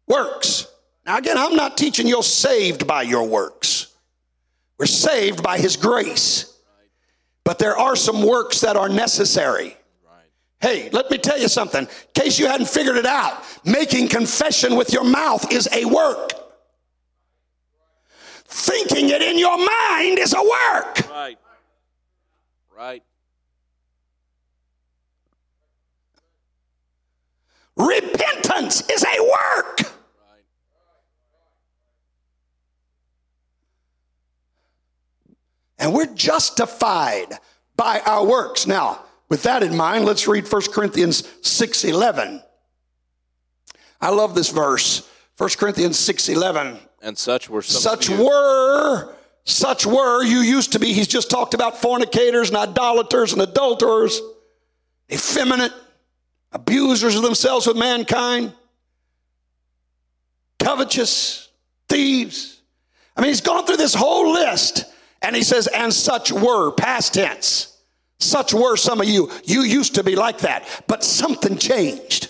works. 0.07 0.67
Now, 1.05 1.17
again, 1.17 1.37
I'm 1.37 1.55
not 1.55 1.77
teaching 1.77 2.07
you're 2.07 2.23
saved 2.23 2.87
by 2.87 3.01
your 3.01 3.27
works. 3.27 3.93
We're 4.77 4.85
saved 4.85 5.41
by 5.41 5.57
his 5.57 5.75
grace. 5.75 6.53
But 7.43 7.59
there 7.59 7.77
are 7.77 7.95
some 7.95 8.23
works 8.23 8.61
that 8.61 8.75
are 8.75 8.89
necessary. 8.89 9.77
Hey, 10.59 10.89
let 10.91 11.11
me 11.11 11.17
tell 11.17 11.37
you 11.39 11.47
something. 11.47 11.83
In 11.83 11.89
case 12.13 12.39
you 12.39 12.47
hadn't 12.47 12.67
figured 12.67 12.97
it 12.97 13.05
out, 13.05 13.43
making 13.63 14.07
confession 14.07 14.75
with 14.75 14.91
your 14.91 15.03
mouth 15.03 15.51
is 15.51 15.69
a 15.71 15.85
work. 15.85 16.31
Thinking 18.45 19.09
it 19.09 19.21
in 19.21 19.37
your 19.37 19.57
mind 19.57 20.19
is 20.19 20.33
a 20.33 20.41
work. 20.41 21.09
Right? 21.09 21.37
Right? 22.75 23.03
Repentance 27.75 28.81
is 28.89 29.03
a 29.03 29.21
work. 29.21 29.81
Right? 29.81 30.43
And 35.79 35.93
we're 35.93 36.13
justified 36.13 37.33
by 37.75 38.01
our 38.05 38.25
works. 38.25 38.65
Now, 38.65 39.03
with 39.29 39.43
that 39.43 39.63
in 39.63 39.75
mind, 39.75 40.05
let's 40.05 40.27
read 40.27 40.47
1 40.47 40.71
Corinthians 40.71 41.23
6:11. 41.41 42.41
I 44.01 44.09
love 44.09 44.35
this 44.35 44.49
verse. 44.49 45.07
1 45.37 45.57
Corinthians 45.57 45.97
6:11. 45.99 46.79
And 47.01 47.17
such 47.17 47.49
were 47.49 47.61
Such 47.61 48.09
were 48.09 49.13
such 49.47 49.85
were, 49.85 50.23
you 50.23 50.39
used 50.39 50.73
to 50.73 50.79
be. 50.79 50.91
He's 50.91 51.07
just 51.07 51.29
talked 51.29 51.53
about 51.53 51.77
fornicators 51.81 52.49
and 52.49 52.57
idolaters 52.57 53.31
and 53.31 53.41
adulterers, 53.41 54.19
effeminate, 55.09 55.71
abusers 56.51 57.15
of 57.15 57.21
themselves 57.21 57.65
with 57.65 57.77
mankind, 57.77 58.51
covetous, 60.59 61.47
thieves. 61.87 62.59
I 63.15 63.21
mean, 63.21 63.29
he's 63.29 63.39
gone 63.39 63.65
through 63.65 63.77
this 63.77 63.93
whole 63.93 64.33
list 64.33 64.83
and 65.21 65.35
he 65.35 65.43
says, 65.43 65.67
and 65.67 65.93
such 65.93 66.31
were, 66.31 66.71
past 66.71 67.13
tense. 67.13 67.77
Such 68.19 68.53
were 68.53 68.75
some 68.77 68.99
of 69.01 69.07
you. 69.07 69.29
You 69.43 69.61
used 69.61 69.95
to 69.95 70.03
be 70.03 70.15
like 70.15 70.39
that, 70.39 70.83
but 70.87 71.03
something 71.03 71.57
changed. 71.57 72.29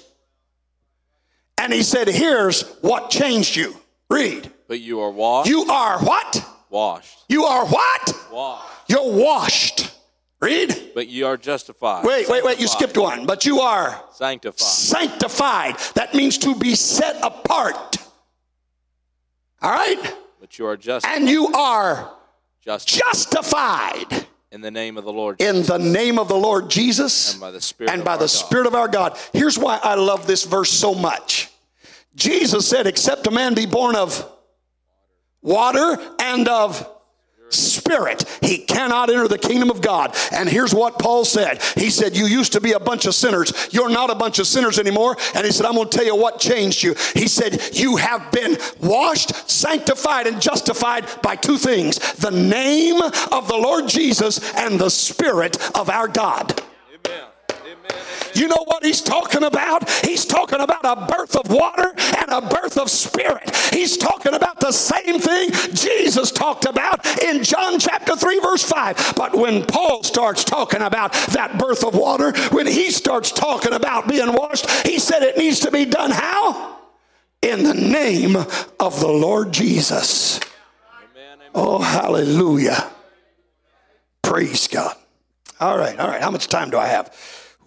And 1.57 1.73
he 1.73 1.83
said, 1.83 2.07
here's 2.07 2.63
what 2.81 3.09
changed 3.09 3.55
you. 3.55 3.75
Read. 4.09 4.51
But 4.67 4.79
you 4.79 4.99
are 5.01 5.11
washed. 5.11 5.49
You 5.49 5.63
are 5.65 5.99
what? 5.99 6.45
washed. 6.69 7.17
You 7.29 7.45
are 7.45 7.65
what? 7.65 8.13
Washed. 8.31 8.89
You're 8.89 9.11
washed. 9.11 9.91
Read. 10.39 10.91
But 10.93 11.07
you 11.07 11.25
are 11.25 11.37
justified. 11.37 12.05
Wait, 12.05 12.29
wait, 12.29 12.43
wait. 12.43 12.59
You 12.59 12.67
skipped 12.67 12.97
one. 12.97 13.25
But 13.25 13.45
you 13.45 13.59
are 13.61 14.01
Sanctified. 14.13 14.59
sanctified. 14.59 15.77
That 15.95 16.13
means 16.13 16.37
to 16.39 16.53
be 16.55 16.75
set 16.75 17.17
apart. 17.23 17.97
All 19.61 19.71
right? 19.71 20.15
But 20.39 20.59
you 20.59 20.67
are 20.67 20.77
justified. 20.77 21.17
And 21.17 21.29
you 21.29 21.47
are 21.47 22.11
justified 22.67 22.99
justified 22.99 24.27
in 24.51 24.59
the 24.59 24.71
name 24.71 24.97
of 24.97 25.05
the 25.05 25.13
Lord 25.13 25.41
in 25.41 25.63
the 25.63 25.77
name 25.77 26.19
of 26.19 26.27
the 26.27 26.35
Lord 26.35 26.69
Jesus 26.69 27.31
and 27.31 27.39
by 27.41 27.51
the 27.51 27.61
Spirit 27.61 27.91
and 27.91 28.01
of 28.01 28.05
by 28.05 28.11
our 28.11 28.17
the 28.17 28.23
God. 28.23 28.29
Spirit 28.29 28.67
of 28.67 28.75
our 28.75 28.87
God. 28.89 29.17
Here's 29.31 29.57
why 29.57 29.79
I 29.81 29.95
love 29.95 30.27
this 30.27 30.43
verse 30.43 30.69
so 30.69 30.93
much. 30.93 31.49
Jesus 32.15 32.67
said, 32.67 32.87
Except 32.87 33.25
a 33.27 33.31
man 33.31 33.53
be 33.53 33.65
born 33.65 33.95
of 33.95 34.29
water 35.41 35.97
and 36.19 36.47
of 36.47 36.96
spirit, 37.49 38.23
he 38.41 38.59
cannot 38.59 39.09
enter 39.09 39.27
the 39.27 39.37
kingdom 39.37 39.69
of 39.69 39.81
God. 39.81 40.15
And 40.31 40.49
here's 40.49 40.73
what 40.73 40.99
Paul 40.99 41.25
said 41.25 41.61
He 41.75 41.89
said, 41.89 42.15
You 42.15 42.25
used 42.25 42.53
to 42.53 42.61
be 42.61 42.73
a 42.73 42.79
bunch 42.79 43.05
of 43.05 43.15
sinners. 43.15 43.69
You're 43.71 43.89
not 43.89 44.09
a 44.09 44.15
bunch 44.15 44.39
of 44.39 44.47
sinners 44.47 44.79
anymore. 44.79 45.17
And 45.35 45.45
he 45.45 45.51
said, 45.51 45.65
I'm 45.65 45.75
going 45.75 45.89
to 45.89 45.97
tell 45.97 46.05
you 46.05 46.15
what 46.15 46.39
changed 46.39 46.83
you. 46.83 46.95
He 47.13 47.27
said, 47.27 47.59
You 47.73 47.97
have 47.97 48.31
been 48.31 48.57
washed, 48.81 49.49
sanctified, 49.49 50.27
and 50.27 50.41
justified 50.41 51.05
by 51.21 51.35
two 51.35 51.57
things 51.57 51.99
the 52.15 52.31
name 52.31 53.01
of 53.01 53.47
the 53.47 53.57
Lord 53.57 53.87
Jesus 53.87 54.53
and 54.55 54.79
the 54.79 54.89
Spirit 54.89 55.57
of 55.77 55.89
our 55.89 56.07
God. 56.07 56.61
You 58.33 58.47
know 58.47 58.63
what 58.65 58.85
he's 58.85 59.01
talking 59.01 59.43
about? 59.43 59.89
He's 60.05 60.25
talking 60.25 60.59
about 60.59 60.85
a 60.85 61.07
birth 61.07 61.35
of 61.35 61.49
water 61.49 61.93
and 62.17 62.29
a 62.29 62.41
birth 62.41 62.77
of 62.77 62.89
spirit. 62.89 63.55
He's 63.73 63.97
talking 63.97 64.33
about 64.33 64.59
the 64.59 64.71
same 64.71 65.19
thing 65.19 65.49
Jesus 65.73 66.31
talked 66.31 66.65
about 66.65 67.05
in 67.23 67.43
John 67.43 67.79
chapter 67.79 68.15
3, 68.15 68.39
verse 68.39 68.63
5. 68.63 69.13
But 69.15 69.35
when 69.35 69.65
Paul 69.65 70.03
starts 70.03 70.43
talking 70.43 70.81
about 70.81 71.13
that 71.33 71.57
birth 71.57 71.83
of 71.83 71.95
water, 71.95 72.31
when 72.49 72.67
he 72.67 72.91
starts 72.91 73.31
talking 73.31 73.73
about 73.73 74.07
being 74.07 74.31
washed, 74.33 74.69
he 74.85 74.99
said 74.99 75.23
it 75.23 75.37
needs 75.37 75.59
to 75.61 75.71
be 75.71 75.85
done 75.85 76.11
how? 76.11 76.77
In 77.41 77.63
the 77.63 77.73
name 77.73 78.35
of 78.35 78.99
the 78.99 79.07
Lord 79.07 79.51
Jesus. 79.51 80.39
Oh, 81.55 81.79
hallelujah. 81.79 82.91
Praise 84.21 84.67
God. 84.67 84.95
All 85.59 85.77
right, 85.77 85.99
all 85.99 86.07
right. 86.07 86.21
How 86.21 86.29
much 86.29 86.47
time 86.47 86.69
do 86.69 86.77
I 86.77 86.87
have? 86.87 87.15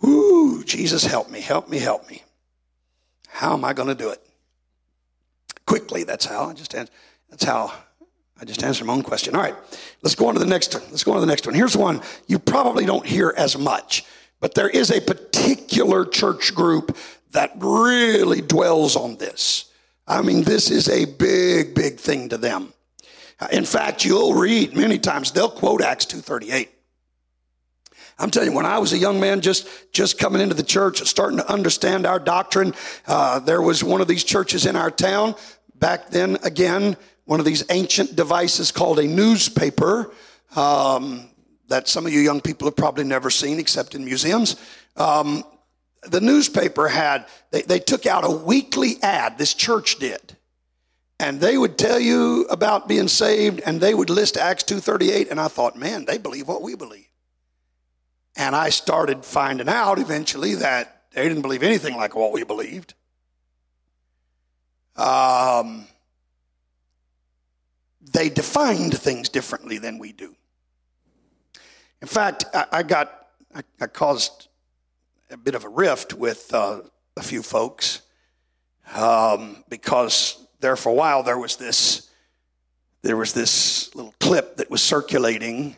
Woo, 0.01 0.65
Jesus, 0.65 1.05
help 1.05 1.31
me, 1.31 1.41
help 1.41 1.69
me, 1.69 1.79
help 1.79 2.09
me. 2.09 2.23
How 3.29 3.55
am 3.55 3.65
I 3.65 3.73
going 3.73 3.89
to 3.89 3.95
do 3.95 4.11
it? 4.11 4.21
Quickly, 5.67 6.05
that's 6.05 6.25
how. 6.25 6.51
I 6.51 6.53
just 6.53 6.75
answer, 6.75 6.93
that's 7.29 7.45
how 7.45 7.73
I 8.41 8.45
just 8.45 8.63
answered 8.63 8.87
my 8.87 8.95
own 8.95 9.03
question. 9.03 9.35
All 9.35 9.43
right, 9.43 9.55
let's 10.03 10.15
go 10.15 10.27
on 10.29 10.35
to 10.35 10.41
the 10.41 10.47
next 10.47 10.75
one. 10.75 10.83
Let's 10.91 11.05
go 11.05 11.13
on 11.13 11.17
to 11.19 11.21
the 11.21 11.27
next 11.27 11.47
one. 11.47 11.55
Here's 11.55 11.77
one 11.77 12.01
you 12.27 12.39
probably 12.39 12.87
don't 12.87 13.07
hear 13.07 13.35
as 13.37 13.59
much, 13.59 14.05
but 14.41 14.55
there 14.55 14.69
is 14.69 14.91
a 14.91 15.01
particular 15.01 16.05
church 16.05 16.55
group 16.55 16.97
that 17.33 17.53
really 17.57 18.41
dwells 18.41 18.97
on 18.97 19.17
this. 19.17 19.71
I 20.07 20.23
mean, 20.23 20.43
this 20.43 20.71
is 20.71 20.89
a 20.89 21.05
big, 21.05 21.75
big 21.75 21.99
thing 21.99 22.31
to 22.31 22.39
them. 22.39 22.73
In 23.53 23.65
fact, 23.65 24.05
you'll 24.05 24.35
read 24.35 24.77
many 24.77 24.99
times, 24.99 25.33
they'll 25.33 25.51
quote 25.51 25.83
Acts 25.83 26.05
2.38. 26.07 26.69
I'm 28.21 28.31
telling 28.31 28.51
you, 28.51 28.57
when 28.57 28.67
I 28.67 28.79
was 28.79 28.93
a 28.93 28.99
young 28.99 29.19
man, 29.19 29.41
just 29.41 29.67
just 29.93 30.19
coming 30.19 30.41
into 30.41 30.55
the 30.55 30.63
church, 30.63 31.01
starting 31.09 31.39
to 31.39 31.53
understand 31.53 32.07
our 32.07 32.19
doctrine, 32.19 32.75
uh, 33.07 33.41
there 33.41 33.63
was 33.63 33.83
one 33.83 34.01
of 34.01 34.09
these 34.09 34.25
churches 34.25 34.67
in 34.67 34.77
our 34.77 34.91
town 34.91 35.35
back 35.75 36.11
then. 36.11 36.37
Again, 36.43 36.97
one 37.25 37.41
of 37.41 37.47
these 37.47 37.65
ancient 37.71 38.15
devices 38.15 38.71
called 38.71 38.99
a 38.99 39.07
newspaper 39.07 40.13
um, 40.55 41.31
that 41.69 41.89
some 41.89 42.07
of 42.07 42.13
you 42.13 42.21
young 42.21 42.41
people 42.41 42.69
have 42.69 42.77
probably 42.77 43.05
never 43.05 43.31
seen, 43.31 43.59
except 43.59 43.95
in 43.95 44.05
museums. 44.05 44.57
Um, 44.97 45.43
the 46.03 46.21
newspaper 46.21 46.89
had 46.89 47.27
they, 47.51 47.63
they 47.63 47.79
took 47.79 48.07
out 48.07 48.25
a 48.25 48.31
weekly 48.31 48.97
ad. 49.03 49.39
This 49.39 49.55
church 49.55 49.99
did 49.99 50.37
and 51.21 51.39
they 51.39 51.59
would 51.59 51.77
tell 51.77 52.01
you 52.01 52.47
about 52.51 52.89
being 52.89 53.07
saved 53.07 53.61
and 53.67 53.79
they 53.81 53.93
would 53.93 54.09
list 54.09 54.37
acts 54.37 54.63
238 54.65 55.29
and 55.31 55.39
i 55.39 55.47
thought 55.49 55.77
man 55.77 56.05
they 56.07 56.19
believe 56.19 56.49
what 56.49 56.63
we 56.63 56.75
believe 56.75 57.10
and 58.37 58.55
i 58.55 58.69
started 58.69 59.25
finding 59.25 59.69
out 59.69 59.99
eventually 59.99 60.55
that 60.55 61.01
they 61.13 61.27
didn't 61.27 61.43
believe 61.43 61.63
anything 61.63 61.97
like 61.97 62.15
what 62.15 62.33
we 62.33 62.45
believed. 62.45 62.95
Um, 64.97 65.87
they 68.13 68.29
defined 68.29 68.97
things 68.97 69.29
differently 69.29 69.79
than 69.79 69.99
we 69.99 70.13
do. 70.13 70.35
In 72.01 72.09
fact 72.09 72.45
i, 72.55 72.67
I 72.73 72.83
got 72.83 73.27
I, 73.55 73.63
I 73.81 73.87
caused 73.87 74.49
a 75.31 75.37
bit 75.37 75.55
of 75.55 75.65
a 75.65 75.69
rift 75.69 76.15
with 76.15 76.53
uh, 76.55 76.81
a 77.17 77.23
few 77.23 77.43
folks 77.43 78.03
um, 78.95 79.65
because 79.69 80.47
there 80.61 80.77
for 80.77 80.91
a 80.91 80.95
while 80.95 81.23
there 81.23 81.39
was 81.39 81.57
this 81.57 82.09
there 83.03 83.17
was 83.17 83.33
this 83.33 83.95
little 83.95 84.15
clip 84.21 84.57
that 84.57 84.71
was 84.71 84.83
circulating 84.83 85.77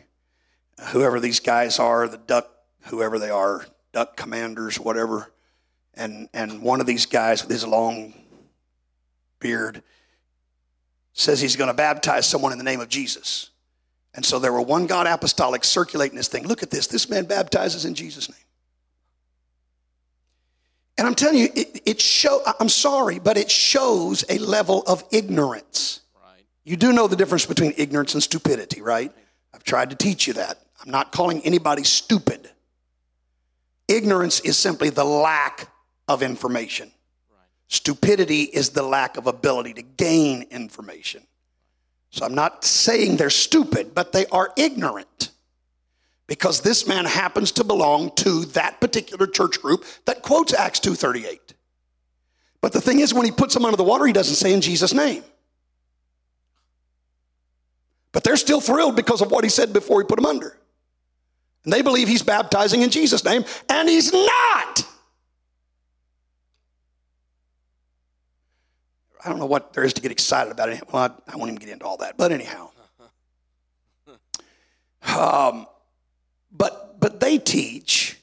whoever 0.89 1.19
these 1.19 1.39
guys 1.39 1.79
are 1.79 2.07
the 2.07 2.17
duck 2.17 2.49
whoever 2.85 3.19
they 3.19 3.29
are 3.29 3.65
duck 3.91 4.17
commanders 4.17 4.79
whatever 4.79 5.31
and 5.93 6.27
and 6.33 6.61
one 6.61 6.81
of 6.81 6.87
these 6.87 7.05
guys 7.05 7.41
with 7.41 7.51
his 7.51 7.65
long 7.65 8.13
beard 9.39 9.83
says 11.13 11.39
he's 11.39 11.55
going 11.55 11.69
to 11.69 11.73
baptize 11.73 12.25
someone 12.25 12.51
in 12.51 12.57
the 12.57 12.63
name 12.63 12.81
of 12.81 12.89
jesus 12.89 13.49
and 14.15 14.25
so 14.25 14.39
there 14.39 14.53
were 14.53 14.61
one 14.61 14.87
god 14.87 15.07
apostolic 15.07 15.63
circulating 15.63 16.17
this 16.17 16.27
thing 16.27 16.47
look 16.47 16.63
at 16.63 16.71
this 16.71 16.87
this 16.87 17.09
man 17.09 17.25
baptizes 17.25 17.85
in 17.85 17.93
jesus 17.93 18.29
name 18.29 18.43
and 20.97 21.07
I'm 21.07 21.15
telling 21.15 21.39
you, 21.39 21.49
it, 21.55 21.81
it 21.85 22.01
show. 22.01 22.41
I'm 22.59 22.69
sorry, 22.69 23.19
but 23.19 23.37
it 23.37 23.49
shows 23.49 24.23
a 24.29 24.37
level 24.37 24.83
of 24.83 25.03
ignorance. 25.11 26.01
Right. 26.15 26.45
You 26.63 26.77
do 26.77 26.93
know 26.93 27.07
the 27.07 27.15
difference 27.15 27.45
between 27.45 27.73
ignorance 27.77 28.13
and 28.13 28.21
stupidity, 28.21 28.81
right? 28.81 29.11
I've 29.53 29.63
tried 29.63 29.89
to 29.89 29.95
teach 29.95 30.27
you 30.27 30.33
that. 30.33 30.59
I'm 30.83 30.91
not 30.91 31.11
calling 31.11 31.41
anybody 31.41 31.83
stupid. 31.83 32.49
Ignorance 33.87 34.39
is 34.41 34.57
simply 34.57 34.89
the 34.89 35.05
lack 35.05 35.69
of 36.07 36.21
information. 36.21 36.91
Stupidity 37.67 38.43
is 38.43 38.69
the 38.71 38.83
lack 38.83 39.17
of 39.17 39.27
ability 39.27 39.73
to 39.75 39.81
gain 39.81 40.43
information. 40.51 41.23
So 42.11 42.25
I'm 42.25 42.35
not 42.35 42.63
saying 42.63 43.17
they're 43.17 43.29
stupid, 43.29 43.95
but 43.95 44.11
they 44.11 44.25
are 44.27 44.51
ignorant 44.57 45.31
because 46.27 46.61
this 46.61 46.85
man 46.87 47.05
happens 47.05 47.51
to 47.53 47.63
belong 47.63 48.11
to 48.17 48.45
that 48.45 48.79
particular 48.79 49.25
church 49.25 49.61
group 49.61 49.85
that 50.05 50.21
quotes 50.21 50.53
Acts 50.53 50.79
2:38. 50.79 51.53
But 52.61 52.71
the 52.71 52.81
thing 52.81 52.99
is 52.99 53.13
when 53.13 53.25
he 53.25 53.31
puts 53.31 53.53
them 53.53 53.65
under 53.65 53.75
the 53.75 53.83
water 53.83 54.05
he 54.05 54.13
doesn't 54.13 54.35
say 54.35 54.53
in 54.53 54.61
Jesus 54.61 54.93
name. 54.93 55.23
But 58.11 58.23
they're 58.23 58.37
still 58.37 58.61
thrilled 58.61 58.95
because 58.95 59.21
of 59.21 59.31
what 59.31 59.43
he 59.43 59.49
said 59.49 59.73
before 59.73 60.01
he 60.01 60.07
put 60.07 60.17
them 60.17 60.25
under. 60.25 60.57
And 61.63 61.73
they 61.73 61.81
believe 61.81 62.07
he's 62.07 62.23
baptizing 62.23 62.81
in 62.81 62.89
Jesus 62.89 63.23
name 63.23 63.45
and 63.69 63.89
he's 63.89 64.11
not. 64.11 64.87
I 69.23 69.29
don't 69.29 69.39
know 69.39 69.45
what 69.45 69.73
there 69.73 69.83
is 69.83 69.93
to 69.93 70.01
get 70.01 70.11
excited 70.11 70.51
about 70.51 70.69
it. 70.69 70.83
Well, 70.91 71.03
I, 71.27 71.31
I 71.31 71.37
won't 71.37 71.49
even 71.49 71.59
get 71.59 71.69
into 71.69 71.85
all 71.85 71.97
that. 71.97 72.17
But 72.17 72.31
anyhow. 72.31 72.71
Um, 75.17 75.67
but 76.51 76.99
but 76.99 77.19
they 77.19 77.37
teach 77.37 78.17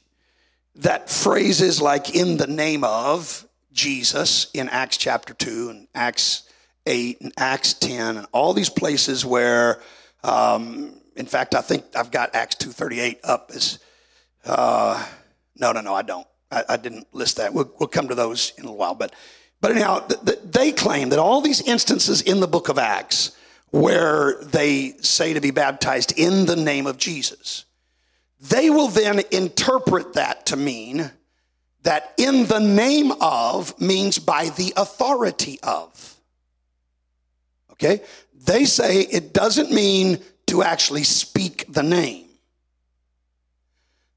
that 0.76 1.10
phrases 1.10 1.80
like 1.80 2.14
in 2.14 2.36
the 2.36 2.46
name 2.46 2.84
of 2.84 3.46
Jesus 3.72 4.50
in 4.54 4.68
Acts 4.68 4.96
chapter 4.96 5.34
2 5.34 5.68
and 5.70 5.88
Acts 5.94 6.48
8 6.86 7.20
and 7.20 7.32
Acts 7.36 7.74
10 7.74 8.16
and 8.16 8.26
all 8.32 8.54
these 8.54 8.70
places 8.70 9.24
where 9.24 9.80
um, 10.24 10.99
in 11.20 11.26
fact 11.26 11.54
I 11.54 11.60
think 11.60 11.84
I've 11.94 12.10
got 12.10 12.34
Acts 12.34 12.56
238 12.56 13.20
up 13.22 13.52
as 13.54 13.78
uh, 14.44 15.06
no 15.56 15.72
no 15.72 15.80
no 15.80 15.94
I 15.94 16.02
don't 16.02 16.26
I, 16.50 16.64
I 16.70 16.76
didn't 16.76 17.06
list 17.14 17.36
that 17.36 17.54
we'll, 17.54 17.70
we'll 17.78 17.88
come 17.88 18.08
to 18.08 18.14
those 18.14 18.52
in 18.58 18.66
a 18.66 18.72
while 18.72 18.94
but 18.94 19.14
but 19.60 19.70
anyhow 19.70 20.00
th- 20.00 20.20
th- 20.24 20.38
they 20.44 20.72
claim 20.72 21.10
that 21.10 21.18
all 21.18 21.40
these 21.40 21.60
instances 21.60 22.22
in 22.22 22.40
the 22.40 22.48
book 22.48 22.68
of 22.68 22.78
Acts 22.78 23.36
where 23.70 24.42
they 24.42 24.94
say 25.00 25.32
to 25.32 25.40
be 25.40 25.50
baptized 25.50 26.18
in 26.18 26.46
the 26.46 26.56
name 26.56 26.86
of 26.86 26.98
Jesus, 26.98 27.64
they 28.40 28.70
will 28.70 28.88
then 28.88 29.22
interpret 29.30 30.14
that 30.14 30.46
to 30.46 30.56
mean 30.56 31.10
that 31.82 32.12
in 32.16 32.46
the 32.46 32.58
name 32.58 33.12
of 33.20 33.78
means 33.80 34.18
by 34.18 34.48
the 34.50 34.72
authority 34.76 35.58
of. 35.62 36.20
Okay? 37.72 38.02
They 38.34 38.64
say 38.64 39.00
it 39.02 39.32
doesn't 39.32 39.70
mean 39.70 40.18
to 40.50 40.62
actually 40.62 41.04
speak 41.04 41.64
the 41.68 41.82
name. 41.82 42.26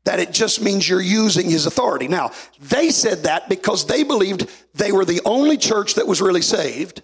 That 0.03 0.19
it 0.19 0.33
just 0.33 0.61
means 0.61 0.87
you're 0.87 0.99
using 0.99 1.49
his 1.49 1.65
authority. 1.65 2.07
Now, 2.07 2.31
they 2.59 2.89
said 2.89 3.23
that 3.23 3.47
because 3.47 3.85
they 3.85 4.03
believed 4.03 4.49
they 4.73 4.91
were 4.91 5.05
the 5.05 5.21
only 5.23 5.57
church 5.57 5.93
that 5.95 6.07
was 6.07 6.21
really 6.21 6.41
saved. 6.41 7.01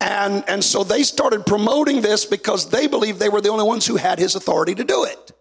And, 0.00 0.42
and 0.48 0.64
so 0.64 0.82
they 0.82 1.04
started 1.04 1.46
promoting 1.46 2.00
this 2.00 2.24
because 2.24 2.68
they 2.70 2.88
believed 2.88 3.20
they 3.20 3.28
were 3.28 3.40
the 3.40 3.50
only 3.50 3.64
ones 3.64 3.86
who 3.86 3.96
had 3.96 4.18
his 4.18 4.34
authority 4.34 4.74
to 4.74 4.82
do 4.82 5.04
it. 5.04 5.32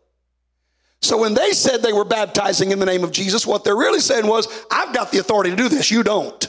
So 1.02 1.18
when 1.18 1.34
they 1.34 1.54
said 1.54 1.82
they 1.82 1.94
were 1.94 2.06
baptizing 2.06 2.72
in 2.72 2.78
the 2.78 2.86
name 2.86 3.04
of 3.04 3.12
Jesus, 3.12 3.48
what 3.48 3.64
they're 3.64 3.76
really 3.76 4.02
saying 4.02 4.28
was, 4.28 4.48
I've 4.70 4.94
got 4.94 5.12
the 5.12 5.18
authority 5.18 5.50
to 5.50 5.56
do 5.56 5.70
this, 5.70 5.90
you 5.90 6.04
don't. 6.04 6.48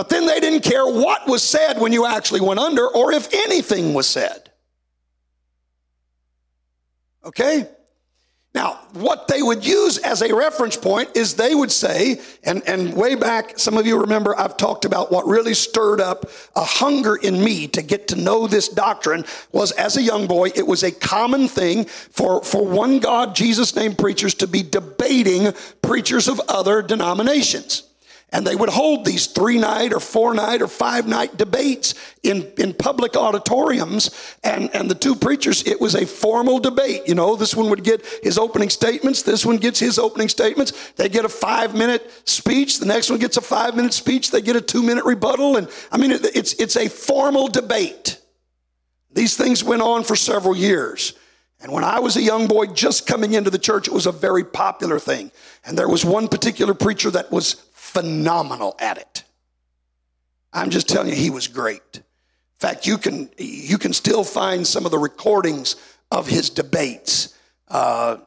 But 0.00 0.08
then 0.08 0.24
they 0.24 0.40
didn't 0.40 0.62
care 0.62 0.86
what 0.86 1.28
was 1.28 1.42
said 1.42 1.78
when 1.78 1.92
you 1.92 2.06
actually 2.06 2.40
went 2.40 2.58
under 2.58 2.88
or 2.88 3.12
if 3.12 3.28
anything 3.34 3.92
was 3.92 4.06
said. 4.06 4.50
Okay? 7.22 7.68
Now, 8.54 8.80
what 8.94 9.28
they 9.28 9.42
would 9.42 9.62
use 9.62 9.98
as 9.98 10.22
a 10.22 10.34
reference 10.34 10.74
point 10.74 11.14
is 11.14 11.34
they 11.34 11.54
would 11.54 11.70
say, 11.70 12.18
and, 12.44 12.66
and 12.66 12.94
way 12.94 13.14
back, 13.14 13.58
some 13.58 13.76
of 13.76 13.86
you 13.86 14.00
remember 14.00 14.34
I've 14.40 14.56
talked 14.56 14.86
about 14.86 15.12
what 15.12 15.26
really 15.26 15.52
stirred 15.52 16.00
up 16.00 16.30
a 16.56 16.64
hunger 16.64 17.16
in 17.16 17.44
me 17.44 17.68
to 17.68 17.82
get 17.82 18.08
to 18.08 18.16
know 18.16 18.46
this 18.46 18.70
doctrine 18.70 19.26
was 19.52 19.70
as 19.72 19.98
a 19.98 20.02
young 20.02 20.26
boy, 20.26 20.48
it 20.54 20.66
was 20.66 20.82
a 20.82 20.92
common 20.92 21.46
thing 21.46 21.84
for, 21.84 22.42
for 22.42 22.64
one 22.64 23.00
God, 23.00 23.34
Jesus 23.34 23.76
name 23.76 23.94
preachers 23.94 24.32
to 24.36 24.46
be 24.46 24.62
debating 24.62 25.52
preachers 25.82 26.26
of 26.26 26.40
other 26.48 26.80
denominations. 26.80 27.89
And 28.32 28.46
they 28.46 28.54
would 28.54 28.68
hold 28.68 29.04
these 29.04 29.26
three 29.26 29.58
night 29.58 29.92
or 29.92 29.98
four 29.98 30.34
night 30.34 30.62
or 30.62 30.68
five 30.68 31.08
night 31.08 31.36
debates 31.36 31.94
in, 32.22 32.52
in 32.58 32.74
public 32.74 33.16
auditoriums. 33.16 34.10
And, 34.44 34.72
and 34.74 34.88
the 34.88 34.94
two 34.94 35.16
preachers, 35.16 35.66
it 35.66 35.80
was 35.80 35.96
a 35.96 36.06
formal 36.06 36.60
debate. 36.60 37.02
You 37.08 37.16
know, 37.16 37.34
this 37.34 37.56
one 37.56 37.70
would 37.70 37.82
get 37.82 38.06
his 38.22 38.38
opening 38.38 38.70
statements. 38.70 39.22
This 39.22 39.44
one 39.44 39.56
gets 39.56 39.80
his 39.80 39.98
opening 39.98 40.28
statements. 40.28 40.92
They 40.92 41.08
get 41.08 41.24
a 41.24 41.28
five 41.28 41.74
minute 41.74 42.08
speech. 42.24 42.78
The 42.78 42.86
next 42.86 43.10
one 43.10 43.18
gets 43.18 43.36
a 43.36 43.40
five 43.40 43.74
minute 43.74 43.92
speech. 43.92 44.30
They 44.30 44.42
get 44.42 44.54
a 44.54 44.60
two 44.60 44.82
minute 44.82 45.04
rebuttal. 45.04 45.56
And 45.56 45.68
I 45.90 45.98
mean, 45.98 46.12
it, 46.12 46.24
it's, 46.36 46.52
it's 46.54 46.76
a 46.76 46.88
formal 46.88 47.48
debate. 47.48 48.20
These 49.12 49.36
things 49.36 49.64
went 49.64 49.82
on 49.82 50.04
for 50.04 50.14
several 50.14 50.56
years. 50.56 51.14
And 51.62 51.72
when 51.72 51.84
I 51.84 51.98
was 51.98 52.16
a 52.16 52.22
young 52.22 52.46
boy 52.46 52.66
just 52.66 53.06
coming 53.06 53.34
into 53.34 53.50
the 53.50 53.58
church, 53.58 53.86
it 53.86 53.92
was 53.92 54.06
a 54.06 54.12
very 54.12 54.44
popular 54.44 54.98
thing. 54.98 55.30
And 55.64 55.76
there 55.76 55.88
was 55.88 56.04
one 56.04 56.26
particular 56.26 56.72
preacher 56.72 57.10
that 57.10 57.30
was 57.30 57.62
phenomenal 57.90 58.76
at 58.78 58.98
it. 58.98 59.24
I'm 60.52 60.70
just 60.70 60.88
telling 60.88 61.08
you, 61.08 61.14
he 61.14 61.30
was 61.30 61.48
great. 61.48 61.82
In 61.94 62.02
fact, 62.58 62.86
you 62.86 62.98
can 62.98 63.30
you 63.38 63.78
can 63.78 63.92
still 63.92 64.24
find 64.24 64.66
some 64.66 64.84
of 64.84 64.90
the 64.90 64.98
recordings 64.98 65.76
of 66.10 66.26
his 66.26 66.50
debates 66.50 67.34
uh, 67.68 68.18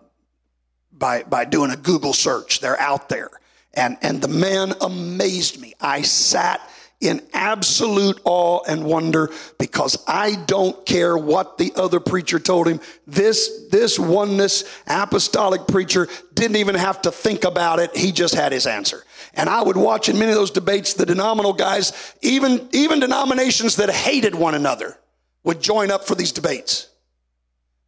by 0.92 1.24
by 1.24 1.46
doing 1.46 1.72
a 1.72 1.78
Google 1.78 2.14
search. 2.14 2.60
They're 2.60 2.80
out 2.80 3.10
there, 3.10 3.30
and 3.74 3.98
and 4.02 4.22
the 4.22 4.28
man 4.28 4.74
amazed 4.82 5.60
me. 5.60 5.74
I 5.80 6.02
sat 6.02 6.62
in 7.04 7.22
absolute 7.34 8.20
awe 8.24 8.62
and 8.66 8.86
wonder 8.86 9.30
because 9.60 10.02
I 10.08 10.36
don't 10.48 10.86
care 10.86 11.18
what 11.18 11.58
the 11.58 11.74
other 11.76 12.00
preacher 12.00 12.40
told 12.40 12.66
him. 12.68 12.80
This, 13.06 13.68
this 13.70 14.00
oneness 14.00 14.64
apostolic 14.88 15.68
preacher 15.68 16.08
didn't 16.34 16.56
even 16.56 16.76
have 16.76 17.02
to 17.02 17.12
think 17.12 17.44
about 17.44 17.80
it. 17.80 17.96
He 17.96 18.14
just 18.14 18.34
had 18.34 18.54
his 18.54 18.66
answer. 18.66 19.04
And 19.34 19.50
I 19.50 19.62
would 19.64 19.78
watch 19.78 20.10
in 20.10 20.20
many 20.20 20.32
of 20.32 20.38
those 20.38 20.52
debates, 20.52 20.94
the 20.94 21.06
denominational 21.06 21.54
guys, 21.54 22.16
even, 22.22 22.70
even 22.72 23.00
denominations 23.00 23.78
that 23.78 23.90
hated 23.90 24.36
one 24.36 24.54
another 24.54 24.98
would 25.44 25.60
join 25.62 25.92
up 25.92 26.06
for 26.06 26.16
these 26.16 26.32
debates 26.32 26.90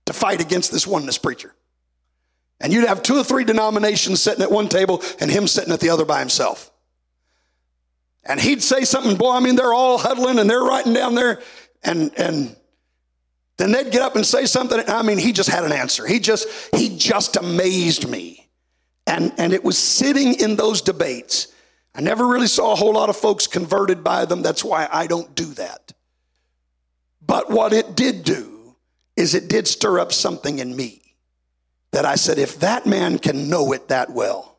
to 0.06 0.14
fight 0.14 0.42
against 0.42 0.72
this 0.72 0.88
oneness 0.88 1.18
preacher. 1.18 1.54
And 2.60 2.74
you'd 2.74 2.88
have 2.88 3.04
two 3.04 3.18
or 3.18 3.24
three 3.24 3.44
denominations 3.44 4.22
sitting 4.22 4.42
at 4.42 4.52
one 4.52 4.70
table 4.70 5.04
and 5.20 5.30
him 5.30 5.48
sitting 5.48 5.74
at 5.74 5.80
the 5.80 5.90
other 5.90 6.06
by 6.06 6.20
himself. 6.20 6.72
And 8.24 8.40
he'd 8.40 8.64
say 8.64 8.86
something, 8.86 9.18
boy, 9.18 9.34
I 9.34 9.40
mean, 9.40 9.56
they're 9.56 9.74
all 9.74 9.98
huddling 10.00 10.40
and 10.40 10.50
they're 10.50 10.64
writing 10.64 10.94
down 10.94 11.14
there. 11.14 11.42
And, 11.84 12.12
and 12.18 12.56
then 13.58 13.72
they'd 13.72 13.92
get 13.92 14.02
up 14.02 14.16
and 14.16 14.26
say 14.26 14.46
something. 14.46 14.82
I 14.88 15.04
mean, 15.04 15.20
he 15.20 15.32
just 15.32 15.50
had 15.50 15.64
an 15.64 15.72
answer. 15.72 16.08
He 16.08 16.20
just, 16.20 16.48
he 16.76 16.98
just 16.98 17.36
amazed 17.36 18.10
me. 18.10 18.45
And, 19.08 19.34
and 19.38 19.54
it 19.54 19.64
was 19.64 19.78
sitting 19.78 20.34
in 20.36 20.56
those 20.56 20.82
debates. 20.82 21.48
I 21.94 22.02
never 22.02 22.28
really 22.28 22.48
saw 22.48 22.74
a 22.74 22.76
whole 22.76 22.94
lot 22.94 23.10
of 23.10 23.16
folks 23.16 23.48
converted 23.48 24.04
by 24.04 24.26
them. 24.26 24.42
That's 24.42 24.64
why 24.64 24.88
I 24.92 25.08
don't 25.08 25.34
do 25.36 25.46
that. 25.54 25.94
But 27.26 27.50
what 27.50 27.74
it 27.74 27.96
did 27.96 28.24
do 28.24 28.76
is 29.16 29.34
it 29.34 29.48
did 29.48 29.68
stir 29.68 30.00
up 30.00 30.12
something 30.12 30.60
in 30.60 30.76
me 30.76 31.02
that 31.92 32.06
I 32.06 32.16
said, 32.16 32.38
if 32.40 32.60
that 32.60 32.86
man 32.86 33.20
can 33.20 33.50
know 33.50 33.72
it 33.72 33.88
that 33.88 34.10
well, 34.10 34.58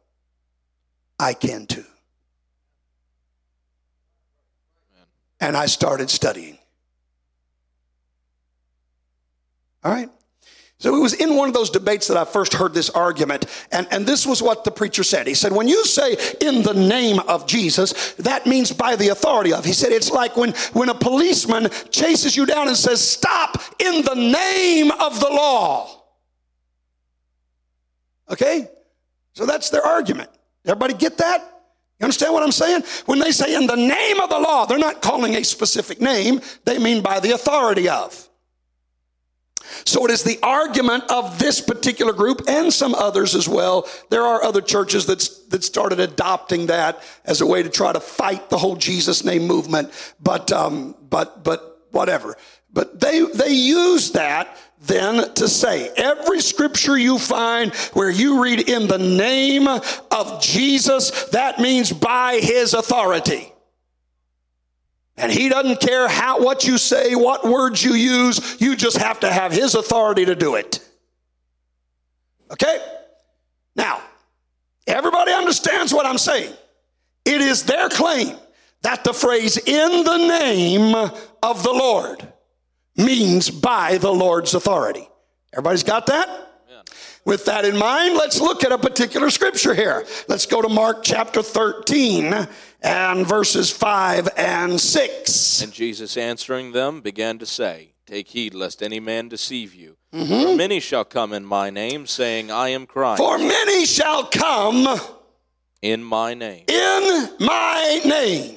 I 1.19 1.35
can 1.35 1.67
too. 1.67 1.85
and 5.41 5.57
I 5.57 5.67
started 5.67 6.11
studying. 6.11 6.59
All 9.85 9.93
right? 9.93 10.11
So 10.87 10.95
it 10.95 11.01
was 11.01 11.15
in 11.15 11.35
one 11.35 11.49
of 11.49 11.53
those 11.53 11.69
debates 11.69 12.07
that 12.07 12.17
I 12.17 12.25
first 12.25 12.55
heard 12.55 12.73
this 12.73 12.91
argument, 12.91 13.47
and, 13.73 13.89
and 13.91 14.07
this 14.07 14.25
was 14.25 14.41
what 14.41 14.63
the 14.63 14.71
preacher 14.71 15.03
said. 15.03 15.27
He 15.27 15.35
said, 15.35 15.51
When 15.51 15.67
you 15.67 15.85
say 15.85 16.17
in 16.41 16.63
the 16.63 16.75
name 16.75 17.19
of 17.27 17.45
Jesus, 17.45 18.13
that 18.19 18.47
means 18.47 18.71
by 18.71 18.95
the 18.95 19.09
authority 19.09 19.53
of. 19.53 19.65
He 19.65 19.73
said, 19.73 19.91
It's 19.91 20.13
like 20.13 20.37
when, 20.37 20.53
when 20.75 20.89
a 20.89 20.95
policeman 20.95 21.71
chases 21.91 22.37
you 22.37 22.47
down 22.47 22.69
and 22.69 22.77
says, 22.77 23.01
Stop 23.01 23.61
in 23.81 24.05
the 24.05 24.15
name 24.15 24.93
of 24.93 25.19
the 25.19 25.27
law. 25.27 26.05
Okay? 28.31 28.69
So 29.33 29.45
that's 29.45 29.71
their 29.71 29.83
argument. 29.83 30.31
Everybody 30.65 30.95
get 30.95 31.19
that? 31.19 31.41
You 31.99 32.05
understand 32.05 32.33
what 32.33 32.45
I'm 32.45 32.53
saying? 32.53 32.85
When 33.07 33.19
they 33.19 33.33
say 33.33 33.57
in 33.57 33.67
the 33.67 33.75
name 33.75 34.21
of 34.21 34.31
the 34.31 34.39
law, 34.39 34.67
they're 34.67 34.79
not 34.79 35.03
calling 35.03 35.35
a 35.35 35.43
specific 35.43 36.01
name, 36.01 36.41
they 36.65 36.79
mean 36.79 37.03
by 37.03 37.19
the 37.19 37.33
authority 37.33 37.89
of. 37.89 38.26
So 39.85 40.05
it 40.05 40.11
is 40.11 40.23
the 40.23 40.39
argument 40.43 41.05
of 41.11 41.39
this 41.39 41.61
particular 41.61 42.13
group 42.13 42.43
and 42.49 42.73
some 42.73 42.95
others 42.95 43.35
as 43.35 43.49
well. 43.49 43.89
There 44.11 44.23
are 44.23 44.43
other 44.43 44.61
churches 44.61 45.07
that, 45.07 45.29
that 45.51 45.65
started 45.65 46.01
adopting 46.01 46.67
that 46.67 47.03
as 47.25 47.41
a 47.41 47.47
way 47.47 47.63
to 47.63 47.69
try 47.69 47.93
to 47.93 48.01
fight 48.01 48.51
the 48.51 48.59
whole 48.59 48.77
Jesus 48.77 49.25
name 49.25 49.47
movement. 49.47 49.91
But, 50.23 50.53
um, 50.53 50.95
but, 51.09 51.45
but 51.45 51.87
whatever. 51.91 52.37
But 52.73 53.01
they, 53.01 53.23
they 53.23 53.51
use 53.51 54.13
that 54.13 54.57
then 54.83 55.33
to 55.35 55.49
say 55.49 55.89
every 55.97 56.41
scripture 56.41 56.99
you 56.99 57.19
find 57.19 57.75
where 57.95 58.11
you 58.11 58.43
read 58.43 58.69
in 58.69 58.87
the 58.87 58.99
name 58.99 59.67
of 59.67 60.43
Jesus, 60.43 61.25
that 61.31 61.59
means 61.59 61.93
by 61.93 62.39
his 62.41 62.75
authority. 62.75 63.53
And 65.17 65.33
he 65.33 65.49
doesn't 65.49 65.81
care 65.81 66.09
how 66.09 66.43
what 66.43 66.67
you 66.67 66.77
say, 66.77 67.15
what 67.15 67.45
words 67.47 67.83
you 67.83 67.95
use, 67.95 68.61
you 68.61 68.77
just 68.77 68.99
have 68.99 69.21
to 69.21 69.33
have 69.33 69.51
his 69.51 69.75
authority 69.75 70.27
to 70.27 70.35
do 70.35 70.57
it. 70.57 70.87
Okay? 72.51 72.85
Now, 73.75 74.03
everybody 74.87 75.33
understands 75.33 75.93
what 75.93 76.07
I'm 76.07 76.19
saying. 76.19 76.53
It 77.25 77.41
is 77.41 77.65
their 77.65 77.89
claim 77.89 78.37
that 78.83 79.05
the 79.05 79.13
phrase 79.13 79.57
in 79.57 80.05
the 80.05 80.17
name 80.17 80.95
of 81.43 81.63
the 81.63 81.73
Lord 81.73 82.27
means 82.97 83.51
by 83.51 83.99
the 83.99 84.13
Lord's 84.13 84.55
authority. 84.55 85.09
Everybody's 85.53 85.83
got 85.83 86.07
that? 86.07 86.46
With 87.27 87.45
that 87.47 87.65
in 87.65 87.77
mind, 87.77 88.15
let's 88.15 88.41
look 88.41 88.65
at 88.65 88.71
a 88.71 88.79
particular 88.79 89.31
scripture 89.31 89.75
here. 89.75 90.07
Let's 90.29 90.47
go 90.47 90.63
to 90.63 90.69
Mark 90.69 91.03
chapter 91.03 91.43
13 91.43 92.47
and 92.83 93.27
verses 93.27 93.69
5 93.69 94.29
and 94.37 94.81
6. 94.81 95.61
And 95.61 95.73
Jesus 95.73 96.17
answering 96.17 96.71
them 96.71 97.01
began 97.01 97.39
to 97.39 97.47
say, 97.47 97.95
Take 98.07 98.29
heed 98.29 98.55
lest 98.55 98.81
any 98.81 99.01
man 99.01 99.29
deceive 99.29 99.75
you. 99.75 99.97
Mm-hmm. 100.15 100.51
For 100.51 100.57
many 100.57 100.79
shall 100.79 101.05
come 101.05 101.33
in 101.33 101.45
my 101.45 101.69
name, 101.69 102.07
saying, 102.07 102.53
I 102.53 102.69
am 102.69 102.87
Christ. 102.87 103.21
For 103.21 103.39
many 103.39 103.87
shall 103.87 104.27
come 104.27 104.97
in 105.83 106.05
my 106.05 106.33
name. 106.33 106.67
In 106.69 107.29
my 107.41 108.01
name. 108.05 108.57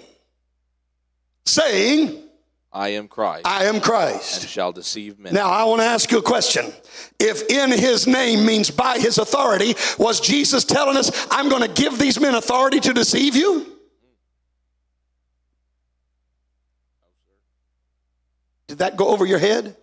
Saying, 1.47 2.18
I 2.71 2.89
am 2.89 3.07
Christ. 3.07 3.47
I 3.47 3.65
am 3.65 3.81
Christ. 3.81 4.41
And 4.41 4.49
shall 4.49 4.71
deceive 4.71 5.17
men. 5.17 5.33
Now, 5.33 5.49
I 5.49 5.63
want 5.63 5.81
to 5.81 5.85
ask 5.85 6.11
you 6.11 6.19
a 6.19 6.21
question. 6.21 6.71
If 7.19 7.49
in 7.49 7.71
his 7.71 8.05
name 8.05 8.45
means 8.45 8.69
by 8.69 8.99
his 8.99 9.17
authority, 9.17 9.73
was 9.97 10.19
Jesus 10.19 10.63
telling 10.65 10.95
us, 10.95 11.27
I'm 11.31 11.49
going 11.49 11.63
to 11.63 11.81
give 11.81 11.97
these 11.97 12.19
men 12.19 12.35
authority 12.35 12.79
to 12.81 12.93
deceive 12.93 13.35
you? 13.35 13.65
Did 18.67 18.77
that 18.79 18.95
go 18.95 19.07
over 19.07 19.25
your 19.25 19.39
head? 19.39 19.75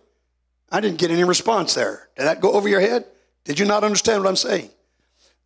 I 0.71 0.79
didn't 0.79 0.97
get 0.97 1.11
any 1.11 1.25
response 1.25 1.73
there. 1.73 2.07
Did 2.15 2.23
that 2.23 2.39
go 2.39 2.53
over 2.53 2.69
your 2.69 2.79
head? 2.79 3.05
Did 3.43 3.59
you 3.59 3.65
not 3.65 3.83
understand 3.83 4.23
what 4.23 4.29
I'm 4.29 4.37
saying? 4.37 4.69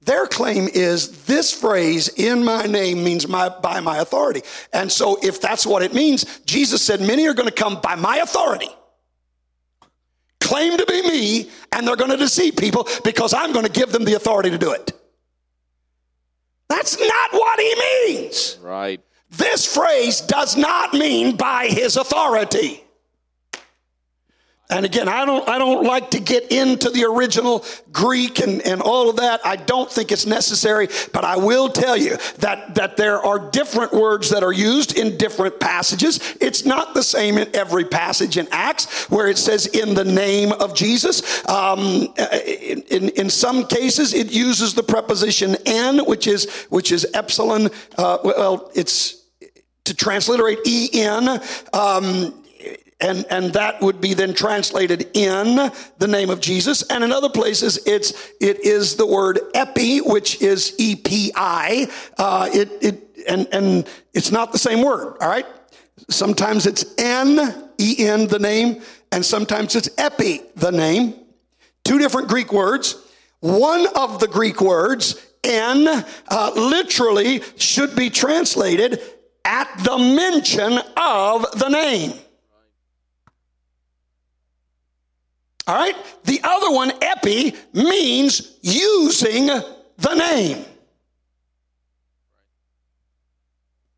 Their 0.04 0.26
claim 0.26 0.68
is 0.68 1.26
this 1.26 1.54
phrase, 1.54 2.08
in 2.10 2.44
my 2.44 2.66
name, 2.66 3.04
means 3.04 3.28
my, 3.28 3.50
by 3.50 3.80
my 3.82 4.00
authority. 4.00 4.42
And 4.74 4.92
so, 4.92 5.20
if 5.22 5.40
that's 5.40 5.66
what 5.66 5.84
it 5.84 5.94
means, 5.94 6.40
Jesus 6.46 6.82
said, 6.82 7.02
Many 7.02 7.28
are 7.28 7.36
going 7.36 7.48
to 7.50 7.54
come 7.54 7.80
by 7.82 7.96
my 7.96 8.18
authority, 8.18 8.70
claim 10.40 10.78
to 10.78 10.86
be 10.88 11.02
me, 11.04 11.52
and 11.72 11.88
they're 11.88 11.96
going 11.96 12.10
to 12.10 12.18
deceive 12.18 12.56
people 12.56 12.88
because 13.04 13.34
I'm 13.34 13.54
going 13.54 13.66
to 13.66 13.72
give 13.72 13.92
them 13.92 14.04
the 14.04 14.16
authority 14.16 14.50
to 14.50 14.58
do 14.58 14.72
it. 14.72 14.92
That's 16.68 17.00
not 17.00 17.34
what 17.34 17.60
he 17.60 17.76
means. 18.08 18.58
Right. 18.62 19.02
This 19.30 19.72
phrase 19.72 20.22
does 20.22 20.58
not 20.58 20.94
mean 20.94 21.38
by 21.38 21.68
his 21.68 21.96
authority. 21.96 22.84
And 24.72 24.86
again, 24.86 25.10
I 25.10 25.26
don't, 25.26 25.48
I 25.50 25.58
don't 25.58 25.84
like 25.86 26.12
to 26.12 26.20
get 26.22 26.50
into 26.52 26.90
the 26.90 27.04
original 27.04 27.66
Greek 27.92 28.40
and, 28.40 28.62
and 28.62 28.82
all 28.82 29.10
of 29.10 29.18
that. 29.18 29.46
I 29.46 29.58
don't 29.58 29.92
think 29.92 30.14
it's 30.14 30.26
necessary, 30.26 30.88
but 31.12 31.26
I 31.26 31.36
will 31.36 31.68
tell 31.68 31.98
you 31.98 32.16
that, 32.40 32.76
that 32.76 32.96
there 32.96 33.20
are 33.20 33.52
different 33.52 33.92
words 33.92 34.30
that 34.30 34.44
are 34.44 34.54
used 34.54 34.98
in 34.98 35.18
different 35.18 35.60
passages. 35.60 36.36
It's 36.40 36.66
not 36.66 36.94
the 36.94 37.04
same 37.04 37.38
in 37.38 37.54
every 37.54 37.84
passage 37.84 38.38
in 38.38 38.48
Acts 38.52 39.10
where 39.10 39.28
it 39.28 39.38
says 39.38 39.66
in 39.68 39.94
the 39.94 40.06
name 40.06 40.54
of 40.54 40.74
Jesus. 40.74 41.48
Um, 41.50 42.14
in, 42.46 43.10
in, 43.10 43.30
some 43.30 43.68
cases, 43.68 44.14
it 44.14 44.32
uses 44.32 44.74
the 44.74 44.84
preposition 44.84 45.58
en, 45.66 46.00
which 46.06 46.28
is, 46.28 46.50
which 46.70 46.94
is 46.94 47.06
epsilon. 47.14 47.70
Uh, 47.98 48.20
well, 48.24 48.72
it's 48.74 49.26
to 49.84 49.94
transliterate 49.94 50.60
en. 50.66 51.42
Um, 51.74 52.41
and, 53.02 53.26
and 53.30 53.54
that 53.54 53.82
would 53.82 54.00
be 54.00 54.14
then 54.14 54.34
translated 54.34 55.10
in 55.14 55.72
the 55.98 56.08
name 56.08 56.30
of 56.30 56.40
Jesus. 56.40 56.84
And 56.84 57.04
in 57.04 57.12
other 57.12 57.30
places, 57.30 57.80
it's, 57.86 58.12
it 58.40 58.60
is 58.64 58.96
the 58.96 59.08
word 59.08 59.40
epi, 59.54 60.00
which 60.00 60.42
is 60.42 60.76
E-P-I. 60.78 61.88
Uh, 62.18 62.50
it, 62.54 62.70
it, 62.82 63.18
and, 63.28 63.48
and 63.52 63.90
it's 64.14 64.32
not 64.32 64.52
the 64.52 64.60
same 64.60 64.84
word, 64.84 65.18
all 65.20 65.30
right? 65.30 65.46
Sometimes 66.10 66.66
it's 66.66 66.86
en, 66.98 67.70
E-N, 67.78 68.28
the 68.28 68.40
name, 68.40 68.82
and 69.12 69.26
sometimes 69.26 69.76
it's 69.76 69.90
epi, 69.98 70.42
the 70.56 70.72
name. 70.72 71.16
Two 71.84 71.98
different 71.98 72.28
Greek 72.28 72.54
words. 72.54 72.96
One 73.40 73.88
of 73.96 74.20
the 74.20 74.28
Greek 74.28 74.62
words, 74.62 75.16
en, 75.44 75.88
uh, 75.88 76.52
literally 76.56 77.42
should 77.58 77.96
be 77.96 78.10
translated 78.12 79.02
at 79.44 79.68
the 79.84 79.98
mention 79.98 80.80
of 80.96 81.60
the 81.60 81.70
name. 81.70 82.14
All 85.72 85.78
right? 85.78 85.96
The 86.26 86.42
other 86.44 86.70
one, 86.70 86.92
epi, 87.02 87.56
means 87.72 88.58
using 88.62 89.46
the 89.46 90.14
name. 90.14 90.66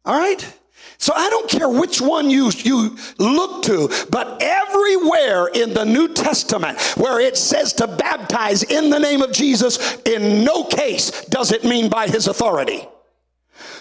All 0.05 0.15
right? 0.15 0.59
So 0.99 1.13
I 1.15 1.31
don't 1.31 1.49
care 1.49 1.67
which 1.67 1.99
one 1.99 2.29
you, 2.29 2.51
you 2.57 2.95
look 3.17 3.63
to, 3.63 3.89
but 4.11 4.37
everywhere 4.39 5.47
in 5.47 5.73
the 5.73 5.83
New 5.83 6.13
Testament 6.13 6.79
where 6.95 7.19
it 7.19 7.37
says 7.37 7.73
to 7.73 7.87
baptize 7.87 8.61
in 8.61 8.91
the 8.91 8.99
name 8.99 9.23
of 9.23 9.31
Jesus, 9.31 9.97
in 10.03 10.43
no 10.43 10.65
case 10.65 11.25
does 11.25 11.51
it 11.51 11.63
mean 11.63 11.89
by 11.89 12.07
his 12.07 12.27
authority. 12.27 12.87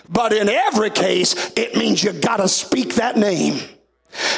But 0.08 0.32
in 0.32 0.48
every 0.48 0.88
case, 0.88 1.52
it 1.56 1.76
means 1.76 2.02
you 2.02 2.14
gotta 2.14 2.48
speak 2.48 2.94
that 2.94 3.18
name. 3.18 3.60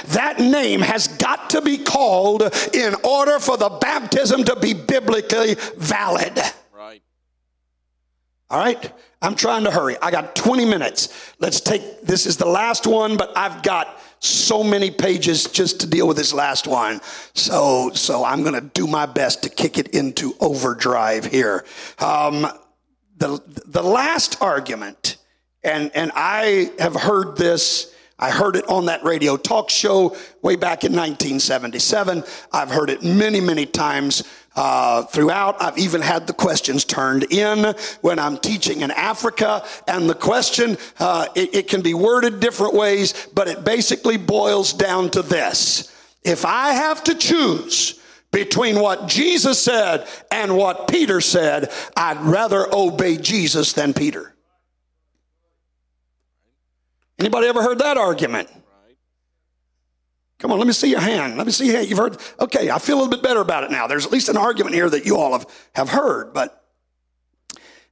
That 0.09 0.39
name 0.39 0.81
has 0.81 1.09
got 1.09 1.51
to 1.51 1.62
be 1.62 1.79
called 1.79 2.43
in 2.72 2.95
order 3.05 3.39
for 3.39 3.57
the 3.57 3.68
baptism 3.68 4.45
to 4.45 4.57
be 4.57 4.75
biblically 4.75 5.57
valid. 5.77 6.39
Right. 6.72 7.03
All 8.51 8.59
right? 8.59 8.93
I'm 9.22 9.35
trying 9.35 9.64
to 9.64 9.70
hurry. 9.70 9.97
I 10.03 10.11
got 10.11 10.37
20 10.37 10.66
minutes. 10.66 11.33
Let's 11.39 11.61
take 11.61 12.03
this 12.03 12.27
is 12.27 12.37
the 12.37 12.47
last 12.47 12.87
one, 12.87 13.16
but 13.16 13.33
I've 13.37 13.62
got 13.62 14.01
so 14.20 14.62
many 14.62 14.91
pages 14.91 15.45
just 15.45 15.81
to 15.81 15.87
deal 15.87 16.07
with 16.07 16.16
this 16.16 16.35
last 16.35 16.66
one. 16.66 17.01
So 17.33 17.91
so 17.95 18.25
I'm 18.25 18.43
going 18.43 18.55
to 18.55 18.61
do 18.61 18.87
my 18.87 19.07
best 19.07 19.43
to 19.45 19.49
kick 19.49 19.79
it 19.79 19.89
into 19.89 20.35
overdrive 20.41 21.25
here. 21.25 21.64
Um, 21.99 22.47
the 23.16 23.43
the 23.47 23.83
last 23.83 24.43
argument 24.43 25.16
and 25.62 25.91
and 25.95 26.12
I 26.14 26.70
have 26.79 26.95
heard 26.95 27.37
this 27.37 27.93
I 28.19 28.31
heard 28.31 28.57
it 28.57 28.69
on 28.69 28.87
that 28.87 29.03
radio 29.05 29.37
talk 29.37 29.71
show 29.71 30.17
way 30.41 30.57
back 30.57 30.85
in 30.85 30.93
1977. 30.93 32.23
I've 32.53 32.71
heard 32.71 32.91
it 32.91 33.03
many, 33.03 33.41
many 33.41 33.67
times 33.67 34.23
uh, 34.57 35.03
throughout. 35.05 35.61
I've 35.61 35.79
even 35.79 36.01
had 36.01 36.27
the 36.27 36.33
questions 36.33 36.85
turned 36.85 37.25
in 37.33 37.75
when 38.03 38.19
I'm 38.19 38.39
teaching 38.39 38.83
in 38.83 38.91
Africa. 38.93 39.65
And 39.89 40.09
the 40.09 40.15
question, 40.15 40.79
uh, 41.01 41.27
it, 41.35 41.55
it 41.55 41.69
can 41.69 41.83
be 41.83 41.95
worded 41.95 42.39
different 42.41 42.75
ways, 42.75 43.29
but 43.35 43.49
it 43.49 43.65
basically 43.65 44.17
boils 44.17 44.73
down 44.73 45.11
to 45.11 45.23
this. 45.23 45.93
If 46.23 46.45
I 46.45 46.73
have 46.73 47.03
to 47.05 47.15
choose, 47.15 48.01
between 48.35 48.81
what 48.81 49.07
Jesus 49.07 49.62
said 49.62 50.09
and 50.33 50.57
what 50.57 50.89
Peter 50.89 51.21
said, 51.21 51.71
I'd 51.97 52.21
rather 52.21 52.67
obey 52.75 53.17
Jesus 53.17 53.75
than 53.75 53.95
Peter. 53.95 54.34
Anybody 57.19 57.47
ever 57.47 57.62
heard 57.62 57.79
that 57.79 57.97
argument? 57.97 58.49
Come 60.39 60.53
on, 60.53 60.59
let 60.59 60.67
me 60.67 60.73
see 60.73 60.91
your 60.91 61.01
hand. 61.01 61.37
Let 61.37 61.47
me 61.47 61.53
see. 61.53 61.69
Hey, 61.69 61.85
you've 61.85 61.99
heard. 61.99 62.19
Okay, 62.41 62.71
I 62.71 62.79
feel 62.79 62.97
a 62.97 63.01
little 63.01 63.11
bit 63.11 63.23
better 63.23 63.41
about 63.41 63.65
it 63.65 63.71
now. 63.71 63.87
There's 63.87 64.05
at 64.05 64.12
least 64.12 64.29
an 64.29 64.37
argument 64.37 64.75
here 64.75 64.91
that 64.91 65.07
you 65.07 65.17
all 65.17 65.33
have, 65.33 65.47
have 65.75 65.89
heard, 65.89 66.35
but 66.35 66.65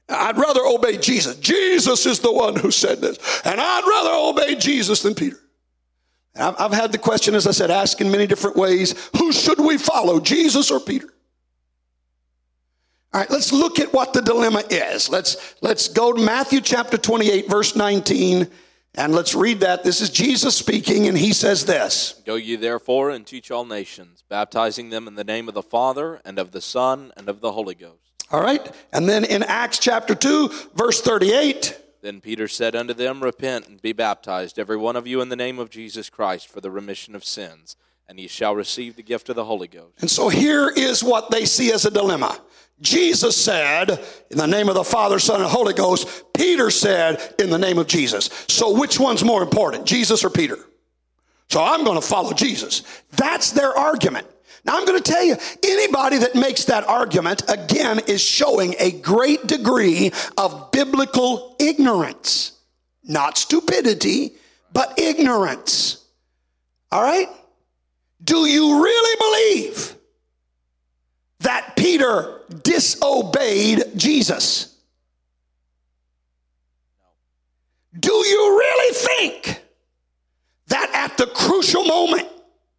I'd 0.08 0.36
rather 0.36 0.60
obey 0.62 0.98
Jesus. 0.98 1.36
Jesus 1.36 2.04
is 2.04 2.20
the 2.20 2.32
one 2.32 2.56
who 2.56 2.70
said 2.70 3.00
this. 3.00 3.18
And 3.44 3.60
I'd 3.60 3.84
rather 3.86 4.10
obey 4.12 4.56
Jesus 4.56 5.02
than 5.02 5.14
Peter. 5.14 5.38
I've, 6.36 6.54
I've 6.58 6.72
had 6.72 6.92
the 6.92 6.98
question, 6.98 7.34
as 7.34 7.46
I 7.46 7.52
said, 7.52 7.70
asked 7.70 8.00
in 8.00 8.10
many 8.10 8.26
different 8.26 8.56
ways 8.56 9.10
who 9.16 9.32
should 9.32 9.60
we 9.60 9.78
follow, 9.78 10.20
Jesus 10.20 10.70
or 10.70 10.80
Peter? 10.80 11.08
All 13.14 13.20
right, 13.20 13.30
let's 13.30 13.52
look 13.52 13.78
at 13.78 13.92
what 13.92 14.14
the 14.14 14.22
dilemma 14.22 14.62
is. 14.70 15.10
Let's, 15.10 15.54
let's 15.60 15.88
go 15.88 16.12
to 16.12 16.20
Matthew 16.20 16.60
chapter 16.62 16.96
28, 16.96 17.48
verse 17.48 17.76
19. 17.76 18.50
And 18.94 19.14
let's 19.14 19.34
read 19.34 19.60
that. 19.60 19.84
This 19.84 20.02
is 20.02 20.10
Jesus 20.10 20.54
speaking, 20.54 21.08
and 21.08 21.16
he 21.16 21.32
says 21.32 21.64
this 21.64 22.20
Go 22.26 22.34
ye 22.34 22.56
therefore 22.56 23.10
and 23.10 23.26
teach 23.26 23.50
all 23.50 23.64
nations, 23.64 24.22
baptizing 24.28 24.90
them 24.90 25.08
in 25.08 25.14
the 25.14 25.24
name 25.24 25.48
of 25.48 25.54
the 25.54 25.62
Father, 25.62 26.20
and 26.24 26.38
of 26.38 26.52
the 26.52 26.60
Son, 26.60 27.12
and 27.16 27.28
of 27.28 27.40
the 27.40 27.52
Holy 27.52 27.74
Ghost. 27.74 27.96
All 28.30 28.42
right. 28.42 28.70
And 28.92 29.08
then 29.08 29.24
in 29.24 29.42
Acts 29.42 29.78
chapter 29.78 30.14
2, 30.14 30.50
verse 30.74 31.00
38. 31.00 31.78
Then 32.02 32.20
Peter 32.20 32.48
said 32.48 32.74
unto 32.74 32.92
them, 32.92 33.22
Repent 33.22 33.68
and 33.68 33.80
be 33.80 33.92
baptized, 33.92 34.58
every 34.58 34.76
one 34.76 34.96
of 34.96 35.06
you, 35.06 35.20
in 35.20 35.28
the 35.28 35.36
name 35.36 35.58
of 35.58 35.70
Jesus 35.70 36.10
Christ, 36.10 36.48
for 36.48 36.60
the 36.60 36.70
remission 36.70 37.14
of 37.14 37.24
sins, 37.24 37.76
and 38.08 38.18
ye 38.18 38.28
shall 38.28 38.54
receive 38.54 38.96
the 38.96 39.02
gift 39.02 39.28
of 39.28 39.36
the 39.36 39.44
Holy 39.44 39.68
Ghost. 39.68 40.00
And 40.00 40.10
so 40.10 40.28
here 40.28 40.68
is 40.68 41.02
what 41.02 41.30
they 41.30 41.44
see 41.44 41.72
as 41.72 41.84
a 41.84 41.90
dilemma. 41.90 42.38
Jesus 42.80 43.36
said, 43.36 43.90
in 44.30 44.38
the 44.38 44.46
name 44.46 44.68
of 44.68 44.74
the 44.74 44.84
Father, 44.84 45.18
Son, 45.18 45.40
and 45.40 45.48
Holy 45.48 45.72
Ghost. 45.72 46.24
Peter 46.34 46.68
said, 46.70 47.34
in 47.38 47.48
the 47.48 47.58
name 47.58 47.78
of 47.78 47.86
Jesus. 47.86 48.28
So 48.48 48.76
which 48.76 48.98
one's 48.98 49.22
more 49.22 49.42
important, 49.42 49.86
Jesus 49.86 50.24
or 50.24 50.30
Peter? 50.30 50.58
So 51.48 51.62
I'm 51.62 51.84
going 51.84 52.00
to 52.00 52.06
follow 52.06 52.32
Jesus. 52.32 52.82
That's 53.12 53.52
their 53.52 53.76
argument. 53.76 54.26
Now 54.64 54.78
I'm 54.78 54.84
going 54.84 55.00
to 55.00 55.12
tell 55.12 55.22
you, 55.24 55.36
anybody 55.62 56.18
that 56.18 56.34
makes 56.34 56.64
that 56.64 56.84
argument, 56.88 57.42
again, 57.48 58.00
is 58.08 58.20
showing 58.20 58.74
a 58.78 58.90
great 58.90 59.46
degree 59.46 60.12
of 60.36 60.70
biblical 60.72 61.56
ignorance. 61.60 62.58
Not 63.04 63.38
stupidity, 63.38 64.32
but 64.72 64.98
ignorance. 64.98 66.04
All 66.90 67.02
right? 67.02 67.28
Do 68.22 68.46
you 68.46 68.82
really 68.82 69.16
believe 69.18 69.96
that 71.40 71.74
Peter 71.76 72.40
disobeyed 72.62 73.84
Jesus? 73.96 74.76
Do 77.98 78.12
you 78.12 78.58
really 78.58 78.94
think 78.94 79.62
that 80.68 80.90
at 80.94 81.18
the 81.18 81.26
crucial 81.26 81.84
moment, 81.84 82.28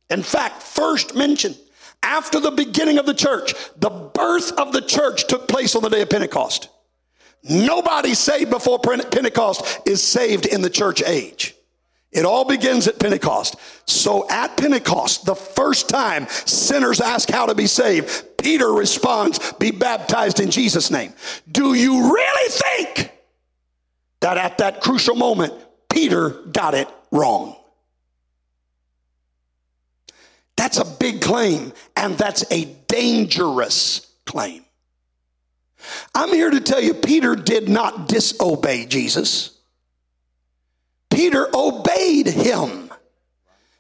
in 0.10 0.24
fact, 0.24 0.64
first 0.64 1.16
mentioned 1.16 1.58
after 2.02 2.40
the 2.40 2.52
beginning 2.52 2.98
of 2.98 3.06
the 3.06 3.14
church, 3.14 3.54
the 3.78 3.90
birth 3.90 4.52
of 4.54 4.74
the 4.74 4.82
church 4.82 5.28
took 5.28 5.48
place 5.48 5.76
on 5.76 5.84
the 5.84 5.90
day 5.90 6.02
of 6.02 6.10
Pentecost? 6.10 6.70
Nobody 7.44 8.14
saved 8.14 8.50
before 8.50 8.80
Pentecost 8.80 9.82
is 9.86 10.02
saved 10.02 10.46
in 10.46 10.62
the 10.62 10.70
church 10.70 11.04
age. 11.04 11.56
It 12.14 12.26
all 12.26 12.46
begins 12.46 12.88
at 12.88 13.00
Pentecost. 13.00 13.56
So 13.88 14.30
at 14.30 14.56
Pentecost, 14.56 15.26
the 15.26 15.36
first 15.36 15.90
time 15.90 16.28
sinners 16.30 17.02
ask 17.02 17.30
how 17.30 17.48
to 17.48 17.56
be 17.56 17.66
saved, 17.66 18.38
Peter 18.38 18.72
responds, 18.72 19.54
Be 19.54 19.72
baptized 19.72 20.40
in 20.40 20.52
Jesus' 20.52 20.92
name. 20.92 21.14
Do 21.52 21.74
you 21.74 22.14
really 22.14 22.52
think 22.52 23.12
that 24.22 24.38
at 24.38 24.60
that 24.60 24.82
crucial 24.82 25.16
moment, 25.16 25.54
Peter 25.90 26.30
got 26.30 26.76
it 26.76 26.88
wrong? 27.12 27.56
That's 30.56 30.78
a 30.78 30.86
big 30.86 31.22
claim, 31.22 31.74
and 31.96 32.18
that's 32.18 32.46
a 32.52 32.66
dangerous 32.88 34.08
claim. 34.26 34.64
I'm 36.14 36.30
here 36.30 36.52
to 36.52 36.62
tell 36.62 36.82
you, 36.82 36.94
Peter 36.94 37.36
did 37.36 37.68
not 37.68 38.08
disobey 38.08 38.86
Jesus. 38.86 39.60
Peter 41.14 41.48
obeyed 41.54 42.28
him. 42.28 42.92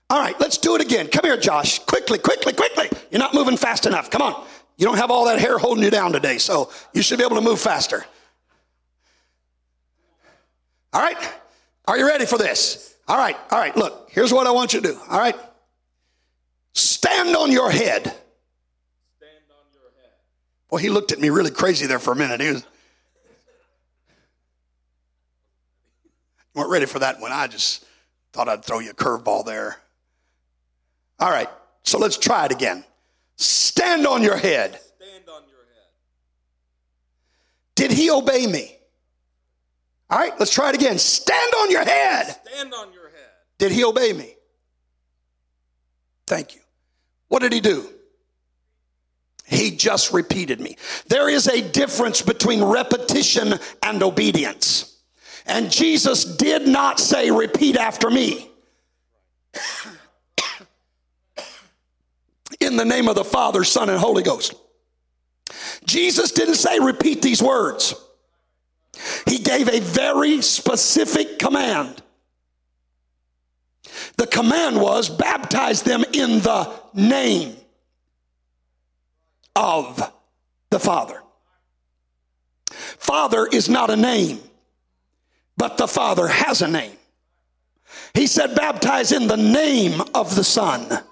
All 0.09 0.19
right, 0.19 0.39
let's 0.39 0.57
do 0.57 0.75
it 0.75 0.81
again. 0.81 1.07
Come 1.07 1.25
here, 1.25 1.37
Josh. 1.37 1.79
Quickly, 1.79 2.19
quickly, 2.19 2.53
quickly. 2.53 2.89
You're 3.09 3.19
not 3.19 3.33
moving 3.33 3.57
fast 3.57 3.85
enough. 3.85 4.09
Come 4.09 4.21
on. 4.21 4.45
You 4.77 4.85
don't 4.85 4.97
have 4.97 5.11
all 5.11 5.25
that 5.25 5.39
hair 5.39 5.57
holding 5.57 5.83
you 5.83 5.89
down 5.89 6.11
today, 6.11 6.37
so 6.37 6.71
you 6.93 7.01
should 7.01 7.17
be 7.17 7.25
able 7.25 7.35
to 7.35 7.41
move 7.41 7.59
faster. 7.59 8.05
All 10.93 11.01
right? 11.01 11.17
Are 11.85 11.97
you 11.97 12.05
ready 12.07 12.25
for 12.25 12.37
this? 12.37 12.95
All 13.07 13.17
right, 13.17 13.35
all 13.51 13.59
right. 13.59 13.75
Look, 13.75 14.09
here's 14.11 14.31
what 14.31 14.47
I 14.47 14.51
want 14.51 14.73
you 14.73 14.81
to 14.81 14.93
do. 14.93 14.99
All 15.09 15.19
right? 15.19 15.35
Stand 16.73 17.35
on 17.35 17.51
your 17.51 17.69
head. 17.69 18.03
Stand 18.03 19.43
on 19.49 19.65
your 19.73 19.91
head. 20.01 20.11
Well, 20.69 20.79
he 20.79 20.89
looked 20.89 21.11
at 21.11 21.19
me 21.19 21.29
really 21.29 21.51
crazy 21.51 21.85
there 21.85 21.99
for 21.99 22.13
a 22.13 22.15
minute. 22.15 22.41
He 22.41 22.51
was. 22.51 22.65
Weren't 26.53 26.69
ready 26.69 26.85
for 26.85 26.99
that 26.99 27.19
one. 27.19 27.31
I 27.31 27.47
just 27.47 27.85
thought 28.31 28.49
I'd 28.49 28.63
throw 28.63 28.79
you 28.79 28.91
a 28.91 28.93
curveball 28.93 29.45
there. 29.45 29.77
All 31.19 31.29
right, 31.29 31.49
so 31.83 31.97
let's 31.99 32.17
try 32.17 32.45
it 32.45 32.51
again. 32.51 32.83
Stand 33.37 34.05
on 34.05 34.21
your 34.23 34.37
head. 34.37 34.79
Stand 34.97 35.29
on 35.29 35.43
your 35.47 35.59
head. 35.59 35.89
Did 37.75 37.91
he 37.91 38.09
obey 38.09 38.47
me? 38.47 38.75
All 40.09 40.19
right, 40.19 40.33
let's 40.39 40.53
try 40.53 40.69
it 40.69 40.75
again. 40.75 40.97
Stand 40.99 41.53
on 41.59 41.71
your 41.71 41.83
head. 41.83 42.35
Stand 42.45 42.73
on 42.73 42.93
your 42.93 43.09
head. 43.09 43.29
Did 43.57 43.71
he 43.71 43.83
obey 43.83 44.13
me? 44.13 44.35
Thank 46.27 46.55
you. 46.55 46.61
What 47.29 47.41
did 47.41 47.53
he 47.53 47.61
do? 47.61 47.87
He 49.45 49.71
just 49.71 50.13
repeated 50.13 50.59
me. 50.59 50.77
There 51.07 51.29
is 51.29 51.47
a 51.47 51.61
difference 51.61 52.21
between 52.21 52.63
repetition 52.63 53.55
and 53.81 54.03
obedience. 54.03 54.92
And 55.45 55.71
Jesus 55.71 56.23
did 56.23 56.67
not 56.67 56.99
say, 56.99 57.31
Repeat 57.31 57.77
after 57.77 58.09
me. 58.09 58.49
in 62.59 62.77
the 62.77 62.85
name 62.85 63.07
of 63.07 63.15
the 63.15 63.23
Father, 63.23 63.63
Son, 63.63 63.89
and 63.89 63.99
Holy 63.99 64.23
Ghost. 64.23 64.55
Jesus 65.85 66.31
didn't 66.31 66.55
say, 66.55 66.79
repeat 66.79 67.21
these 67.21 67.41
words. 67.41 67.93
He 69.27 69.37
gave 69.37 69.69
a 69.69 69.79
very 69.79 70.41
specific 70.41 71.39
command. 71.39 72.01
The 74.17 74.27
command 74.27 74.79
was 74.79 75.09
baptize 75.09 75.83
them 75.83 76.03
in 76.13 76.39
the 76.41 76.71
name 76.93 77.55
of 79.55 80.11
the 80.69 80.79
Father. 80.79 81.21
Father 82.71 83.47
is 83.51 83.69
not 83.69 83.89
a 83.89 83.95
name, 83.95 84.39
but 85.57 85.77
the 85.77 85.87
Father 85.87 86.27
has 86.27 86.61
a 86.61 86.67
name. 86.67 86.97
He 88.13 88.27
said, 88.27 88.55
baptize 88.55 89.11
in 89.11 89.27
the 89.27 89.37
name 89.37 90.01
of 90.13 90.35
the 90.35 90.43
Son 90.43 91.03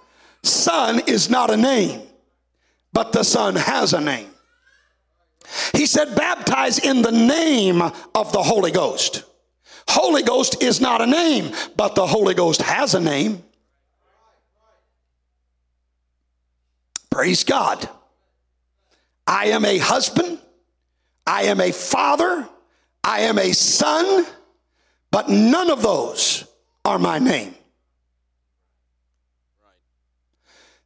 Son 0.44 1.02
is 1.08 1.30
not 1.30 1.52
a 1.52 1.58
name, 1.58 2.02
but 2.94 3.12
the 3.12 3.24
Son 3.24 3.56
has 3.56 3.94
a 3.94 4.02
name. 4.02 4.30
He 5.74 5.86
said, 5.86 6.16
baptize 6.16 6.80
in 6.80 7.02
the 7.02 7.12
name 7.12 7.82
of 7.82 8.32
the 8.32 8.42
Holy 8.42 8.72
Ghost. 8.72 9.24
Holy 9.88 10.24
Ghost 10.24 10.64
is 10.64 10.80
not 10.80 11.02
a 11.02 11.08
name, 11.08 11.52
but 11.76 11.96
the 11.96 12.08
Holy 12.08 12.34
Ghost 12.34 12.62
has 12.62 12.96
a 12.96 13.00
name. 13.00 13.44
Praise 17.10 17.44
God. 17.44 17.90
I 19.28 19.48
am 19.48 19.66
a 19.66 19.78
husband. 19.78 20.40
I 21.28 21.44
am 21.44 21.60
a 21.60 21.72
father. 21.72 22.48
I 23.04 23.22
am 23.22 23.40
a 23.40 23.54
son, 23.54 24.26
but 25.10 25.30
none 25.30 25.70
of 25.70 25.82
those 25.82 26.46
are 26.86 27.00
my 27.00 27.20
name. 27.20 27.56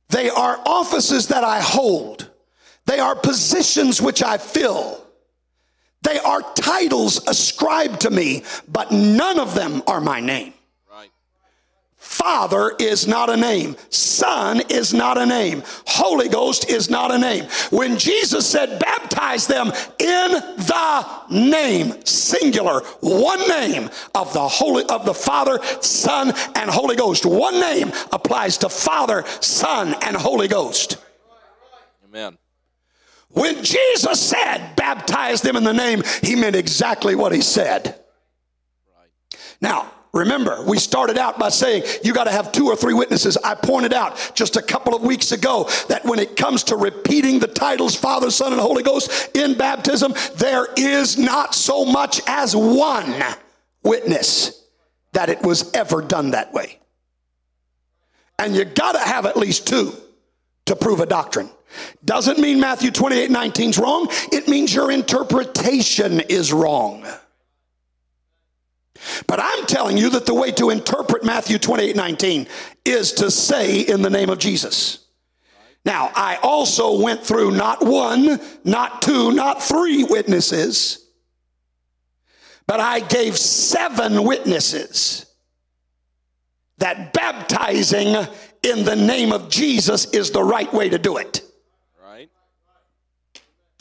They 0.09 0.30
are 0.30 0.59
offices 0.66 1.28
that 1.28 1.43
I 1.43 1.59
hold. 1.59 2.30
They 2.86 2.99
are 2.99 3.16
positions 3.16 4.01
which 4.01 4.24
I 4.24 4.38
fill. 4.38 5.05
They 6.03 6.20
are 6.20 6.41
titles 6.53 7.28
ascribed 7.28 8.01
to 8.01 8.11
me, 8.11 8.43
but 8.68 8.91
none 8.91 9.39
of 9.39 9.55
them 9.55 9.82
are 9.88 9.99
my 9.99 10.20
name. 10.20 10.53
Father 12.05 12.71
is 12.79 13.07
not 13.07 13.31
a 13.31 13.35
name. 13.35 13.75
Son 13.89 14.61
is 14.69 14.93
not 14.93 15.17
a 15.17 15.25
name. 15.25 15.63
Holy 15.87 16.29
Ghost 16.29 16.69
is 16.69 16.87
not 16.87 17.11
a 17.11 17.17
name. 17.17 17.45
When 17.71 17.97
Jesus 17.97 18.47
said, 18.47 18.79
baptize 18.79 19.47
them 19.47 19.67
in 19.97 20.31
the 20.31 21.05
name, 21.31 22.05
singular, 22.05 22.81
one 23.01 23.45
name 23.49 23.89
of 24.13 24.31
the 24.33 24.47
Holy, 24.47 24.85
of 24.85 25.03
the 25.03 25.15
Father, 25.15 25.59
Son, 25.81 26.31
and 26.53 26.69
Holy 26.69 26.95
Ghost. 26.95 27.25
One 27.25 27.59
name 27.59 27.91
applies 28.11 28.59
to 28.59 28.69
Father, 28.69 29.25
Son, 29.41 29.95
and 30.03 30.15
Holy 30.15 30.47
Ghost. 30.47 30.97
Amen. 32.07 32.37
When 33.29 33.63
Jesus 33.63 34.21
said, 34.21 34.75
baptize 34.75 35.41
them 35.41 35.55
in 35.55 35.63
the 35.63 35.73
name, 35.73 36.03
he 36.21 36.35
meant 36.35 36.55
exactly 36.55 37.15
what 37.15 37.31
he 37.31 37.41
said. 37.41 37.99
Right. 38.95 39.39
Now, 39.59 39.91
Remember, 40.16 40.63
we 40.63 40.80
started 40.80 41.18
out 41.18 41.38
by 41.38 41.49
saying 41.49 41.84
you 42.01 42.13
got 42.13 42.24
to 42.24 42.32
have 42.32 42.53
two 42.53 42.68
or 42.68 42.76
three 42.78 42.93
witnesses. 42.93 43.38
I 43.43 43.53
pointed 43.53 43.93
out 43.93 44.32
just 44.34 44.55
a 44.55 44.61
couple 44.61 44.95
of 44.95 45.01
weeks 45.01 45.34
ago 45.34 45.70
that 45.89 46.05
when 46.05 46.20
it 46.20 46.38
comes 46.38 46.63
to 46.63 46.78
repeating 46.78 47.38
the 47.38 47.47
titles 47.47 47.97
Father, 47.97 48.32
Son, 48.32 48.53
and 48.53 48.61
Holy 48.61 48.82
Ghost 48.82 49.36
in 49.36 49.57
baptism, 49.57 50.13
there 50.38 50.68
is 50.78 51.18
not 51.18 51.53
so 51.53 51.84
much 51.84 52.22
as 52.28 52.55
one 52.55 53.13
witness 53.84 54.63
that 55.11 55.28
it 55.28 55.41
was 55.41 55.70
ever 55.74 56.01
done 56.01 56.32
that 56.32 56.53
way. 56.53 56.80
And 58.39 58.55
you 58.55 58.63
got 58.63 58.93
to 58.93 58.99
have 58.99 59.26
at 59.26 59.36
least 59.36 59.68
two 59.68 59.93
to 60.66 60.78
prove 60.78 61.01
a 61.01 61.05
doctrine. 61.05 61.49
Doesn't 62.05 62.39
mean 62.39 62.61
Matthew 62.61 62.89
28 62.89 63.32
19 63.32 63.70
is 63.72 63.78
wrong, 63.78 64.07
it 64.32 64.47
means 64.47 64.74
your 64.74 64.91
interpretation 64.91 66.22
is 66.22 66.53
wrong. 66.53 67.05
But 69.27 69.39
I'm 69.39 69.65
telling 69.65 69.97
you 69.97 70.09
that 70.11 70.25
the 70.25 70.33
way 70.33 70.51
to 70.53 70.69
interpret 70.69 71.23
Matthew 71.23 71.57
28 71.57 71.95
19 71.95 72.47
is 72.83 73.13
to 73.13 73.31
say 73.31 73.81
in 73.81 74.01
the 74.01 74.09
name 74.09 74.29
of 74.29 74.39
Jesus. 74.39 75.05
Now, 75.85 76.11
I 76.15 76.37
also 76.41 76.99
went 76.99 77.23
through 77.23 77.51
not 77.51 77.85
one, 77.85 78.39
not 78.63 79.03
two, 79.03 79.31
not 79.31 79.61
three 79.61 80.03
witnesses, 80.03 81.07
but 82.65 82.79
I 82.79 83.01
gave 83.01 83.37
seven 83.37 84.23
witnesses 84.23 85.27
that 86.79 87.13
baptizing 87.13 88.15
in 88.63 88.83
the 88.83 88.95
name 88.95 89.31
of 89.31 89.49
Jesus 89.49 90.05
is 90.05 90.31
the 90.31 90.43
right 90.43 90.71
way 90.73 90.89
to 90.89 90.97
do 90.97 91.17
it. 91.17 91.41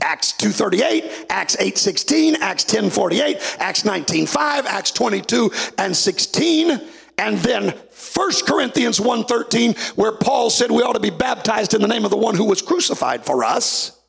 Acts 0.01 0.33
2.38, 0.33 1.27
Acts 1.31 1.57
8.16, 1.57 2.39
Acts 2.41 2.65
10.48, 2.65 3.59
Acts 3.59 3.83
19.5, 3.83 4.65
Acts 4.65 4.91
22 4.91 5.51
and 5.79 5.97
16, 5.97 6.81
and 7.19 7.39
then 7.39 7.69
1 8.15 8.31
Corinthians 8.47 8.99
1.13, 8.99 9.97
where 9.97 10.13
Paul 10.13 10.51
said 10.51 10.71
we 10.71 10.83
ought 10.83 10.95
to 10.95 11.01
be 11.01 11.11
baptized 11.11 11.75
in 11.75 11.81
the 11.81 11.89
name 11.89 12.05
of 12.05 12.11
the 12.11 12.17
one 12.17 12.35
who 12.35 12.45
was 12.45 12.61
crucified 12.61 13.25
for 13.25 13.45
us. 13.45 14.01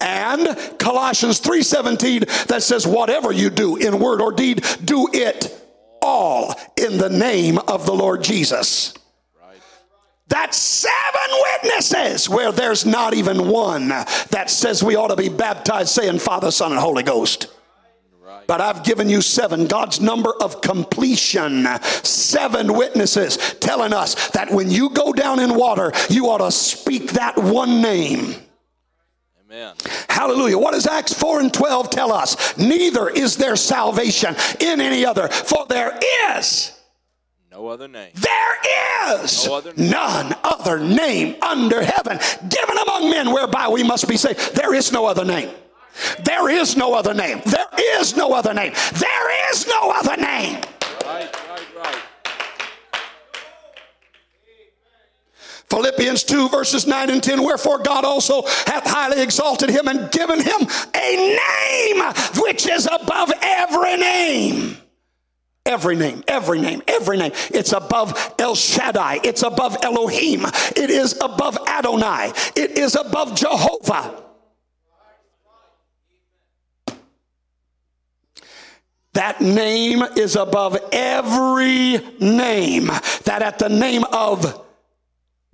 And 0.00 0.56
Colossians 0.78 1.40
3.17 1.40 2.46
that 2.46 2.62
says, 2.62 2.86
whatever 2.86 3.32
you 3.32 3.50
do 3.50 3.76
in 3.76 3.98
word 3.98 4.20
or 4.20 4.32
deed, 4.32 4.64
do 4.84 5.08
it 5.12 5.54
all 6.00 6.54
in 6.76 6.98
the 6.98 7.10
name 7.10 7.58
of 7.58 7.84
the 7.84 7.94
Lord 7.94 8.22
Jesus. 8.22 8.94
That's 10.28 10.58
seven 10.58 11.30
witnesses 11.52 12.28
where 12.28 12.52
there's 12.52 12.84
not 12.84 13.14
even 13.14 13.48
one 13.48 13.88
that 13.88 14.50
says 14.50 14.84
we 14.84 14.94
ought 14.94 15.08
to 15.08 15.16
be 15.16 15.28
baptized, 15.28 15.88
saying 15.90 16.18
Father, 16.18 16.50
Son, 16.50 16.70
and 16.70 16.80
Holy 16.80 17.02
Ghost. 17.02 17.48
But 18.46 18.62
I've 18.62 18.82
given 18.82 19.10
you 19.10 19.20
seven, 19.20 19.66
God's 19.66 20.00
number 20.00 20.32
of 20.40 20.62
completion. 20.62 21.66
Seven 22.02 22.72
witnesses 22.72 23.36
telling 23.60 23.92
us 23.92 24.30
that 24.30 24.50
when 24.50 24.70
you 24.70 24.90
go 24.90 25.12
down 25.12 25.38
in 25.38 25.54
water, 25.54 25.92
you 26.08 26.30
ought 26.30 26.38
to 26.38 26.50
speak 26.50 27.12
that 27.12 27.36
one 27.36 27.82
name. 27.82 28.34
Amen. 29.44 29.74
Hallelujah. 30.08 30.58
What 30.58 30.72
does 30.72 30.86
Acts 30.86 31.12
4 31.12 31.40
and 31.40 31.52
12 31.52 31.90
tell 31.90 32.10
us? 32.10 32.56
Neither 32.56 33.10
is 33.10 33.36
there 33.36 33.56
salvation 33.56 34.34
in 34.60 34.80
any 34.80 35.04
other, 35.04 35.28
for 35.28 35.66
there 35.68 35.98
is 36.30 36.77
no 37.58 37.66
other 37.66 37.88
name. 37.88 38.12
There 38.14 39.18
is 39.20 39.44
no 39.44 39.56
other 39.56 39.72
none 39.76 40.34
other 40.44 40.78
name 40.78 41.34
under 41.42 41.82
heaven 41.82 42.20
given 42.48 42.78
among 42.78 43.10
men 43.10 43.32
whereby 43.32 43.66
we 43.66 43.82
must 43.82 44.06
be 44.06 44.16
saved. 44.16 44.54
There 44.54 44.74
is 44.74 44.92
no 44.92 45.06
other 45.06 45.24
name. 45.24 45.50
There 46.24 46.48
is 46.50 46.76
no 46.76 46.94
other 46.94 47.14
name. 47.14 47.42
There 47.44 47.98
is 47.98 48.16
no 48.16 48.32
other 48.32 48.54
name. 48.54 48.72
There 48.92 49.50
is 49.50 49.66
no 49.66 49.90
other 49.90 50.16
name. 50.16 50.60
Right, 51.04 51.34
right, 51.50 51.76
right. 51.76 52.02
Philippians 55.68 56.22
2, 56.22 56.48
verses 56.50 56.86
9 56.86 57.10
and 57.10 57.20
10. 57.20 57.42
Wherefore 57.42 57.78
God 57.80 58.04
also 58.04 58.42
hath 58.66 58.86
highly 58.86 59.20
exalted 59.20 59.70
him 59.70 59.88
and 59.88 60.12
given 60.12 60.40
him 60.40 60.60
a 60.94 61.36
name 61.36 62.04
which 62.36 62.68
is 62.68 62.86
above 62.86 63.32
every 63.42 63.96
name. 63.96 64.76
Every 65.68 65.96
name, 65.96 66.24
every 66.26 66.62
name, 66.62 66.82
every 66.88 67.18
name. 67.18 67.32
It's 67.50 67.74
above 67.74 68.34
El 68.38 68.54
Shaddai. 68.54 69.20
It's 69.22 69.42
above 69.42 69.76
Elohim. 69.82 70.46
It 70.74 70.88
is 70.88 71.14
above 71.20 71.58
Adonai. 71.68 72.32
It 72.56 72.78
is 72.78 72.96
above 72.96 73.36
Jehovah. 73.36 74.24
That 79.12 79.42
name 79.42 80.02
is 80.16 80.36
above 80.36 80.78
every 80.90 81.98
name. 82.18 82.86
That 83.24 83.42
at 83.42 83.58
the 83.58 83.68
name 83.68 84.04
of 84.04 84.64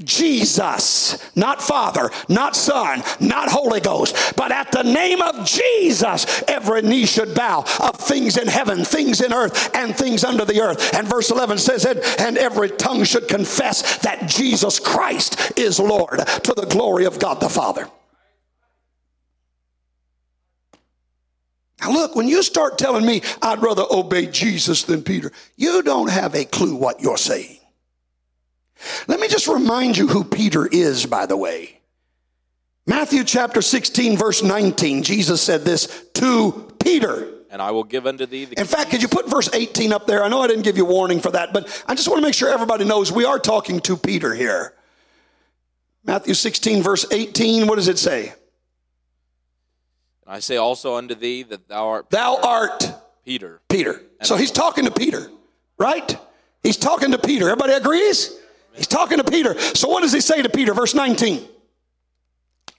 Jesus, 0.02 1.30
not 1.36 1.62
Father, 1.62 2.10
not 2.28 2.56
Son, 2.56 3.02
not 3.20 3.48
Holy 3.48 3.78
Ghost, 3.78 4.34
but 4.36 4.50
at 4.50 4.72
the 4.72 4.82
name 4.82 5.22
of 5.22 5.46
Jesus, 5.46 6.42
every 6.48 6.82
knee 6.82 7.06
should 7.06 7.32
bow 7.32 7.64
of 7.80 7.94
things 7.96 8.36
in 8.36 8.48
heaven, 8.48 8.84
things 8.84 9.20
in 9.20 9.32
earth, 9.32 9.72
and 9.74 9.94
things 9.94 10.24
under 10.24 10.44
the 10.44 10.60
earth. 10.60 10.94
And 10.94 11.06
verse 11.06 11.30
11 11.30 11.58
says 11.58 11.84
it, 11.84 12.04
and 12.18 12.36
every 12.36 12.70
tongue 12.70 13.04
should 13.04 13.28
confess 13.28 13.98
that 13.98 14.28
Jesus 14.28 14.80
Christ 14.80 15.56
is 15.56 15.78
Lord 15.78 16.18
to 16.18 16.54
the 16.54 16.66
glory 16.68 17.04
of 17.04 17.20
God 17.20 17.38
the 17.38 17.48
Father. 17.48 17.88
Now, 21.80 21.92
look, 21.92 22.16
when 22.16 22.26
you 22.26 22.42
start 22.42 22.78
telling 22.78 23.06
me 23.06 23.22
I'd 23.42 23.62
rather 23.62 23.84
obey 23.88 24.26
Jesus 24.26 24.82
than 24.82 25.02
Peter, 25.02 25.30
you 25.56 25.82
don't 25.82 26.10
have 26.10 26.34
a 26.34 26.44
clue 26.44 26.74
what 26.74 27.00
you're 27.00 27.16
saying. 27.16 27.53
Let 29.08 29.20
me 29.20 29.28
just 29.28 29.48
remind 29.48 29.96
you 29.96 30.08
who 30.08 30.24
Peter 30.24 30.66
is, 30.66 31.06
by 31.06 31.26
the 31.26 31.36
way. 31.36 31.80
Matthew 32.86 33.24
chapter 33.24 33.62
16, 33.62 34.16
verse 34.16 34.42
19, 34.42 35.02
Jesus 35.02 35.40
said 35.40 35.64
this 35.64 36.06
to 36.14 36.72
Peter. 36.78 37.30
And 37.50 37.62
I 37.62 37.70
will 37.70 37.84
give 37.84 38.06
unto 38.06 38.26
thee 38.26 38.44
the 38.44 38.58
In 38.58 38.66
fact, 38.66 38.90
could 38.90 39.00
you 39.00 39.08
put 39.08 39.30
verse 39.30 39.48
18 39.54 39.92
up 39.92 40.06
there? 40.06 40.22
I 40.22 40.28
know 40.28 40.40
I 40.42 40.48
didn't 40.48 40.64
give 40.64 40.76
you 40.76 40.84
warning 40.84 41.20
for 41.20 41.30
that, 41.30 41.52
but 41.52 41.84
I 41.86 41.94
just 41.94 42.08
want 42.08 42.20
to 42.20 42.26
make 42.26 42.34
sure 42.34 42.50
everybody 42.50 42.84
knows 42.84 43.12
we 43.12 43.24
are 43.24 43.38
talking 43.38 43.80
to 43.80 43.96
Peter 43.96 44.34
here. 44.34 44.74
Matthew 46.04 46.34
16, 46.34 46.82
verse 46.82 47.06
18, 47.10 47.66
what 47.66 47.76
does 47.76 47.88
it 47.88 47.98
say? 47.98 48.34
I 50.26 50.40
say 50.40 50.56
also 50.56 50.96
unto 50.96 51.14
thee 51.14 51.42
that 51.44 51.68
thou 51.68 51.86
art 51.86 52.10
Thou 52.10 52.38
art 52.42 52.92
Peter. 53.24 53.60
Peter. 53.68 54.02
So 54.22 54.36
he's 54.36 54.50
talking 54.50 54.84
to 54.84 54.90
Peter, 54.90 55.30
right? 55.78 56.18
He's 56.62 56.76
talking 56.76 57.12
to 57.12 57.18
Peter. 57.18 57.48
Everybody 57.48 57.74
agrees? 57.74 58.38
He's 58.74 58.86
talking 58.86 59.18
to 59.18 59.24
Peter. 59.24 59.58
So 59.58 59.88
what 59.88 60.02
does 60.02 60.12
he 60.12 60.20
say 60.20 60.42
to 60.42 60.48
Peter? 60.48 60.74
Verse 60.74 60.94
19. 60.94 61.48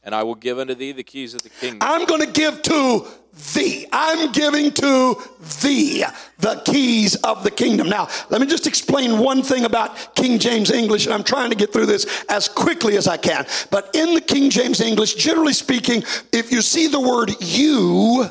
And 0.03 0.13
I 0.13 0.21
will 0.23 0.35
give 0.35 0.59
unto 0.59 0.75
thee 0.75 0.91
the 0.91 1.03
keys 1.03 1.33
of 1.33 1.41
the 1.41 1.49
kingdom. 1.49 1.79
I'm 1.81 2.05
going 2.05 2.21
to 2.21 2.31
give 2.31 2.61
to 2.63 3.07
thee. 3.53 3.87
I'm 3.91 4.31
giving 4.31 4.71
to 4.71 5.15
thee 5.61 6.03
the 6.37 6.61
keys 6.63 7.15
of 7.15 7.43
the 7.43 7.49
kingdom. 7.49 7.89
Now, 7.89 8.07
let 8.29 8.39
me 8.39 8.45
just 8.45 8.67
explain 8.67 9.17
one 9.17 9.41
thing 9.41 9.65
about 9.65 10.15
King 10.15 10.37
James 10.37 10.69
English, 10.69 11.05
and 11.05 11.13
I'm 11.13 11.23
trying 11.23 11.49
to 11.49 11.55
get 11.55 11.73
through 11.73 11.87
this 11.87 12.23
as 12.29 12.47
quickly 12.47 12.97
as 12.97 13.07
I 13.07 13.17
can. 13.17 13.47
But 13.71 13.95
in 13.95 14.13
the 14.13 14.21
King 14.21 14.51
James 14.51 14.79
English, 14.79 15.15
generally 15.15 15.53
speaking, 15.53 16.03
if 16.31 16.51
you 16.51 16.61
see 16.61 16.87
the 16.87 16.99
word 16.99 17.31
you, 17.41 18.29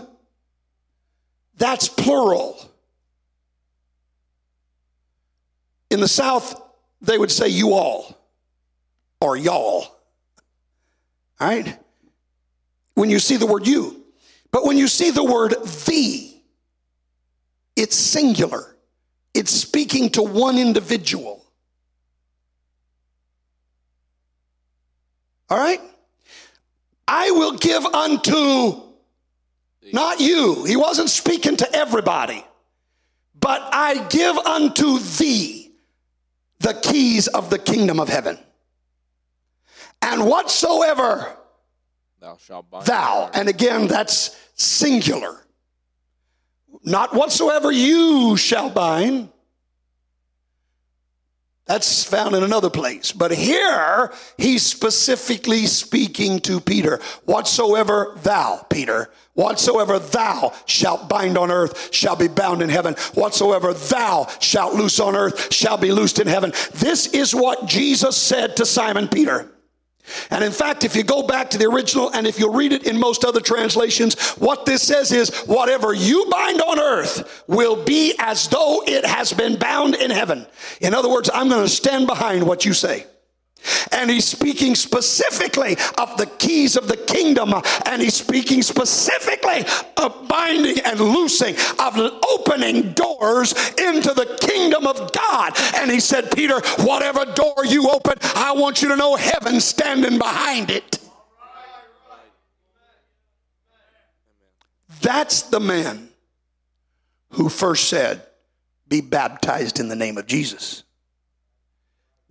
that's 1.57 1.89
plural. 1.89 2.57
In 5.91 6.01
the 6.01 6.09
South, 6.09 6.61
they 7.05 7.19
would 7.19 7.31
say 7.31 7.49
you 7.49 7.75
all 7.75 8.19
or 9.21 9.37
y'all. 9.37 9.87
All 11.41 11.49
right? 11.49 11.79
When 12.95 13.11
you 13.11 13.19
see 13.19 13.37
the 13.37 13.47
word 13.47 13.67
you. 13.67 14.03
But 14.51 14.65
when 14.65 14.79
you 14.79 14.89
see 14.89 15.11
the 15.11 15.25
word 15.25 15.55
thee, 15.87 16.43
it's 17.77 17.97
singular. 17.97 18.77
It's 19.35 19.51
speaking 19.51 20.11
to 20.11 20.23
one 20.23 20.59
individual. 20.59 21.45
All 25.51 25.59
right? 25.59 25.81
I 27.07 27.31
will 27.33 27.57
give 27.57 27.85
unto 27.85 28.81
not 29.93 30.21
you. 30.21 30.65
He 30.65 30.77
wasn't 30.77 31.11
speaking 31.11 31.57
to 31.59 31.75
everybody. 31.75 32.45
But 33.39 33.69
I 33.73 34.07
give 34.09 34.39
unto 34.39 34.99
thee 34.99 35.64
the 36.65 36.75
keys 36.83 37.29
of 37.29 37.51
the 37.51 37.59
kingdom 37.59 38.01
of 38.01 38.09
heaven. 38.09 38.39
And 40.01 40.27
whatsoever 40.27 41.37
Thou 42.21 42.37
shalt 42.39 42.71
bind. 42.71 42.87
thou, 42.87 43.31
and 43.35 43.49
again, 43.51 43.87
that's 43.87 44.35
singular. 44.55 45.47
Not 46.83 47.15
whatsoever 47.15 47.71
you 47.71 48.37
shall 48.37 48.71
bind. 48.71 49.29
That's 51.67 52.05
found 52.05 52.35
in 52.35 52.43
another 52.43 52.69
place. 52.69 53.11
But 53.13 53.31
here, 53.31 54.13
he's 54.37 54.63
specifically 54.63 55.65
speaking 55.67 56.41
to 56.41 56.61
Peter. 56.61 57.01
Whatsoever 57.25 58.19
thou, 58.23 58.67
Peter, 58.69 59.11
whatsoever 59.33 59.99
thou 59.99 60.53
shalt 60.67 61.09
bind 61.09 61.39
on 61.39 61.51
earth 61.51 61.95
shall 61.95 62.17
be 62.17 62.29
bound 62.29 62.61
in 62.61 62.69
heaven. 62.69 62.95
Whatsoever 63.15 63.73
thou 63.73 64.29
shalt 64.41 64.75
loose 64.75 65.01
on 65.01 65.17
earth 65.17 65.53
shall 65.55 65.79
be 65.79 65.91
loosed 65.91 66.19
in 66.19 66.27
heaven. 66.27 66.53
This 66.75 67.07
is 67.07 67.35
what 67.35 67.65
Jesus 67.65 68.15
said 68.15 68.57
to 68.57 68.67
Simon 68.67 69.09
Peter. 69.09 69.54
And 70.31 70.45
in 70.45 70.53
fact, 70.53 70.85
if 70.85 70.95
you 70.95 71.03
go 71.03 71.23
back 71.23 71.51
to 71.51 71.59
the 71.59 71.67
original 71.67 72.11
and 72.11 72.27
if 72.27 72.39
you 72.39 72.53
read 72.53 72.73
it 72.73 72.87
in 72.87 72.99
most 72.99 73.25
other 73.25 73.41
translations, 73.41 74.21
what 74.33 74.67
this 74.67 74.83
says 74.83 75.13
is 75.13 75.35
whatever 75.47 75.95
you 75.95 76.27
bind 76.31 76.61
on 76.61 76.79
earth 76.79 77.45
will 77.47 77.83
be 77.83 78.15
as 78.19 78.49
though 78.49 78.83
it 78.87 79.05
has 79.07 79.33
been 79.33 79.57
bound 79.59 79.95
in 79.95 80.11
heaven. 80.11 80.47
In 80.81 80.95
other 80.95 81.09
words, 81.09 81.31
I'm 81.33 81.49
going 81.49 81.65
to 81.65 81.69
stand 81.69 82.07
behind 82.07 82.47
what 82.47 82.65
you 82.65 82.75
say. 82.75 83.07
And 83.93 84.11
he's 84.11 84.27
speaking 84.27 84.75
specifically 84.75 85.77
of 85.99 86.17
the 86.17 86.27
keys 86.39 86.77
of 86.77 86.89
the 86.89 86.97
kingdom. 86.97 87.55
And 87.87 88.03
he's 88.03 88.15
speaking 88.15 88.63
specifically 88.63 89.65
of 89.97 90.29
binding 90.29 90.85
and 90.85 91.01
loosing, 91.01 91.57
of 91.79 91.99
opening 92.33 92.93
doors 92.93 93.53
into 93.79 94.13
the 94.15 94.37
kingdom 94.41 94.87
of 94.87 95.13
God. 95.13 95.53
And 95.77 95.91
he 95.91 96.01
said, 96.01 96.31
Peter, 96.31 96.61
whatever 96.81 97.25
door 97.25 97.65
you 97.65 97.91
open, 97.91 98.15
I 98.35 98.53
want 98.53 98.83
you 98.83 98.89
to 98.89 98.97
know 98.97 99.17
heaven 99.17 99.61
standing 99.61 100.19
behind 100.19 100.71
it. 100.71 100.99
That's 105.01 105.43
the 105.43 105.61
man 105.61 106.09
who 107.31 107.49
first 107.49 107.89
said, 107.89 108.23
Be 108.89 109.01
baptized 109.01 109.79
in 109.79 109.89
the 109.89 109.97
name 109.97 110.17
of 110.17 110.27
Jesus 110.27 110.85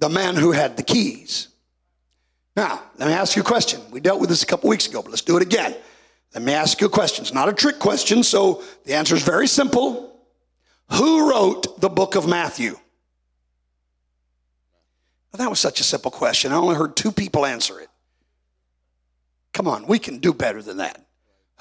the 0.03 0.09
man 0.09 0.35
who 0.35 0.51
had 0.51 0.75
the 0.75 0.83
keys. 0.83 1.47
Now, 2.57 2.81
let 2.97 3.07
me 3.07 3.13
ask 3.13 3.37
you 3.37 3.41
a 3.41 3.45
question. 3.45 3.79
We 3.89 4.01
dealt 4.01 4.19
with 4.19 4.27
this 4.27 4.43
a 4.43 4.45
couple 4.45 4.69
weeks 4.69 4.85
ago, 4.85 5.01
but 5.01 5.11
let's 5.11 5.21
do 5.21 5.37
it 5.37 5.41
again. 5.41 5.73
Let 6.33 6.43
me 6.43 6.51
ask 6.51 6.81
you 6.81 6.87
a 6.87 6.89
question. 6.89 7.23
It's 7.23 7.33
not 7.33 7.47
a 7.47 7.53
trick 7.53 7.79
question, 7.79 8.21
so 8.21 8.61
the 8.83 8.95
answer 8.95 9.15
is 9.15 9.23
very 9.23 9.47
simple. 9.47 10.13
Who 10.91 11.31
wrote 11.31 11.79
the 11.79 11.87
book 11.87 12.15
of 12.15 12.27
Matthew? 12.27 12.73
Well, 15.31 15.37
that 15.37 15.49
was 15.49 15.61
such 15.61 15.79
a 15.79 15.85
simple 15.85 16.11
question. 16.11 16.51
I 16.51 16.55
only 16.55 16.75
heard 16.75 16.97
two 16.97 17.13
people 17.13 17.45
answer 17.45 17.79
it. 17.79 17.87
Come 19.53 19.69
on, 19.69 19.87
we 19.87 19.99
can 19.99 20.17
do 20.17 20.33
better 20.33 20.61
than 20.61 20.77
that. 20.77 21.01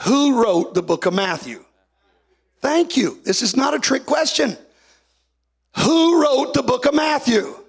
Who 0.01 0.43
wrote 0.43 0.75
the 0.75 0.83
book 0.83 1.07
of 1.07 1.15
Matthew? 1.15 1.65
Thank 2.61 2.97
you. 2.97 3.21
This 3.23 3.41
is 3.41 3.57
not 3.57 3.73
a 3.73 3.79
trick 3.79 4.05
question. 4.05 4.57
Who 5.77 6.21
wrote 6.21 6.55
the 6.55 6.65
book 6.65 6.87
of 6.87 6.95
Matthew? 6.95 7.62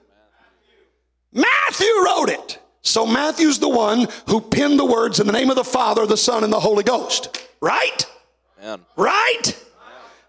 Matthew 1.33 1.87
wrote 2.05 2.29
it. 2.29 2.59
So 2.81 3.05
Matthew's 3.05 3.59
the 3.59 3.69
one 3.69 4.07
who 4.27 4.41
penned 4.41 4.77
the 4.77 4.85
words 4.85 5.19
in 5.19 5.25
the 5.25 5.33
name 5.33 5.49
of 5.49 5.55
the 5.55 5.63
Father, 5.63 6.05
the 6.05 6.17
Son, 6.17 6.43
and 6.43 6.51
the 6.51 6.59
Holy 6.59 6.83
Ghost. 6.83 7.47
Right? 7.61 8.05
Amen. 8.61 8.81
Right? 8.97 9.59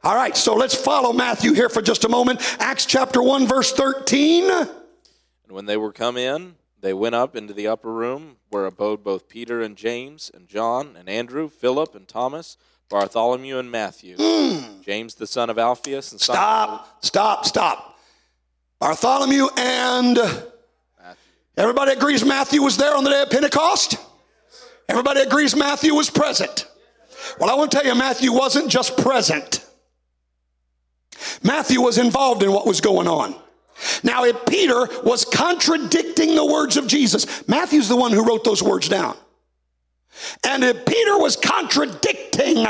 All 0.05 0.15
right, 0.15 0.37
so 0.37 0.55
let's 0.55 0.75
follow 0.75 1.13
Matthew 1.13 1.53
here 1.55 1.69
for 1.69 1.83
just 1.83 2.05
a 2.05 2.09
moment. 2.09 2.41
Acts 2.61 2.87
chapter 2.87 3.23
1, 3.23 3.47
verse 3.47 3.73
13. 3.73 4.51
And 4.51 4.69
when 5.49 5.67
they 5.67 5.77
were 5.77 5.93
come 5.93 6.17
in, 6.17 6.55
they 6.81 6.93
went 6.93 7.15
up 7.15 7.35
into 7.35 7.55
the 7.55 7.67
upper 7.67 7.91
room 7.93 8.37
where 8.51 8.67
abode 8.67 9.03
both 9.03 9.29
Peter 9.29 9.63
and 9.63 9.77
James 9.77 10.31
and 10.33 10.47
John 10.47 10.95
and 10.97 11.09
Andrew, 11.09 11.49
Philip 11.49 11.95
and 11.95 12.07
Thomas, 12.07 12.57
Bartholomew 12.89 13.59
and 13.59 13.71
Matthew, 13.71 14.17
hmm. 14.21 14.83
James 14.83 15.15
the 15.15 15.27
son 15.27 15.51
of 15.51 15.59
Alphaeus 15.59 16.13
and 16.13 16.21
Simon 16.21 16.37
Stop, 16.37 17.05
stop, 17.05 17.45
stop. 17.47 17.99
Bartholomew 18.79 19.49
and. 19.57 20.19
Everybody 21.57 21.93
agrees 21.93 22.25
Matthew 22.25 22.63
was 22.63 22.77
there 22.77 22.97
on 22.97 23.05
the 23.05 23.11
day 23.11 23.23
of 23.23 23.31
Pentecost? 23.31 23.97
Everybody 24.89 25.21
agrees 25.21 25.57
Matthew 25.57 25.95
was 25.95 26.11
present. 26.11 26.67
Well, 27.39 27.51
I 27.51 27.55
want 27.55 27.71
to 27.71 27.79
tell 27.79 27.87
you, 27.87 27.95
Matthew 27.95 28.33
wasn't 28.33 28.71
just 28.71 28.97
present. 28.97 29.65
Matthew 31.43 31.81
was 31.81 31.99
involved 31.99 32.43
in 32.43 32.53
what 32.53 32.67
was 32.67 32.81
going 32.81 33.09
on. 33.09 33.35
Now, 34.03 34.25
if 34.25 34.45
Peter 34.47 34.87
was 35.03 35.25
contradicting 35.25 36.35
the 36.35 36.47
words 36.47 36.77
of 36.77 36.87
Jesus, 36.87 37.47
Matthew's 37.49 37.89
the 37.89 37.97
one 37.97 38.13
who 38.13 38.25
wrote 38.25 38.45
those 38.45 38.63
words 38.63 38.89
down. 38.89 39.17
And 40.45 40.63
if 40.63 40.85
Peter 40.87 41.19
was 41.19 41.37
contradicting 41.37 42.67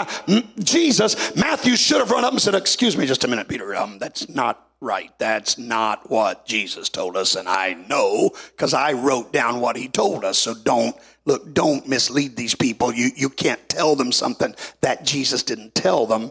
Jesus, 0.58 1.36
Matthew 1.36 1.76
should 1.76 1.98
have 1.98 2.10
run 2.10 2.24
up 2.24 2.32
and 2.32 2.40
said, 2.40 2.54
Excuse 2.54 2.96
me 2.96 3.06
just 3.06 3.24
a 3.24 3.28
minute, 3.28 3.48
Peter. 3.48 3.74
Um, 3.74 3.98
that's 3.98 4.28
not 4.30 4.63
right. 4.80 5.10
That's 5.18 5.58
not 5.58 6.10
what 6.10 6.46
Jesus 6.46 6.88
told 6.88 7.16
us. 7.16 7.34
And 7.34 7.48
I 7.48 7.74
know 7.74 8.30
because 8.50 8.74
I 8.74 8.92
wrote 8.92 9.32
down 9.32 9.60
what 9.60 9.76
he 9.76 9.88
told 9.88 10.24
us. 10.24 10.38
So 10.38 10.54
don't, 10.54 10.96
look, 11.24 11.54
don't 11.54 11.88
mislead 11.88 12.36
these 12.36 12.54
people. 12.54 12.92
You, 12.92 13.10
you 13.16 13.28
can't 13.28 13.68
tell 13.68 13.96
them 13.96 14.12
something 14.12 14.54
that 14.80 15.04
Jesus 15.04 15.42
didn't 15.42 15.74
tell 15.74 16.06
them. 16.06 16.30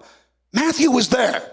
Matthew 0.54 0.92
was 0.92 1.10
there. 1.10 1.50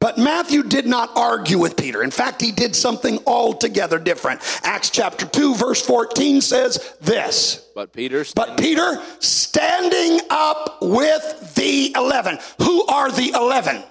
But 0.00 0.16
Matthew 0.16 0.62
did 0.62 0.86
not 0.86 1.10
argue 1.16 1.58
with 1.58 1.76
Peter. 1.76 2.04
In 2.04 2.12
fact, 2.12 2.40
he 2.40 2.52
did 2.52 2.76
something 2.76 3.18
altogether 3.26 3.98
different. 3.98 4.40
Acts 4.62 4.90
chapter 4.90 5.26
2, 5.26 5.56
verse 5.56 5.84
14 5.84 6.40
says 6.40 6.94
this. 7.00 7.68
But 7.74 7.92
Peter, 7.92 8.24
but 8.34 8.58
Peter 8.58 9.02
standing 9.18 10.20
up 10.30 10.78
with 10.80 11.54
the 11.56 11.92
eleven. 11.96 12.38
Who 12.60 12.86
are 12.86 13.10
the 13.10 13.30
eleven? 13.30 13.82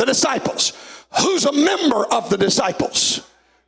The 0.00 0.06
disciples. 0.06 0.72
Who's 1.20 1.44
a 1.44 1.52
member 1.52 2.06
of 2.06 2.30
the 2.30 2.38
disciples? 2.38 3.20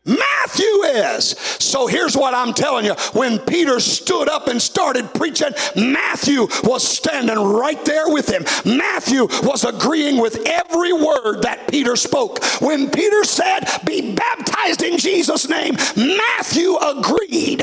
Matthew 0.07 0.65
is. 0.65 1.37
So 1.59 1.87
here's 1.87 2.17
what 2.17 2.33
I'm 2.33 2.55
telling 2.55 2.87
you. 2.87 2.95
When 3.13 3.39
Peter 3.39 3.79
stood 3.81 4.31
up 4.31 4.49
and 4.49 4.61
started 4.61 5.13
preaching, 5.13 5.51
Matthew 5.77 6.49
was 6.65 6.89
standing 6.89 7.39
right 7.39 7.85
there 7.85 8.09
with 8.09 8.31
him. 8.31 8.47
Matthew 8.65 9.27
was 9.43 9.67
agreeing 9.67 10.23
with 10.23 10.43
every 10.47 10.95
word 10.95 11.43
that 11.43 11.69
Peter 11.69 11.97
spoke. 11.97 12.43
When 12.63 12.89
Peter 12.89 13.25
said, 13.25 13.67
Be 13.85 14.15
baptized 14.15 14.83
in 14.83 14.97
Jesus' 14.97 15.51
name, 15.51 15.75
Matthew 15.97 16.77
agreed. 16.79 17.63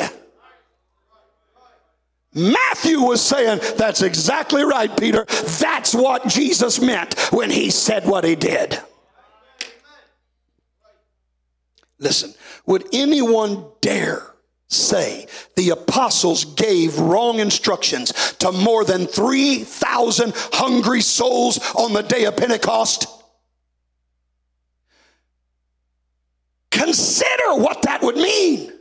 Matthew 2.40 3.02
was 3.02 3.22
saying, 3.22 3.60
That's 3.78 4.02
exactly 4.02 4.64
right, 4.64 4.96
Peter. 4.98 5.26
That's 5.60 5.94
what 5.94 6.28
Jesus 6.28 6.80
meant 6.80 7.20
when 7.32 7.50
he 7.50 7.70
said 7.70 8.06
what 8.06 8.24
he 8.24 8.36
did. 8.36 8.80
Listen, 12.00 12.34
would 12.66 12.88
anyone 12.94 13.66
dare 13.82 14.26
say 14.68 15.28
the 15.56 15.72
apostles 15.72 16.46
gave 16.46 16.98
wrong 16.98 17.40
instructions 17.40 18.34
to 18.40 18.52
more 18.52 18.86
than 18.86 19.06
3,000 19.06 20.34
hungry 20.54 21.02
souls 21.02 21.60
on 21.76 21.92
the 21.94 22.04
day 22.04 22.24
of 22.26 22.38
Pentecost? 22.38 23.08
Consider 26.72 27.56
what 27.56 27.82
that 27.82 28.02
would 28.02 28.16
mean. 28.16 28.72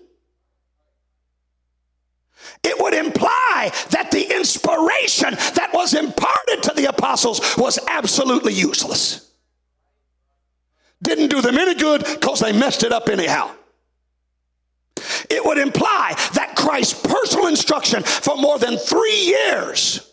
It 2.64 2.80
would 2.80 2.94
imply 2.94 3.70
that 3.90 4.10
the 4.10 4.34
inspiration 4.34 5.34
that 5.54 5.70
was 5.72 5.94
imparted 5.94 6.62
to 6.64 6.72
the 6.74 6.86
apostles 6.86 7.40
was 7.56 7.78
absolutely 7.88 8.52
useless 8.52 9.28
didn't 11.02 11.28
do 11.28 11.40
them 11.40 11.58
any 11.58 11.74
good 11.74 12.04
because 12.04 12.40
they 12.40 12.52
messed 12.52 12.82
it 12.82 12.92
up 12.92 13.08
anyhow. 13.08 13.50
It 15.30 15.44
would 15.44 15.58
imply 15.58 16.14
that 16.34 16.54
Christ's 16.56 17.00
personal 17.00 17.46
instruction 17.46 18.02
for 18.02 18.36
more 18.36 18.58
than 18.58 18.76
three 18.76 19.26
years, 19.26 20.07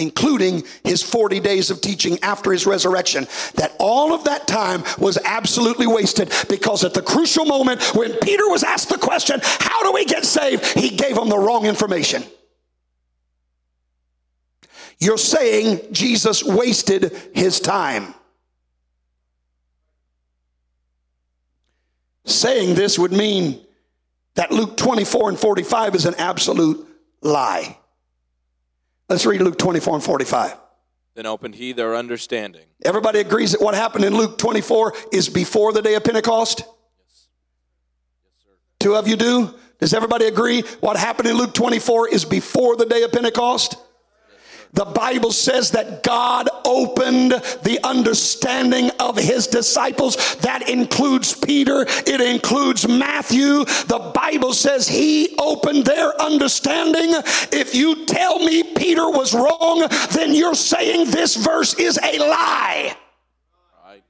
including 0.00 0.64
his 0.82 1.02
40 1.02 1.40
days 1.40 1.70
of 1.70 1.80
teaching 1.80 2.18
after 2.22 2.50
his 2.52 2.66
resurrection, 2.66 3.26
that 3.54 3.74
all 3.78 4.12
of 4.12 4.24
that 4.24 4.48
time 4.48 4.82
was 4.98 5.18
absolutely 5.24 5.86
wasted 5.86 6.32
because 6.48 6.84
at 6.84 6.94
the 6.94 7.02
crucial 7.02 7.44
moment 7.44 7.82
when 7.94 8.12
Peter 8.18 8.48
was 8.48 8.64
asked 8.64 8.88
the 8.88 8.98
question, 8.98 9.40
How 9.42 9.82
do 9.82 9.92
we 9.92 10.04
get 10.04 10.24
saved? 10.24 10.64
he 10.78 10.90
gave 10.90 11.14
them 11.14 11.28
the 11.28 11.38
wrong 11.38 11.66
information. 11.66 12.24
You're 14.98 15.18
saying 15.18 15.80
Jesus 15.92 16.44
wasted 16.44 17.16
his 17.34 17.58
time. 17.58 18.14
Saying 22.26 22.74
this 22.74 22.98
would 22.98 23.12
mean 23.12 23.64
that 24.34 24.52
Luke 24.52 24.76
24 24.76 25.30
and 25.30 25.38
45 25.38 25.94
is 25.94 26.06
an 26.06 26.14
absolute 26.16 26.86
lie. 27.22 27.76
Let's 29.10 29.26
read 29.26 29.42
Luke 29.42 29.58
24 29.58 29.94
and 29.96 30.04
45. 30.04 30.56
Then 31.16 31.26
opened 31.26 31.56
he 31.56 31.72
their 31.72 31.96
understanding. 31.96 32.66
Everybody 32.84 33.18
agrees 33.18 33.50
that 33.50 33.60
what 33.60 33.74
happened 33.74 34.04
in 34.04 34.14
Luke 34.14 34.38
24 34.38 34.94
is 35.12 35.28
before 35.28 35.72
the 35.72 35.82
day 35.82 35.96
of 35.96 36.04
Pentecost? 36.04 36.60
Yes. 36.60 36.68
Yes, 38.22 38.32
sir. 38.44 38.50
Two 38.78 38.94
of 38.94 39.08
you 39.08 39.16
do? 39.16 39.52
Does 39.80 39.94
everybody 39.94 40.26
agree 40.26 40.62
what 40.78 40.96
happened 40.96 41.28
in 41.28 41.36
Luke 41.36 41.54
24 41.54 42.10
is 42.10 42.24
before 42.24 42.76
the 42.76 42.86
day 42.86 43.02
of 43.02 43.10
Pentecost? 43.10 43.74
The 44.72 44.84
Bible 44.84 45.32
says 45.32 45.72
that 45.72 46.02
God 46.02 46.48
opened 46.64 47.32
the 47.32 47.80
understanding 47.82 48.90
of 49.00 49.16
his 49.16 49.46
disciples. 49.48 50.36
That 50.36 50.68
includes 50.68 51.34
Peter, 51.34 51.84
it 51.88 52.20
includes 52.20 52.86
Matthew. 52.86 53.64
The 53.64 54.12
Bible 54.14 54.52
says 54.52 54.86
he 54.86 55.36
opened 55.38 55.86
their 55.86 56.20
understanding. 56.20 57.14
If 57.52 57.74
you 57.74 58.06
tell 58.06 58.38
me 58.38 58.62
Peter 58.62 59.10
was 59.10 59.34
wrong, 59.34 59.88
then 60.12 60.34
you're 60.34 60.54
saying 60.54 61.10
this 61.10 61.34
verse 61.34 61.74
is 61.74 61.98
a 61.98 62.18
lie. 62.18 62.96
Right. 63.84 64.02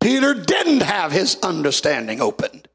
Peter 0.00 0.34
didn't 0.34 0.82
have 0.82 1.10
his 1.10 1.36
understanding 1.42 2.20
opened. 2.20 2.68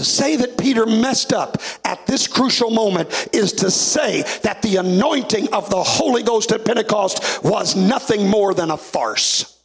To 0.00 0.06
say 0.06 0.34
that 0.36 0.56
Peter 0.56 0.86
messed 0.86 1.34
up 1.34 1.58
at 1.84 2.06
this 2.06 2.26
crucial 2.26 2.70
moment 2.70 3.28
is 3.34 3.52
to 3.52 3.70
say 3.70 4.22
that 4.42 4.62
the 4.62 4.76
anointing 4.76 5.52
of 5.52 5.68
the 5.68 5.82
Holy 5.82 6.22
Ghost 6.22 6.52
at 6.52 6.64
Pentecost 6.64 7.44
was 7.44 7.76
nothing 7.76 8.26
more 8.26 8.54
than 8.54 8.70
a 8.70 8.78
farce. 8.78 9.59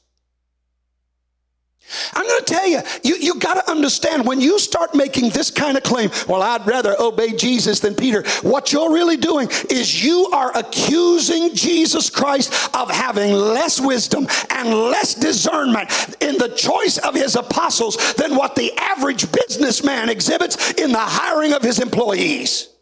I'm 2.13 2.26
going 2.26 2.39
to 2.39 2.45
tell 2.45 2.67
you, 2.67 2.80
you, 3.03 3.15
you 3.17 3.39
got 3.39 3.55
to 3.55 3.72
understand 3.72 4.26
when 4.26 4.41
you 4.41 4.59
start 4.59 4.95
making 4.95 5.30
this 5.30 5.51
kind 5.51 5.77
of 5.77 5.84
claim, 5.84 6.09
well, 6.27 6.41
I'd 6.41 6.65
rather 6.65 6.95
obey 6.99 7.34
Jesus 7.34 7.80
than 7.80 7.95
Peter, 7.95 8.23
what 8.41 8.72
you're 8.72 8.91
really 8.91 9.17
doing 9.17 9.49
is 9.69 10.03
you 10.03 10.27
are 10.34 10.55
accusing 10.57 11.53
Jesus 11.53 12.09
Christ 12.09 12.51
of 12.76 12.89
having 12.89 13.34
less 13.34 13.80
wisdom 13.80 14.27
and 14.49 14.69
less 14.69 15.15
discernment 15.15 15.89
in 16.22 16.38
the 16.38 16.53
choice 16.55 16.97
of 16.97 17.15
his 17.15 17.35
apostles 17.35 18.13
than 18.15 18.35
what 18.35 18.55
the 18.55 18.72
average 18.77 19.31
businessman 19.31 20.09
exhibits 20.09 20.73
in 20.73 20.91
the 20.91 20.97
hiring 20.99 21.53
of 21.53 21.61
his 21.61 21.80
employees. 21.80 22.74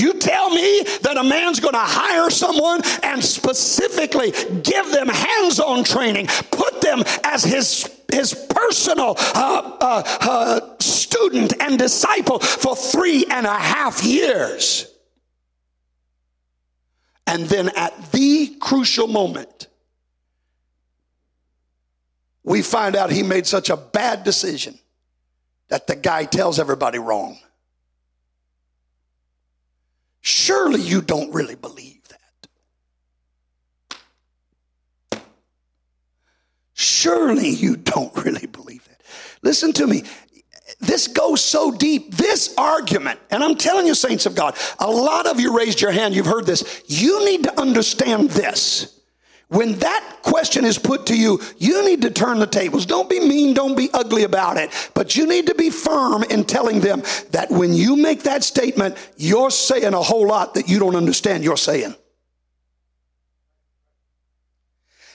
You 0.00 0.14
tell 0.14 0.48
me 0.48 0.82
that 1.02 1.18
a 1.18 1.24
man's 1.24 1.60
going 1.60 1.74
to 1.74 1.78
hire 1.78 2.30
someone 2.30 2.80
and 3.02 3.22
specifically 3.22 4.30
give 4.62 4.90
them 4.92 5.08
hands 5.08 5.60
on 5.60 5.84
training, 5.84 6.26
put 6.50 6.80
them 6.80 7.02
as 7.22 7.44
his 7.44 7.88
his 8.10 8.34
personal 8.34 9.14
uh, 9.18 9.78
uh, 9.80 10.02
uh, 10.20 10.60
student 10.80 11.52
and 11.60 11.78
disciple 11.78 12.40
for 12.40 12.74
three 12.74 13.24
and 13.30 13.46
a 13.46 13.54
half 13.54 14.02
years. 14.02 14.92
And 17.26 17.44
then 17.44 17.70
at 17.76 18.10
the 18.10 18.56
crucial 18.60 19.06
moment, 19.06 19.68
we 22.42 22.62
find 22.62 22.96
out 22.96 23.12
he 23.12 23.22
made 23.22 23.46
such 23.46 23.70
a 23.70 23.76
bad 23.76 24.24
decision 24.24 24.78
that 25.68 25.86
the 25.86 25.94
guy 25.94 26.24
tells 26.24 26.58
everybody 26.58 26.98
wrong. 26.98 27.38
Surely 30.20 30.80
you 30.80 31.00
don't 31.00 31.32
really 31.32 31.54
believe 31.54 32.00
that. 32.08 32.18
Surely 36.74 37.48
you 37.48 37.76
don't 37.76 38.14
really 38.24 38.46
believe 38.46 38.84
that. 38.84 39.02
Listen 39.42 39.72
to 39.74 39.86
me. 39.86 40.04
This 40.80 41.08
goes 41.08 41.42
so 41.42 41.72
deep. 41.72 42.14
This 42.14 42.54
argument, 42.56 43.18
and 43.30 43.42
I'm 43.42 43.56
telling 43.56 43.86
you, 43.86 43.94
saints 43.94 44.26
of 44.26 44.34
God, 44.34 44.56
a 44.78 44.90
lot 44.90 45.26
of 45.26 45.40
you 45.40 45.56
raised 45.56 45.80
your 45.80 45.90
hand, 45.90 46.14
you've 46.14 46.26
heard 46.26 46.46
this. 46.46 46.82
You 46.86 47.24
need 47.24 47.44
to 47.44 47.60
understand 47.60 48.30
this. 48.30 48.99
When 49.50 49.80
that 49.80 50.18
question 50.22 50.64
is 50.64 50.78
put 50.78 51.06
to 51.06 51.16
you, 51.16 51.40
you 51.58 51.84
need 51.84 52.02
to 52.02 52.10
turn 52.10 52.38
the 52.38 52.46
tables. 52.46 52.86
Don't 52.86 53.10
be 53.10 53.18
mean, 53.18 53.52
don't 53.52 53.76
be 53.76 53.90
ugly 53.92 54.22
about 54.22 54.56
it, 54.58 54.70
but 54.94 55.16
you 55.16 55.26
need 55.26 55.48
to 55.48 55.56
be 55.56 55.70
firm 55.70 56.22
in 56.22 56.44
telling 56.44 56.78
them 56.78 57.02
that 57.32 57.50
when 57.50 57.74
you 57.74 57.96
make 57.96 58.22
that 58.22 58.44
statement, 58.44 58.96
you're 59.16 59.50
saying 59.50 59.92
a 59.92 60.00
whole 60.00 60.28
lot 60.28 60.54
that 60.54 60.68
you 60.68 60.78
don't 60.78 60.94
understand 60.94 61.42
you're 61.42 61.56
saying. 61.56 61.96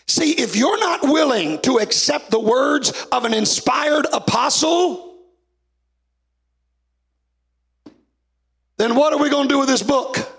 See, 0.05 0.31
if 0.31 0.57
you're 0.57 0.79
not 0.81 1.03
willing 1.03 1.61
to 1.61 1.77
accept 1.77 2.29
the 2.29 2.39
words 2.39 2.91
of 3.13 3.23
an 3.23 3.33
inspired 3.33 4.05
apostle, 4.11 5.15
then 8.75 8.95
what 8.95 9.13
are 9.13 9.19
we 9.19 9.29
going 9.29 9.47
to 9.47 9.53
do 9.53 9.59
with 9.59 9.69
this 9.69 9.81
book? 9.81 10.34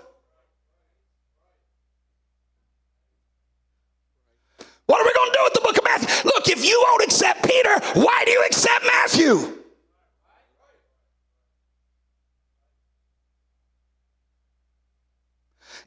Matthew? 9.27 9.53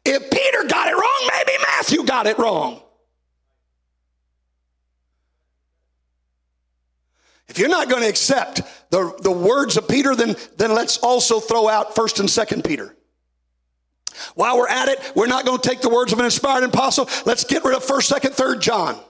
If 0.04 0.30
Peter 0.30 0.64
got 0.66 0.88
it 0.88 0.94
wrong, 0.94 1.30
maybe 1.32 1.52
Matthew 1.62 2.04
got 2.04 2.26
it 2.26 2.38
wrong. 2.38 2.82
If 7.48 7.58
you're 7.58 7.68
not 7.68 7.88
going 7.88 8.02
to 8.02 8.08
accept 8.08 8.62
the, 8.90 9.12
the 9.22 9.30
words 9.30 9.76
of 9.76 9.88
Peter, 9.88 10.14
then, 10.14 10.36
then 10.56 10.72
let's 10.72 10.98
also 10.98 11.40
throw 11.40 11.68
out 11.68 11.94
1st 11.96 12.20
and 12.20 12.28
2nd 12.28 12.64
Peter. 12.66 12.94
While 14.34 14.56
we're 14.56 14.68
at 14.68 14.88
it, 14.88 15.12
we're 15.16 15.26
not 15.26 15.44
going 15.44 15.58
to 15.58 15.68
take 15.68 15.80
the 15.80 15.88
words 15.88 16.12
of 16.12 16.18
an 16.20 16.24
inspired 16.24 16.64
apostle. 16.64 17.08
Let's 17.26 17.44
get 17.44 17.64
rid 17.64 17.76
of 17.76 17.84
1st, 17.84 18.20
2nd, 18.20 18.36
3rd 18.36 18.60
John. 18.60 19.00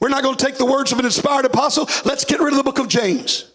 We're 0.00 0.08
not 0.08 0.22
going 0.22 0.36
to 0.36 0.44
take 0.44 0.56
the 0.56 0.66
words 0.66 0.92
of 0.92 0.98
an 0.98 1.04
inspired 1.04 1.44
apostle. 1.44 1.88
Let's 2.04 2.24
get 2.24 2.40
rid 2.40 2.52
of 2.52 2.56
the 2.56 2.62
book 2.62 2.78
of 2.78 2.88
James. 2.88 3.50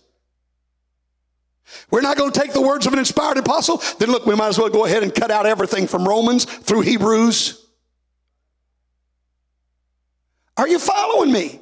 We're 1.90 2.02
not 2.02 2.18
going 2.18 2.32
to 2.32 2.40
take 2.40 2.54
the 2.54 2.62
words 2.62 2.86
of 2.86 2.94
an 2.94 3.00
inspired 3.00 3.38
apostle. 3.38 3.82
Then 4.00 4.12
look, 4.12 4.26
we 4.26 4.36
might 4.36 4.50
as 4.50 4.58
well 4.58 4.70
go 4.70 4.86
ahead 4.86 5.04
and 5.04 5.14
cut 5.14 5.32
out 5.32 5.46
everything 5.46 5.88
from 5.88 6.08
Romans 6.08 6.46
through 6.46 6.82
Hebrews. 6.82 7.66
Are 10.58 10.68
you 10.68 10.80
following 10.80 11.32
me? 11.32 11.62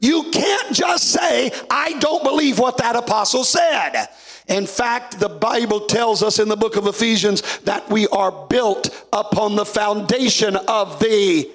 You 0.00 0.30
can't 0.32 0.74
just 0.74 1.10
say, 1.10 1.52
I 1.70 1.92
don't 2.00 2.24
believe 2.24 2.58
what 2.58 2.78
that 2.78 2.96
apostle 2.96 3.44
said. 3.44 4.08
In 4.48 4.66
fact, 4.66 5.20
the 5.20 5.28
Bible 5.28 5.86
tells 5.86 6.22
us 6.22 6.40
in 6.40 6.48
the 6.48 6.56
book 6.56 6.74
of 6.76 6.88
Ephesians 6.88 7.60
that 7.60 7.88
we 7.88 8.08
are 8.08 8.32
built 8.48 9.06
upon 9.12 9.54
the 9.54 9.64
foundation 9.64 10.56
of 10.56 10.98
the 10.98 11.48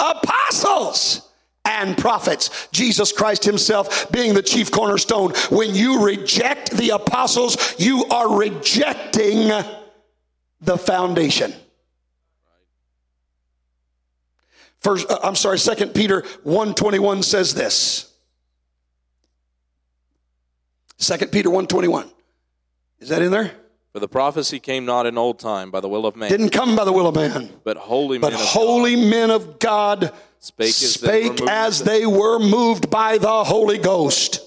apostles 0.00 1.28
and 1.64 1.96
prophets. 1.98 2.68
Jesus 2.72 3.12
Christ 3.12 3.44
Himself 3.44 4.10
being 4.10 4.34
the 4.34 4.42
chief 4.42 4.70
cornerstone. 4.70 5.32
When 5.50 5.74
you 5.74 6.04
reject 6.04 6.70
the 6.70 6.90
apostles, 6.90 7.74
you 7.78 8.04
are 8.06 8.38
rejecting 8.38 9.50
the 10.60 10.78
foundation. 10.78 11.52
First, 14.80 15.10
uh, 15.10 15.18
I'm 15.22 15.34
sorry, 15.34 15.58
Second 15.58 15.94
Peter 15.94 16.20
121 16.44 17.22
says 17.24 17.54
this. 17.54 18.12
Second 20.98 21.32
Peter 21.32 21.50
121. 21.50 22.08
Is 23.00 23.08
that 23.08 23.20
in 23.20 23.30
there? 23.30 23.52
For 23.96 24.00
the 24.00 24.08
prophecy 24.08 24.60
came 24.60 24.84
not 24.84 25.06
in 25.06 25.16
old 25.16 25.38
time 25.38 25.70
by 25.70 25.80
the 25.80 25.88
will 25.88 26.04
of 26.04 26.16
man, 26.16 26.28
Didn't 26.28 26.50
come 26.50 26.76
by 26.76 26.84
the 26.84 26.92
will 26.92 27.06
of 27.06 27.14
man, 27.14 27.48
but 27.64 27.78
holy 27.78 28.18
but 28.18 28.32
men 28.32 28.40
of 28.42 28.46
holy 28.46 28.94
men 28.94 29.30
of 29.30 29.58
God 29.58 30.12
spake 30.38 30.68
as 30.68 30.92
spake 30.96 31.40
moved 31.40 31.48
as 31.48 31.82
they 31.82 32.04
were 32.04 32.38
moved 32.38 32.90
by 32.90 33.16
the 33.16 33.42
Holy 33.42 33.78
Ghost. 33.78 34.40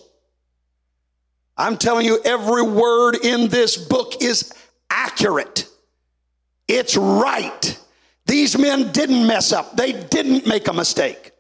I'm 1.58 1.78
telling 1.78 2.06
you, 2.06 2.22
every 2.24 2.62
word 2.62 3.16
in 3.26 3.48
this 3.48 3.76
book 3.76 4.22
is 4.22 4.54
accurate. 4.92 5.68
It's 6.68 6.96
right. 6.96 7.80
These 8.28 8.56
men 8.56 8.92
didn't 8.92 9.26
mess 9.26 9.52
up, 9.52 9.76
they 9.76 9.94
didn't 9.94 10.46
make 10.46 10.68
a 10.68 10.74
mistake. 10.74 11.32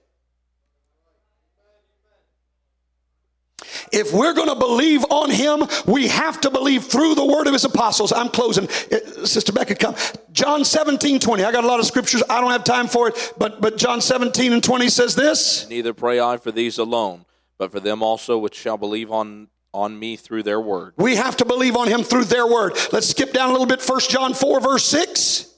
If 3.91 4.13
we're 4.13 4.33
going 4.33 4.49
to 4.49 4.55
believe 4.55 5.03
on 5.09 5.29
him, 5.29 5.63
we 5.85 6.07
have 6.07 6.41
to 6.41 6.49
believe 6.49 6.85
through 6.85 7.15
the 7.15 7.25
word 7.25 7.47
of 7.47 7.53
his 7.53 7.65
apostles. 7.65 8.11
I'm 8.11 8.29
closing. 8.29 8.67
Uh, 8.91 9.25
Sister 9.25 9.51
Becca, 9.51 9.75
come. 9.75 9.95
John 10.31 10.63
17, 10.65 11.19
20. 11.19 11.43
I 11.43 11.51
got 11.51 11.63
a 11.63 11.67
lot 11.67 11.79
of 11.79 11.85
scriptures. 11.85 12.23
I 12.29 12.41
don't 12.41 12.51
have 12.51 12.63
time 12.63 12.87
for 12.87 13.09
it, 13.09 13.33
but, 13.37 13.61
but 13.61 13.77
John 13.77 14.01
17 14.01 14.53
and 14.53 14.63
20 14.63 14.89
says 14.89 15.15
this. 15.15 15.67
Neither 15.69 15.93
pray 15.93 16.19
I 16.19 16.37
for 16.37 16.51
these 16.51 16.77
alone, 16.77 17.25
but 17.57 17.71
for 17.71 17.79
them 17.79 18.03
also 18.03 18.37
which 18.37 18.55
shall 18.55 18.77
believe 18.77 19.11
on 19.11 19.47
on 19.71 19.99
me 19.99 20.15
through 20.15 20.43
their 20.43 20.59
word. 20.59 20.93
We 20.97 21.15
have 21.15 21.37
to 21.37 21.45
believe 21.45 21.75
on 21.75 21.87
him 21.87 22.03
through 22.03 22.25
their 22.25 22.47
word. 22.47 22.75
Let's 22.91 23.09
skip 23.09 23.33
down 23.33 23.49
a 23.49 23.51
little 23.51 23.67
bit. 23.67 23.87
1 23.87 23.99
John 24.09 24.33
4, 24.33 24.61
verse 24.61 24.85
6. 24.85 25.53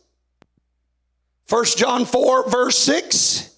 1 1.50 1.66
John 1.78 2.06
4, 2.06 2.50
verse 2.50 2.78
6. 2.78 3.51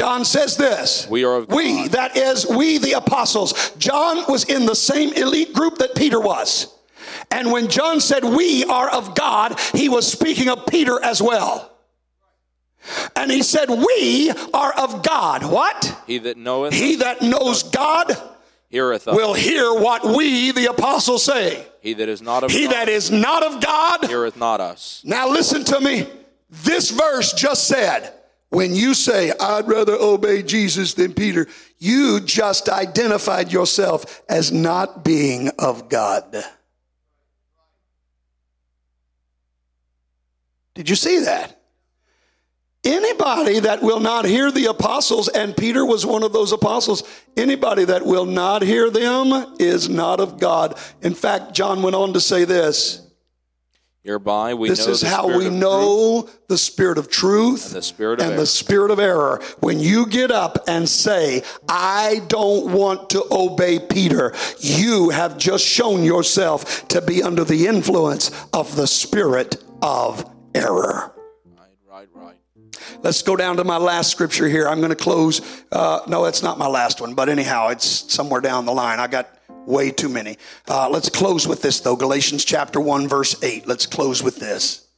John 0.00 0.24
says 0.24 0.56
this. 0.56 1.06
We 1.10 1.24
are 1.24 1.36
of 1.36 1.48
God. 1.48 1.56
We, 1.56 1.88
that 1.88 2.16
is, 2.16 2.46
we 2.46 2.78
the 2.78 2.92
apostles. 2.92 3.72
John 3.76 4.24
was 4.26 4.44
in 4.44 4.64
the 4.64 4.74
same 4.74 5.12
elite 5.12 5.52
group 5.52 5.76
that 5.76 5.94
Peter 5.94 6.18
was. 6.18 6.74
And 7.30 7.52
when 7.52 7.68
John 7.68 8.00
said, 8.00 8.24
We 8.24 8.64
are 8.64 8.88
of 8.88 9.14
God, 9.14 9.60
he 9.74 9.90
was 9.90 10.10
speaking 10.10 10.48
of 10.48 10.64
Peter 10.64 10.98
as 11.04 11.20
well. 11.20 11.70
And 13.14 13.30
he 13.30 13.42
said, 13.42 13.68
We 13.68 14.32
are 14.54 14.72
of 14.72 15.02
God. 15.02 15.44
What? 15.44 15.94
He 16.06 16.16
that 16.16 16.38
knoweth 16.38 16.72
He 16.72 16.96
that 16.96 17.20
knows 17.20 17.62
God 17.64 18.10
heareth 18.70 19.06
us. 19.06 19.14
will 19.14 19.34
hear 19.34 19.70
what 19.74 20.02
we, 20.02 20.50
the 20.52 20.70
apostles, 20.70 21.24
say. 21.24 21.66
he 21.82 21.92
that 21.92 22.08
is 22.08 22.22
not 22.22 22.42
of 22.42 22.50
He 22.50 22.64
God 22.64 22.72
that 22.72 22.88
is 22.88 23.10
not 23.10 23.42
of 23.42 23.60
God. 23.60 24.06
heareth 24.06 24.38
not 24.38 24.62
us. 24.62 25.02
Now 25.04 25.28
listen 25.28 25.62
to 25.64 25.78
me. 25.78 26.08
This 26.48 26.90
verse 26.90 27.34
just 27.34 27.68
said, 27.68 28.14
when 28.50 28.74
you 28.74 28.94
say, 28.94 29.32
I'd 29.40 29.68
rather 29.68 29.94
obey 29.94 30.42
Jesus 30.42 30.94
than 30.94 31.14
Peter, 31.14 31.46
you 31.78 32.20
just 32.20 32.68
identified 32.68 33.52
yourself 33.52 34.22
as 34.28 34.52
not 34.52 35.04
being 35.04 35.50
of 35.58 35.88
God. 35.88 36.44
Did 40.74 40.90
you 40.90 40.96
see 40.96 41.20
that? 41.20 41.56
Anybody 42.82 43.60
that 43.60 43.82
will 43.82 44.00
not 44.00 44.24
hear 44.24 44.50
the 44.50 44.66
apostles, 44.66 45.28
and 45.28 45.56
Peter 45.56 45.84
was 45.84 46.06
one 46.06 46.22
of 46.22 46.32
those 46.32 46.52
apostles, 46.52 47.02
anybody 47.36 47.84
that 47.84 48.04
will 48.04 48.24
not 48.24 48.62
hear 48.62 48.88
them 48.90 49.54
is 49.60 49.88
not 49.88 50.18
of 50.18 50.40
God. 50.40 50.78
In 51.02 51.14
fact, 51.14 51.52
John 51.52 51.82
went 51.82 51.94
on 51.94 52.14
to 52.14 52.20
say 52.20 52.44
this 52.44 53.09
Hereby 54.02 54.54
we 54.54 54.70
this 54.70 54.86
is 54.86 55.02
how 55.02 55.36
we 55.36 55.50
know 55.50 56.26
the 56.48 56.56
spirit 56.56 56.96
of 56.96 57.10
truth 57.10 57.66
And 57.66 57.74
the 57.76 57.82
spirit 57.82 58.20
of 58.20 58.24
and 58.24 58.32
error. 58.32 58.40
the 58.40 58.46
spirit 58.46 58.90
of 58.90 58.98
error. 58.98 59.42
When 59.60 59.78
you 59.78 60.06
get 60.06 60.30
up 60.30 60.56
and 60.66 60.88
say, 60.88 61.42
I 61.68 62.22
don't 62.28 62.72
want 62.72 63.10
to 63.10 63.22
obey 63.30 63.78
Peter, 63.78 64.32
you 64.58 65.10
have 65.10 65.36
just 65.36 65.66
shown 65.66 66.02
yourself 66.02 66.88
to 66.88 67.02
be 67.02 67.22
under 67.22 67.44
the 67.44 67.66
influence 67.66 68.30
of 68.54 68.74
the 68.74 68.86
spirit 68.86 69.62
of 69.82 70.24
error. 70.54 71.12
Right, 71.44 71.68
right, 71.86 72.08
right. 72.14 72.36
Let's 73.02 73.20
go 73.20 73.36
down 73.36 73.58
to 73.58 73.64
my 73.64 73.76
last 73.76 74.10
scripture 74.10 74.48
here. 74.48 74.66
I'm 74.66 74.78
going 74.78 74.90
to 74.90 74.96
close. 74.96 75.42
Uh, 75.70 76.00
no, 76.08 76.24
that's 76.24 76.42
not 76.42 76.56
my 76.58 76.68
last 76.68 77.02
one, 77.02 77.12
but 77.14 77.28
anyhow, 77.28 77.68
it's 77.68 77.86
somewhere 78.12 78.40
down 78.40 78.64
the 78.64 78.72
line. 78.72 78.98
I 78.98 79.08
got 79.08 79.28
way 79.66 79.90
too 79.90 80.08
many. 80.08 80.36
Uh, 80.68 80.88
let's 80.88 81.08
close 81.08 81.46
with 81.46 81.62
this, 81.62 81.80
though. 81.80 81.96
Galatians 81.96 82.44
chapter 82.44 82.80
1, 82.80 83.08
verse 83.08 83.42
8. 83.42 83.66
Let's 83.66 83.86
close 83.86 84.22
with 84.22 84.36
this. 84.36 84.89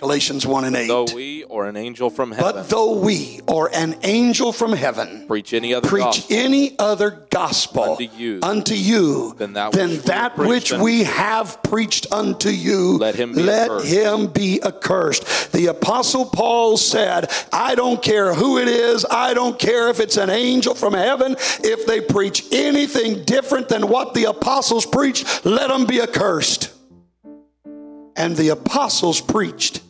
Galatians 0.00 0.46
1 0.46 0.64
and 0.64 0.76
8. 0.76 0.88
Though 0.88 1.04
we 1.14 1.44
or 1.44 1.66
an 1.66 1.76
angel 1.76 2.08
from 2.08 2.32
heaven 2.32 2.52
But 2.54 2.68
though 2.70 2.98
we 3.00 3.40
or 3.46 3.68
an 3.74 3.96
angel 4.02 4.50
from 4.50 4.72
heaven 4.72 5.26
preach 5.28 5.52
any 5.52 5.74
other 5.74 5.86
preach 5.88 6.02
gospel, 6.04 6.36
any 6.36 6.78
other 6.78 7.10
gospel 7.30 7.82
Unto 7.92 8.04
you. 8.16 8.40
unto 8.42 8.74
you, 8.74 9.34
Than 9.36 9.52
that 9.52 9.72
than 9.72 9.90
which 9.90 10.00
we 10.00 10.04
that 10.06 10.16
have 10.32 10.34
preached 10.36 10.48
which 10.48 10.72
unto 10.72 10.84
we 10.84 10.98
you. 11.00 11.04
have 11.04 11.62
preached 11.62 12.06
unto 12.12 12.48
you, 12.48 12.96
Let 12.98 13.14
him 13.14 13.34
be 13.34 13.42
let 13.42 13.70
accursed. 13.70 13.86
him 13.86 14.26
be 14.28 14.62
accursed. 14.62 15.52
The 15.52 15.66
apostle 15.66 16.24
Paul 16.24 16.78
said, 16.78 17.30
I 17.52 17.74
don't 17.74 18.02
care 18.02 18.32
who 18.32 18.56
it 18.58 18.68
is, 18.68 19.04
I 19.10 19.34
don't 19.34 19.58
care 19.58 19.90
if 19.90 20.00
it's 20.00 20.16
an 20.16 20.30
angel 20.30 20.74
from 20.74 20.94
heaven, 20.94 21.36
if 21.62 21.84
they 21.86 22.00
preach 22.00 22.44
anything 22.52 23.24
different 23.24 23.68
than 23.68 23.86
what 23.88 24.14
the 24.14 24.24
apostles 24.24 24.86
preached, 24.86 25.44
let 25.44 25.68
them 25.68 25.84
be 25.84 26.00
accursed. 26.00 26.70
And 28.16 28.36
the 28.36 28.48
apostles 28.48 29.20
preached 29.20 29.82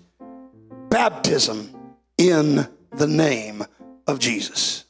baptism 0.91 1.75
in 2.19 2.69
the 2.91 3.07
name 3.07 3.65
of 4.07 4.19
Jesus. 4.19 4.85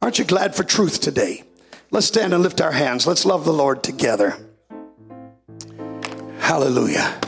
Aren't 0.00 0.18
you 0.20 0.24
glad 0.24 0.54
for 0.54 0.62
truth 0.62 1.00
today? 1.00 1.42
Let's 1.90 2.06
stand 2.06 2.32
and 2.32 2.42
lift 2.42 2.60
our 2.60 2.70
hands. 2.70 3.06
Let's 3.06 3.24
love 3.24 3.44
the 3.44 3.52
Lord 3.52 3.82
together. 3.82 4.36
Hallelujah. 6.38 7.20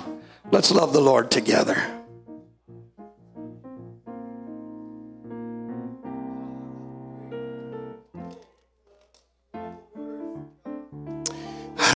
Let's 0.52 0.70
love 0.70 0.92
the 0.92 1.00
Lord 1.00 1.30
together. 1.30 1.99